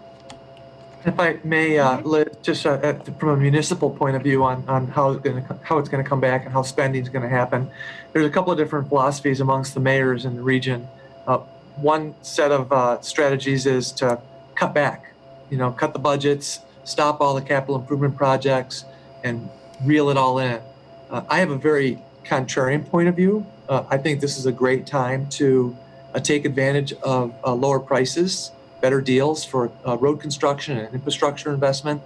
If 1.03 1.19
I 1.19 1.39
may, 1.45 1.79
uh, 1.79 2.01
Liz, 2.03 2.29
just 2.43 2.67
uh, 2.67 2.93
from 3.19 3.31
a 3.31 3.37
municipal 3.37 3.91
point 3.91 4.17
of 4.17 4.23
view 4.23 4.45
on, 4.45 4.69
on 4.69 4.87
how 4.87 5.13
it's 5.13 5.23
going 5.23 5.43
to 5.43 5.59
how 5.63 5.79
it's 5.79 5.89
going 5.89 6.05
to 6.05 6.09
come 6.09 6.21
back 6.21 6.45
and 6.45 6.53
how 6.53 6.61
spending 6.61 7.03
is 7.03 7.09
going 7.09 7.23
to 7.23 7.29
happen, 7.29 7.71
there's 8.13 8.27
a 8.27 8.31
couple 8.31 8.53
of 8.53 8.59
different 8.59 8.89
philosophies 8.89 9.41
amongst 9.41 9.73
the 9.73 9.81
mayors 9.81 10.27
in 10.27 10.37
the 10.37 10.43
region. 10.43 10.87
Uh, 11.27 11.39
one 11.77 12.15
set 12.21 12.53
of 12.53 12.71
uh, 12.71 13.01
strategies 13.01 13.65
is 13.65 13.93
to 13.93 14.21
cut 14.55 14.75
back, 14.75 15.15
you 15.49 15.57
know, 15.57 15.73
cut 15.73 15.95
the 15.95 15.99
budgets, 15.99 16.61
stop 16.85 17.23
all 17.23 17.35
the 17.35 17.41
capital 17.41 17.77
improvement 17.77 18.15
projects, 18.15 18.85
and 19.25 19.49
reel 19.85 20.11
it 20.11 20.19
all 20.19 20.39
in. 20.39 20.61
Uh, 21.09 21.23
I 21.31 21.39
have 21.39 21.51
a 21.51 21.57
very 21.57 22.03
contrarian 22.25 22.87
point 22.87 23.09
of 23.09 23.17
view. 23.17 23.47
Uh, 23.71 23.85
I 23.89 23.97
think 23.97 24.21
this 24.21 24.37
is 24.37 24.45
a 24.45 24.53
great 24.53 24.87
time 24.87 25.31
to 25.31 25.75
uh, 26.13 26.21
take 26.21 26.45
advantage 26.45 26.93
of 26.93 27.35
uh, 27.43 27.55
lower 27.55 27.81
prices, 27.81 28.51
better 28.81 29.01
deals 29.01 29.45
for 29.45 29.71
uh, 29.87 29.97
road 29.99 30.21
construction 30.21 30.79
and 30.79 30.95
infrastructure 30.95 31.53
investment. 31.53 32.03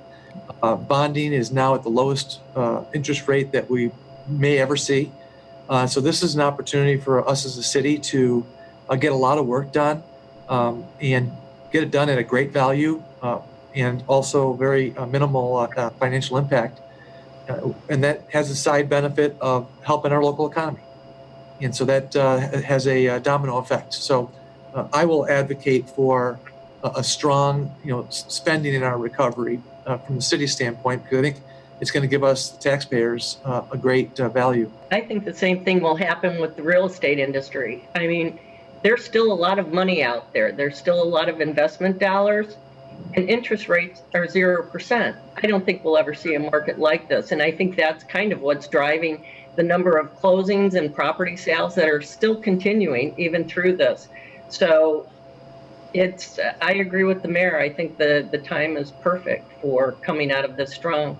bonding 0.88 1.32
is 1.32 1.52
now 1.52 1.74
at 1.74 1.82
the 1.82 1.88
lowest 1.88 2.40
interest 2.92 3.28
rate 3.28 3.52
that 3.52 3.68
we 3.70 3.90
may 4.26 4.58
ever 4.58 4.76
see. 4.76 5.12
so 5.86 6.00
this 6.00 6.22
is 6.22 6.34
an 6.34 6.40
opportunity 6.40 6.98
for 6.98 7.26
us 7.28 7.44
as 7.44 7.58
a 7.58 7.62
city 7.62 7.98
to 7.98 8.44
uh, 8.88 8.96
get 8.96 9.12
a 9.12 9.16
lot 9.16 9.38
of 9.38 9.46
work 9.46 9.72
done 9.72 10.02
um, 10.48 10.84
and 11.00 11.32
get 11.72 11.82
it 11.82 11.90
done 11.90 12.08
at 12.08 12.18
a 12.18 12.22
great 12.22 12.50
value 12.52 13.02
uh, 13.22 13.40
and 13.74 14.04
also 14.06 14.52
very 14.52 14.96
uh, 14.96 15.06
minimal 15.06 15.56
uh, 15.56 15.68
uh, 15.76 15.90
financial 15.90 16.36
impact. 16.36 16.80
Uh, 17.48 17.72
and 17.88 18.02
that 18.04 18.22
has 18.32 18.50
a 18.50 18.54
side 18.54 18.88
benefit 18.88 19.36
of 19.40 19.68
helping 19.82 20.12
our 20.12 20.22
local 20.22 20.50
economy. 20.50 20.80
And 21.60 21.74
so 21.74 21.84
that 21.84 22.14
has 22.64 22.86
a 22.86 23.20
domino 23.20 23.58
effect. 23.58 23.94
So 23.94 24.30
I 24.92 25.04
will 25.04 25.28
advocate 25.28 25.88
for 25.88 26.38
a, 26.84 27.02
strong, 27.02 27.74
you 27.84 27.90
know, 27.90 28.06
spending 28.10 28.74
in 28.74 28.82
our 28.82 28.98
recovery 28.98 29.60
from 29.84 30.16
the 30.16 30.22
city 30.22 30.46
standpoint 30.46 31.02
because 31.02 31.18
I 31.18 31.22
think 31.22 31.36
it's 31.80 31.90
going 31.90 32.02
to 32.02 32.08
give 32.08 32.24
us 32.24 32.50
taxpayers 32.58 33.38
uh, 33.44 33.62
a 33.70 33.76
great 33.76 34.18
uh, 34.20 34.28
value. 34.28 34.70
I 34.90 35.00
think 35.00 35.24
the 35.24 35.34
same 35.34 35.64
thing 35.64 35.80
will 35.80 35.96
happen 35.96 36.40
with 36.40 36.56
the 36.56 36.62
real 36.62 36.86
estate 36.86 37.18
industry. 37.18 37.86
I 37.94 38.06
mean, 38.06 38.38
there's 38.82 39.04
still 39.04 39.32
a 39.32 39.34
lot 39.34 39.58
of 39.58 39.72
money 39.72 40.02
out 40.02 40.32
there. 40.32 40.52
There's 40.52 40.78
still 40.78 41.02
a 41.02 41.04
lot 41.04 41.28
of 41.28 41.40
investment 41.40 41.98
dollars, 41.98 42.56
and 43.14 43.28
interest 43.28 43.68
rates 43.68 44.02
are 44.14 44.26
0%. 44.26 45.16
I 45.36 45.46
don't 45.46 45.64
think 45.64 45.84
we'll 45.84 45.98
ever 45.98 46.14
see 46.14 46.34
a 46.34 46.40
market 46.40 46.78
like 46.78 47.08
this. 47.08 47.32
And 47.32 47.42
I 47.42 47.50
think 47.50 47.76
that's 47.76 48.04
kind 48.04 48.32
of 48.32 48.40
what's 48.40 48.68
driving 48.68 49.24
the 49.56 49.62
number 49.62 49.96
of 49.96 50.14
closings 50.20 50.74
and 50.74 50.94
property 50.94 51.36
sales 51.36 51.74
that 51.74 51.88
are 51.88 52.02
still 52.02 52.36
continuing 52.36 53.14
even 53.18 53.48
through 53.48 53.76
this. 53.76 54.08
So 54.48 55.08
it's, 55.94 56.38
I 56.60 56.74
agree 56.74 57.04
with 57.04 57.22
the 57.22 57.28
mayor. 57.28 57.58
I 57.58 57.70
think 57.70 57.96
the, 57.96 58.28
the 58.30 58.38
time 58.38 58.76
is 58.76 58.90
perfect 58.90 59.50
for 59.62 59.92
coming 60.02 60.32
out 60.32 60.44
of 60.44 60.56
this 60.56 60.74
strong. 60.74 61.18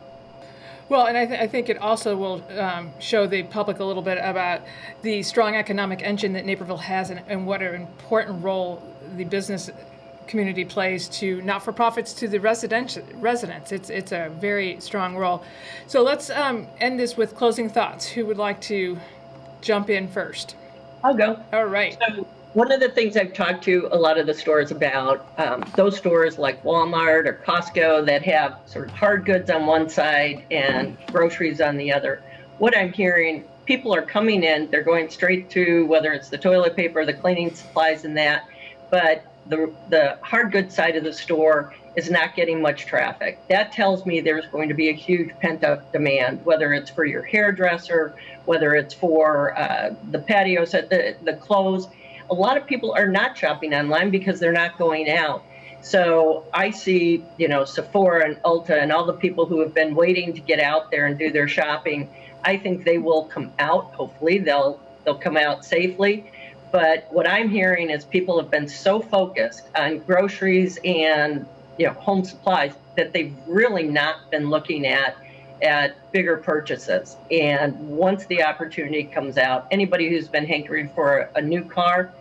Well, 0.89 1.07
and 1.07 1.17
I, 1.17 1.25
th- 1.25 1.41
I, 1.41 1.47
think 1.47 1.71
it 1.71 1.79
also 1.79 2.15
will 2.15 2.43
um, 2.59 2.93
show 2.99 3.27
the 3.27 3.45
public 3.45 3.79
a 3.79 3.85
little 3.85 4.03
bit 4.03 4.19
about 4.21 4.63
the 5.01 5.23
strong 5.23 5.55
economic 5.55 6.03
engine 6.03 6.35
that 6.35 6.45
Naperville 6.45 6.77
has 6.77 7.09
and, 7.09 7.23
and 7.27 7.47
what 7.47 7.63
an 7.63 7.75
important 7.75 8.45
role 8.45 8.83
the 9.17 9.25
business 9.25 9.71
community 10.27 10.65
plays 10.65 11.09
to 11.09 11.41
not-for-profits 11.43 12.13
to 12.15 12.29
the 12.29 12.39
residential 12.39 13.03
residents. 13.15 13.73
It's 13.73 13.91
it's 13.91 14.13
a 14.13 14.31
very 14.41 14.81
strong 14.81 15.17
role. 15.17 15.43
So 15.87 16.03
let's 16.03 16.31
um, 16.31 16.67
end 16.81 16.99
this 16.99 17.17
with 17.17 17.35
closing 17.35 17.69
thoughts. 17.69 18.07
Who 18.07 18.27
would 18.27 18.39
like 18.39 18.61
to 18.63 18.99
jump 19.61 19.89
in 19.91 20.09
first? 20.09 20.57
I'll 21.03 21.15
go. 21.15 21.41
All 21.53 21.67
right. 21.67 21.97
So 22.17 22.27
one 22.55 22.71
of 22.71 22.79
the 22.79 22.89
things 22.89 23.17
I've 23.17 23.33
talked 23.33 23.65
to 23.65 23.89
a 23.91 23.99
lot 23.99 24.17
of 24.17 24.27
the 24.27 24.35
stores 24.35 24.71
about, 24.71 25.27
um, 25.39 25.65
those 25.75 25.97
stores 25.97 26.39
like 26.39 26.63
Walmart 26.63 27.27
or 27.27 27.41
Costco 27.45 28.07
that 28.07 28.23
have 28.23 28.61
sort 28.67 28.89
of 28.89 28.95
hard 28.95 29.25
goods 29.25 29.51
on 29.51 29.67
one 29.67 29.89
side 29.89 30.45
and 30.53 30.97
groceries 31.11 31.61
on 31.61 31.77
the 31.77 31.93
other. 31.93 32.23
What 32.59 32.79
I'm 32.79 32.93
hearing, 32.93 33.45
people 33.67 33.93
are 33.93 34.03
coming 34.03 34.45
in, 34.45 34.71
they're 34.71 34.85
going 34.85 35.11
straight 35.11 35.51
to 35.51 35.85
whether 35.87 36.13
it's 36.13 36.29
the 36.29 36.39
toilet 36.39 36.77
paper, 36.77 37.05
the 37.05 37.13
cleaning 37.13 37.53
supplies, 37.53 38.05
and 38.05 38.17
that, 38.17 38.49
but 38.89 39.25
the, 39.49 39.73
the 39.91 40.17
hard 40.23 40.53
goods 40.53 40.77
side 40.77 40.95
of 40.95 41.03
the 41.03 41.13
store 41.13 41.75
is 41.97 42.09
not 42.09 42.37
getting 42.37 42.63
much 42.63 42.87
traffic. 42.87 43.41
That 43.49 43.73
tells 43.73 44.07
me 44.07 44.21
there's 44.21 44.47
going 44.47 44.69
to 44.69 44.75
be 44.75 44.91
a 44.91 44.95
huge 44.95 45.31
pent 45.41 45.65
up 45.65 45.93
demand, 45.93 46.45
whether 46.45 46.73
it's 46.73 46.89
for 46.89 47.05
your 47.05 47.25
hairdresser, 47.25 48.15
whether 48.45 48.77
it's 48.77 48.95
for 48.95 49.59
uh, 49.59 49.95
the 50.13 50.21
patio 50.21 50.65
set, 50.65 50.89
the, 50.89 51.17
the 51.25 51.35
clothes 51.35 51.89
a 52.31 52.35
lot 52.35 52.57
of 52.57 52.67
people 52.67 52.93
are 52.97 53.07
not 53.07 53.37
shopping 53.37 53.75
online 53.75 54.11
because 54.11 54.41
they're 54.41 54.53
not 54.53 54.79
going 54.79 55.11
out. 55.11 55.45
So 55.83 56.47
I 56.55 56.71
see, 56.71 57.23
you 57.37 57.47
know, 57.47 57.65
Sephora 57.65 58.25
and 58.25 58.43
Ulta 58.43 58.83
and 58.83 58.91
all 58.91 59.05
the 59.05 59.13
people 59.13 59.45
who 59.45 59.61
have 59.61 59.75
been 59.75 59.95
waiting 59.95 60.33
to 60.33 60.41
get 60.41 60.59
out 60.59 60.91
there 60.91 61.07
and 61.07 61.19
do 61.19 61.31
their 61.31 61.47
shopping. 61.47 62.09
I 62.43 62.57
think 62.57 62.85
they 62.85 62.99
will 62.99 63.25
come 63.25 63.53
out. 63.59 63.93
Hopefully, 63.95 64.39
they'll 64.39 64.81
they'll 65.05 65.19
come 65.19 65.37
out 65.37 65.65
safely. 65.65 66.31
But 66.73 67.07
what 67.11 67.29
I'm 67.29 67.51
hearing 67.51 67.91
is 67.91 68.05
people 68.05 68.41
have 68.41 68.51
been 68.51 68.67
so 68.67 69.01
focused 69.01 69.69
on 69.77 69.99
groceries 69.99 70.79
and 70.85 71.47
you 71.79 71.87
know 71.87 71.93
home 71.93 72.25
supplies 72.25 72.73
that 72.97 73.13
they've 73.13 73.35
really 73.47 73.85
not 73.85 74.31
been 74.31 74.49
looking 74.49 74.87
at 74.87 75.17
at 75.65 76.13
bigger 76.13 76.37
purchases. 76.37 77.17
And 77.31 77.79
once 77.89 78.27
the 78.27 78.45
opportunity 78.45 79.05
comes 79.05 79.39
out, 79.39 79.67
anybody 79.71 80.09
who's 80.09 80.29
been 80.29 80.47
hankering 80.47 80.91
for 80.91 81.31
a 81.35 81.43
new 81.43 81.65
car, 81.65 82.13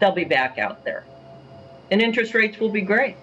they'll 0.00 0.12
be 0.12 0.24
back 0.24 0.58
out 0.58 0.84
there. 0.84 1.04
And 1.90 2.00
interest 2.00 2.32
rates 2.34 2.58
will 2.58 2.70
be 2.70 2.80
great. 2.80 3.16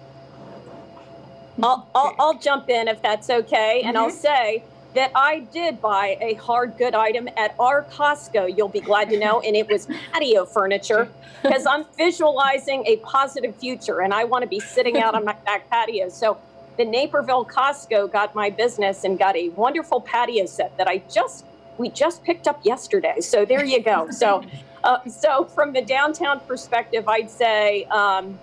I'll, 1.62 1.88
I'll, 1.94 2.14
I'll 2.18 2.38
jump 2.38 2.68
in 2.68 2.88
if 2.88 3.02
that's 3.02 3.28
okay. 3.28 3.78
Mm-hmm. 3.80 3.88
And 3.88 3.98
I'll 3.98 4.08
mm-hmm. 4.08 4.16
say 4.16 4.64
that 4.94 5.10
I 5.14 5.40
did 5.40 5.80
buy 5.80 6.18
a 6.20 6.34
hard 6.34 6.76
good 6.76 6.94
item 6.94 7.28
at 7.36 7.54
our 7.58 7.84
Costco, 7.84 8.54
you'll 8.56 8.68
be 8.68 8.80
glad 8.80 9.08
to 9.10 9.18
know, 9.18 9.40
and 9.40 9.56
it 9.56 9.66
was 9.68 9.86
patio 10.12 10.44
furniture 10.44 11.08
because 11.42 11.64
I'm 11.66 11.84
visualizing 11.96 12.84
a 12.86 12.96
positive 12.98 13.56
future 13.56 14.02
and 14.02 14.12
I 14.12 14.24
want 14.24 14.42
to 14.42 14.48
be 14.48 14.60
sitting 14.60 14.98
out 14.98 15.14
on 15.14 15.24
my 15.24 15.32
back 15.46 15.68
patio. 15.70 16.08
So 16.08 16.38
the 16.76 16.84
Naperville 16.84 17.44
Costco 17.44 18.10
got 18.10 18.34
my 18.34 18.50
business 18.50 19.04
and 19.04 19.18
got 19.18 19.36
a 19.36 19.50
wonderful 19.50 20.00
patio 20.00 20.46
set 20.46 20.76
that 20.78 20.88
I 20.88 20.98
just 21.12 21.44
we 21.78 21.88
just 21.88 22.22
picked 22.22 22.46
up 22.46 22.60
yesterday. 22.64 23.20
So 23.20 23.44
there 23.44 23.64
you 23.64 23.82
go. 23.82 24.10
So, 24.10 24.44
uh, 24.84 25.04
so 25.08 25.44
from 25.44 25.72
the 25.72 25.82
downtown 25.82 26.40
perspective, 26.40 27.08
I'd 27.08 27.30
say 27.30 27.84
um, 27.84 28.38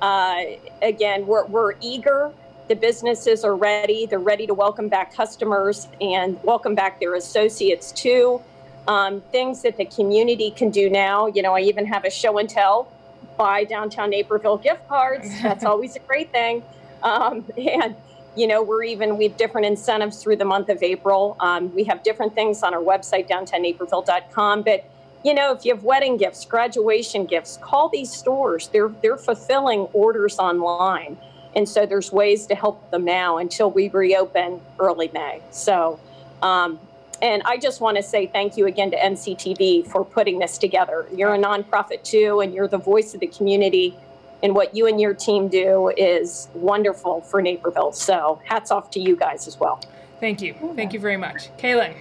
uh, 0.00 0.42
again 0.82 1.26
we're 1.26 1.46
we're 1.46 1.74
eager. 1.80 2.32
The 2.68 2.76
businesses 2.76 3.44
are 3.44 3.56
ready. 3.56 4.06
They're 4.06 4.20
ready 4.20 4.46
to 4.46 4.54
welcome 4.54 4.88
back 4.88 5.12
customers 5.12 5.88
and 6.00 6.38
welcome 6.44 6.76
back 6.76 7.00
their 7.00 7.16
associates 7.16 7.90
too. 7.90 8.40
Um, 8.86 9.20
things 9.32 9.62
that 9.62 9.76
the 9.76 9.84
community 9.84 10.52
can 10.52 10.70
do 10.70 10.88
now. 10.88 11.26
You 11.26 11.42
know, 11.42 11.54
I 11.54 11.60
even 11.60 11.84
have 11.86 12.04
a 12.04 12.10
show 12.10 12.38
and 12.38 12.48
tell. 12.48 12.92
Buy 13.36 13.64
downtown 13.64 14.10
Naperville 14.10 14.58
gift 14.58 14.86
cards. 14.88 15.28
That's 15.42 15.64
always 15.70 15.96
a 15.96 15.98
great 16.00 16.30
thing. 16.30 16.62
Um, 17.02 17.44
and 17.56 17.96
you 18.36 18.46
know, 18.46 18.62
we're 18.62 18.84
even, 18.84 19.16
we 19.16 19.24
have 19.28 19.36
different 19.36 19.66
incentives 19.66 20.22
through 20.22 20.36
the 20.36 20.44
month 20.44 20.68
of 20.68 20.82
April. 20.82 21.36
Um, 21.40 21.74
we 21.74 21.84
have 21.84 22.02
different 22.02 22.34
things 22.34 22.62
on 22.62 22.74
our 22.74 22.80
website, 22.80 23.28
downtownnaperville.com. 23.28 24.62
But, 24.62 24.84
you 25.24 25.34
know, 25.34 25.52
if 25.52 25.64
you 25.64 25.74
have 25.74 25.82
wedding 25.82 26.16
gifts, 26.16 26.44
graduation 26.44 27.26
gifts, 27.26 27.58
call 27.60 27.88
these 27.88 28.12
stores. 28.12 28.68
They're, 28.68 28.90
they're 29.02 29.16
fulfilling 29.16 29.80
orders 29.92 30.38
online. 30.38 31.18
And 31.56 31.68
so 31.68 31.84
there's 31.84 32.12
ways 32.12 32.46
to 32.46 32.54
help 32.54 32.90
them 32.92 33.04
now 33.04 33.38
until 33.38 33.70
we 33.70 33.88
reopen 33.88 34.60
early 34.78 35.10
May. 35.12 35.42
So, 35.50 35.98
um, 36.42 36.78
and 37.20 37.42
I 37.44 37.58
just 37.58 37.80
want 37.80 37.96
to 37.96 38.02
say 38.02 38.28
thank 38.28 38.56
you 38.56 38.66
again 38.66 38.92
to 38.92 38.96
NCTV 38.96 39.88
for 39.88 40.04
putting 40.04 40.38
this 40.38 40.56
together. 40.56 41.06
You're 41.14 41.34
a 41.34 41.38
nonprofit 41.38 42.02
too, 42.02 42.40
and 42.40 42.54
you're 42.54 42.68
the 42.68 42.78
voice 42.78 43.12
of 43.12 43.20
the 43.20 43.26
community 43.26 43.94
and 44.42 44.54
what 44.54 44.74
you 44.74 44.86
and 44.86 45.00
your 45.00 45.14
team 45.14 45.48
do 45.48 45.92
is 45.96 46.48
wonderful 46.54 47.20
for 47.22 47.42
Naperville. 47.42 47.92
So 47.92 48.40
hats 48.44 48.70
off 48.70 48.90
to 48.92 49.00
you 49.00 49.16
guys 49.16 49.46
as 49.46 49.58
well. 49.58 49.80
Thank 50.20 50.42
you. 50.42 50.54
Thank 50.76 50.92
you 50.92 51.00
very 51.00 51.16
much. 51.16 51.48
Kaylin. 51.56 51.94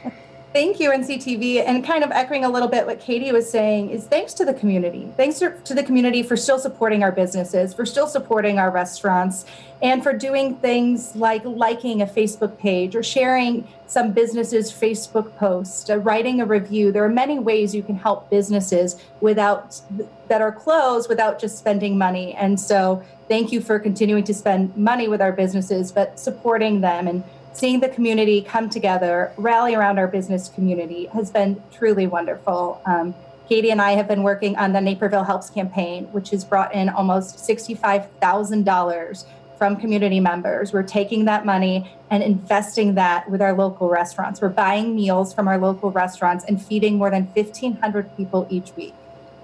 Thank 0.52 0.80
you, 0.80 0.90
NCTV. 0.90 1.64
And 1.64 1.86
kind 1.86 2.04
of 2.04 2.10
echoing 2.10 2.44
a 2.44 2.50
little 2.50 2.68
bit 2.68 2.88
what 2.88 3.00
Katie 3.00 3.32
was 3.32 3.48
saying 3.50 3.92
is 3.92 4.06
thanks 4.06 4.34
to 4.34 4.46
the 4.46 4.54
community. 4.54 5.12
Thanks 5.16 5.38
to 5.38 5.74
the 5.76 5.84
community 5.84 6.24
for 6.24 6.36
still 6.36 6.58
supporting 6.58 7.04
our 7.04 7.12
businesses, 7.12 7.72
for 7.72 7.86
still 7.86 8.08
supporting 8.08 8.58
our 8.58 8.72
restaurants, 8.72 9.46
and 9.84 10.02
for 10.02 10.12
doing 10.12 10.56
things 10.56 11.16
like 11.16 11.46
liking 11.46 12.02
a 12.02 12.08
Facebook 12.08 12.58
page 12.58 12.96
or 12.96 13.04
sharing 13.04 13.68
some 13.90 14.12
businesses' 14.12 14.72
Facebook 14.72 15.36
post, 15.36 15.90
uh, 15.90 15.98
writing 15.98 16.40
a 16.40 16.46
review. 16.46 16.92
There 16.92 17.04
are 17.04 17.10
many 17.10 17.40
ways 17.40 17.74
you 17.74 17.82
can 17.82 17.96
help 17.96 18.30
businesses 18.30 19.02
without 19.20 19.82
that 20.28 20.42
are 20.42 20.52
closed 20.52 21.10
without 21.10 21.40
just 21.40 21.58
spending 21.58 21.98
money. 21.98 22.36
And 22.36 22.60
so, 22.60 23.04
thank 23.28 23.52
you 23.52 23.62
for 23.62 23.80
continuing 23.80 24.24
to 24.26 24.34
spend 24.34 24.78
money 24.78 25.08
with 25.08 25.22
our 25.22 25.32
businesses, 25.32 25.92
but 25.92 26.20
supporting 26.20 26.82
them 26.82 27.08
and 27.08 27.24
seeing 27.52 27.80
the 27.80 27.90
community 27.90 28.42
come 28.42 28.70
together, 28.70 29.34
rally 29.38 29.74
around 29.74 29.98
our 29.98 30.08
business 30.08 30.50
community 30.50 31.08
has 31.08 31.32
been 31.32 31.62
truly 31.72 32.06
wonderful. 32.06 32.80
Um, 32.86 33.16
Katie 33.48 33.72
and 33.72 33.82
I 33.82 33.94
have 33.94 34.08
been 34.08 34.22
working 34.22 34.56
on 34.58 34.74
the 34.74 34.82
Naperville 34.82 35.24
Helps 35.24 35.50
campaign, 35.50 36.06
which 36.12 36.30
has 36.30 36.46
brought 36.46 36.76
in 36.76 36.90
almost 36.90 37.38
$65,000 37.38 39.26
from 39.60 39.76
community 39.76 40.20
members. 40.20 40.74
We're 40.74 40.82
taking 40.82 41.26
that 41.26 41.46
money 41.46 41.92
and 42.10 42.24
investing 42.24 42.96
that 42.96 43.30
with 43.30 43.42
our 43.42 43.54
local 43.54 43.90
restaurants. 43.90 44.42
We're 44.42 44.50
buying 44.50 44.96
meals 44.96 45.34
from 45.34 45.48
our 45.48 45.60
local 45.60 45.92
restaurants 45.92 46.44
and 46.46 46.60
feeding 46.60 46.98
more 46.98 47.12
than 47.12 47.26
1,500 47.36 48.18
people 48.18 48.48
each 48.50 48.76
week. 48.76 48.96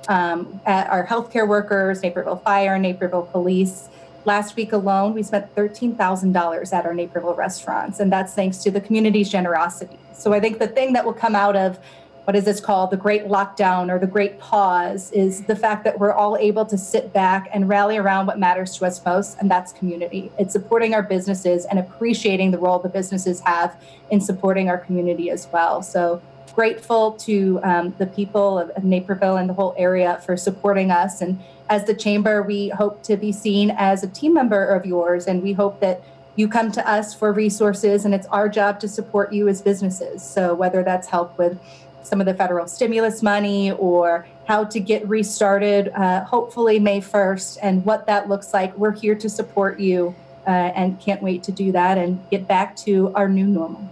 Um, 0.07 0.61
our 0.65 1.05
healthcare 1.05 1.47
workers, 1.47 2.01
Naperville 2.01 2.37
Fire, 2.37 2.79
Naperville 2.79 3.23
Police, 3.23 3.89
Last 4.25 4.55
week 4.55 4.73
alone, 4.73 5.13
we 5.13 5.21
spent 5.21 5.53
$13,000 5.53 6.73
at 6.73 6.85
our 6.85 6.95
Naperville 6.95 7.35
restaurants, 7.35 7.99
and 7.99 8.11
that's 8.11 8.33
thanks 8.33 8.57
to 8.63 8.71
the 8.71 8.81
community's 8.81 9.29
generosity. 9.29 9.99
So 10.13 10.33
I 10.33 10.39
think 10.39 10.57
the 10.57 10.67
thing 10.67 10.93
that 10.93 11.05
will 11.05 11.13
come 11.13 11.35
out 11.35 11.55
of 11.55 11.77
what 12.25 12.35
is 12.35 12.43
this 12.43 12.59
called 12.59 12.89
the 12.89 12.97
great 12.97 13.25
lockdown 13.25 13.91
or 13.91 13.99
the 13.99 14.07
great 14.07 14.39
pause 14.39 15.11
is 15.11 15.43
the 15.43 15.55
fact 15.55 15.83
that 15.83 15.99
we're 15.99 16.11
all 16.11 16.35
able 16.37 16.65
to 16.65 16.77
sit 16.77 17.13
back 17.13 17.47
and 17.53 17.69
rally 17.69 17.97
around 17.97 18.25
what 18.25 18.39
matters 18.39 18.75
to 18.77 18.85
us 18.85 19.03
most 19.05 19.37
and 19.39 19.49
that's 19.49 19.71
community. 19.71 20.31
It's 20.39 20.51
supporting 20.51 20.95
our 20.95 21.03
businesses 21.03 21.65
and 21.65 21.77
appreciating 21.77 22.49
the 22.49 22.57
role 22.57 22.79
the 22.79 22.89
businesses 22.89 23.41
have 23.41 23.79
in 24.09 24.19
supporting 24.19 24.69
our 24.69 24.79
community 24.79 25.29
as 25.29 25.47
well. 25.53 25.83
So 25.83 26.19
grateful 26.55 27.11
to 27.11 27.59
um, 27.63 27.93
the 27.99 28.07
people 28.07 28.57
of, 28.57 28.71
of 28.71 28.83
naperville 28.83 29.37
and 29.37 29.47
the 29.47 29.53
whole 29.53 29.75
area 29.77 30.21
for 30.25 30.35
supporting 30.35 30.89
us. 30.89 31.21
And 31.21 31.39
as 31.69 31.85
the 31.85 31.93
chamber, 31.93 32.41
we 32.41 32.69
hope 32.69 33.03
to 33.03 33.17
be 33.17 33.31
seen 33.31 33.71
as 33.71 34.03
a 34.03 34.07
team 34.07 34.33
member 34.33 34.65
of 34.65 34.85
yours, 34.85 35.27
and 35.27 35.43
we 35.43 35.53
hope 35.53 35.79
that 35.81 36.01
you 36.35 36.47
come 36.47 36.71
to 36.71 36.89
us 36.89 37.13
for 37.13 37.31
resources, 37.31 38.05
and 38.05 38.13
it's 38.13 38.27
our 38.27 38.49
job 38.49 38.79
to 38.81 38.87
support 38.87 39.31
you 39.31 39.47
as 39.47 39.61
businesses. 39.61 40.21
So, 40.21 40.53
whether 40.53 40.83
that's 40.83 41.07
help 41.07 41.37
with 41.37 41.57
some 42.05 42.19
of 42.19 42.27
the 42.27 42.33
federal 42.33 42.67
stimulus 42.67 43.23
money 43.23 43.71
or 43.71 44.27
how 44.47 44.63
to 44.63 44.79
get 44.79 45.07
restarted, 45.07 45.89
uh, 45.89 46.23
hopefully 46.23 46.79
May 46.79 47.01
1st, 47.01 47.57
and 47.61 47.83
what 47.83 48.05
that 48.05 48.29
looks 48.29 48.53
like, 48.53 48.77
we're 48.77 48.91
here 48.91 49.15
to 49.15 49.27
support 49.27 49.79
you 49.79 50.15
uh, 50.45 50.49
and 50.49 50.99
can't 50.99 51.21
wait 51.21 51.43
to 51.43 51.51
do 51.51 51.71
that 51.71 51.97
and 51.97 52.19
get 52.29 52.47
back 52.47 52.75
to 52.77 53.11
our 53.15 53.27
new 53.27 53.47
normal. 53.47 53.89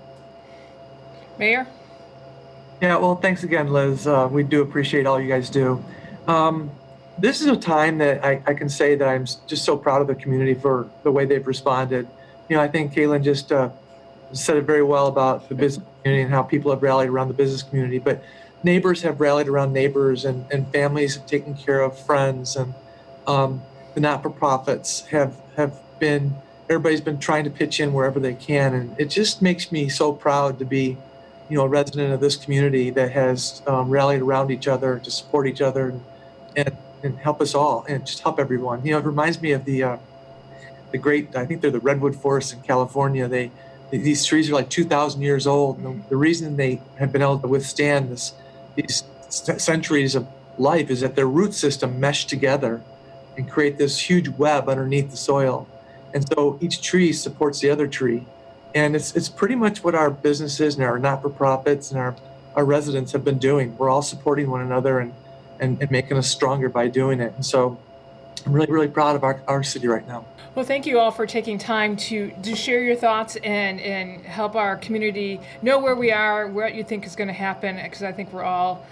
Mayor? 1.40 1.68
Yeah, 2.82 2.98
well, 2.98 3.16
thanks 3.16 3.44
again, 3.44 3.72
Liz. 3.72 4.06
Uh, 4.06 4.28
we 4.32 4.44
do 4.44 4.62
appreciate 4.62 5.08
all 5.08 5.20
you 5.20 5.28
guys 5.28 5.50
do. 5.50 5.84
Um, 6.28 6.70
this 7.18 7.42
is 7.42 7.48
a 7.48 7.58
time 7.58 7.98
that 8.00 8.24
I, 8.24 8.42
I, 8.46 8.54
can 8.54 8.70
say 8.70 8.96
that 8.96 9.08
I'm 9.08 9.26
just 9.26 9.64
so 9.66 9.78
proud 9.78 10.02
of 10.02 10.08
the 10.08 10.16
community 10.16 10.54
for 10.54 10.90
the 11.04 11.12
way 11.12 11.26
they've 11.26 11.46
responded. 11.46 12.08
You 12.50 12.58
know, 12.58 12.62
I 12.62 12.68
think 12.68 12.94
Kaylin 12.94 13.24
just 13.24 13.52
uh, 13.52 13.70
said 14.34 14.58
it 14.58 14.64
very 14.64 14.84
well 14.84 15.08
about 15.08 15.50
the 15.50 15.56
business 15.56 15.86
community 16.02 16.24
and 16.24 16.32
how 16.32 16.44
people 16.44 16.72
have 16.72 16.84
rallied 16.84 17.10
around 17.10 17.28
the 17.28 17.34
business 17.34 17.64
community. 17.64 18.00
But 18.00 18.24
neighbors 18.64 19.02
have 19.02 19.20
rallied 19.20 19.48
around 19.48 19.74
neighbors, 19.74 20.26
and, 20.26 20.46
and 20.52 20.68
families 20.72 21.16
have 21.16 21.26
taken 21.26 21.54
care 21.54 21.82
of 21.82 21.98
friends, 21.98 22.56
and 22.56 22.74
um, 23.28 23.62
the 23.94 24.00
not-for-profits 24.00 25.08
have 25.08 25.36
have 25.56 25.80
been. 26.00 26.36
Everybody's 26.70 27.02
been 27.02 27.20
trying 27.20 27.44
to 27.44 27.50
pitch 27.50 27.80
in 27.80 27.94
wherever 27.94 28.20
they 28.20 28.34
can, 28.34 28.74
and 28.74 29.00
it 29.00 29.10
just 29.10 29.42
makes 29.42 29.72
me 29.72 29.90
so 29.90 30.14
proud 30.14 30.60
to 30.60 30.66
be, 30.66 30.98
you 31.50 31.58
know, 31.58 31.66
a 31.66 31.68
resident 31.68 32.14
of 32.14 32.22
this 32.22 32.38
community 32.38 32.90
that 32.90 33.12
has 33.12 33.62
um, 33.68 33.90
rallied 33.90 34.22
around 34.22 34.50
each 34.50 34.68
other 34.68 34.98
to 35.00 35.12
support 35.12 35.46
each 35.46 35.62
other 35.62 35.90
and, 35.90 36.02
and, 36.56 36.78
and 37.04 37.18
help 37.20 37.42
us 37.42 37.54
all 37.54 37.86
and 37.90 38.06
just 38.06 38.22
help 38.22 38.40
everyone. 38.40 38.84
You 38.86 38.94
know, 38.94 39.00
it 39.00 39.06
reminds 39.06 39.42
me 39.42 39.52
of 39.52 39.66
the 39.66 39.84
uh, 39.84 39.98
the 40.92 40.98
great. 40.98 41.36
I 41.36 41.46
think 41.46 41.62
they're 41.62 41.70
the 41.70 41.82
redwood 41.82 42.16
forests 42.16 42.54
in 42.54 42.62
California. 42.62 43.28
They 43.28 43.52
these 44.02 44.26
trees 44.26 44.50
are 44.50 44.54
like 44.54 44.70
2,000 44.70 45.22
years 45.22 45.46
old. 45.46 45.78
And 45.78 46.04
the, 46.10 46.18
reason 46.18 46.58
they 46.58 46.82
have 46.98 47.12
been 47.12 47.22
able 47.22 47.40
to 47.40 47.48
withstand 47.48 48.10
this 48.10 48.34
these 48.76 49.04
centuries 49.30 50.16
of 50.16 50.28
life 50.58 50.90
is 50.90 51.02
that 51.02 51.16
their 51.16 51.28
root 51.28 51.54
system 51.54 52.00
mesh 52.00 52.26
together 52.26 52.82
and 53.38 53.50
create 53.50 53.78
this 53.78 54.00
huge 54.00 54.30
web 54.30 54.68
underneath 54.68 55.12
the 55.12 55.18
soil. 55.18 55.68
And 56.14 56.28
so 56.28 56.58
each 56.60 56.82
tree 56.82 57.14
supports 57.14 57.60
the 57.60 57.70
other 57.70 57.88
tree. 57.88 58.26
And 58.74 58.96
it's, 58.96 59.16
it's 59.16 59.30
pretty 59.30 59.56
much 59.56 59.84
what 59.84 59.94
our 59.94 60.10
businesses 60.10 60.76
and 60.76 60.84
our 60.84 60.98
not 60.98 61.22
for 61.22 61.30
profits 61.30 61.92
and 61.92 62.00
our, 62.00 62.16
our 62.56 62.66
residents 62.66 63.12
have 63.12 63.24
been 63.24 63.38
doing. 63.38 63.78
We're 63.78 63.90
all 63.90 64.02
supporting 64.02 64.50
one 64.50 64.62
another 64.62 65.00
and, 65.00 65.14
and, 65.60 65.80
and 65.82 65.92
making 65.92 66.18
us 66.18 66.28
stronger 66.28 66.70
by 66.70 66.88
doing 66.88 67.20
it. 67.20 67.34
And 67.36 67.46
so 67.46 67.78
I'm 68.46 68.54
really, 68.54 68.72
really 68.72 68.88
proud 68.88 69.16
of 69.16 69.24
our, 69.24 69.42
our 69.48 69.64
city 69.64 69.88
right 69.88 70.08
now. 70.08 70.26
Well, 70.56 70.66
thank 70.66 70.86
you 70.86 71.00
all 71.00 71.10
for 71.10 71.26
taking 71.26 71.58
time 71.58 71.96
to, 71.98 72.30
to 72.44 72.56
share 72.56 72.84
your 72.84 72.96
thoughts 72.96 73.38
and, 73.38 73.80
and 73.80 74.24
help 74.24 74.56
our 74.56 74.78
community 74.78 75.40
know 75.64 75.80
where 75.80 75.96
we 75.96 76.12
are, 76.12 76.48
what 76.48 76.76
you 76.76 76.84
think 76.84 77.08
is 77.08 77.16
going 77.16 77.28
to 77.28 77.34
happen, 77.34 77.78
because 77.82 78.04
I 78.04 78.12
think 78.12 78.32
we're 78.32 78.44
all 78.44 78.86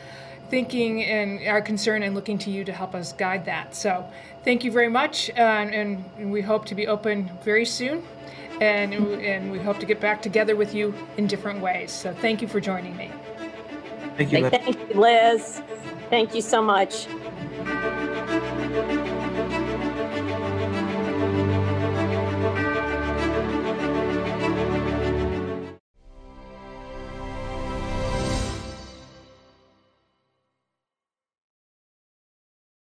thinking 0.49 1.03
and 1.03 1.47
are 1.47 1.61
concerned 1.61 2.03
and 2.03 2.15
looking 2.15 2.37
to 2.39 2.49
you 2.49 2.65
to 2.65 2.73
help 2.73 2.95
us 2.95 3.13
guide 3.13 3.45
that. 3.45 3.75
So 3.75 4.09
thank 4.43 4.63
you 4.63 4.71
very 4.71 4.89
much, 4.89 5.29
and, 5.35 5.73
and 5.73 6.31
we 6.31 6.41
hope 6.41 6.65
to 6.65 6.75
be 6.75 6.87
open 6.87 7.29
very 7.43 7.65
soon, 7.65 8.03
and, 8.59 8.93
and 8.93 9.51
we 9.51 9.59
hope 9.59 9.79
to 9.79 9.85
get 9.85 10.01
back 10.01 10.21
together 10.21 10.55
with 10.55 10.73
you 10.73 10.95
in 11.17 11.27
different 11.27 11.61
ways. 11.61 11.91
So 11.91 12.11
thank 12.11 12.41
you 12.41 12.47
for 12.47 12.59
joining 12.59 12.97
me. 12.97 13.11
Thank 14.17 14.31
you, 14.31 14.39
Liz. 14.39 14.51
Thank 14.51 14.89
you, 14.89 14.99
Liz. 14.99 15.61
Thank 16.09 16.35
you 16.35 16.41
so 16.41 16.61
much. 16.61 17.07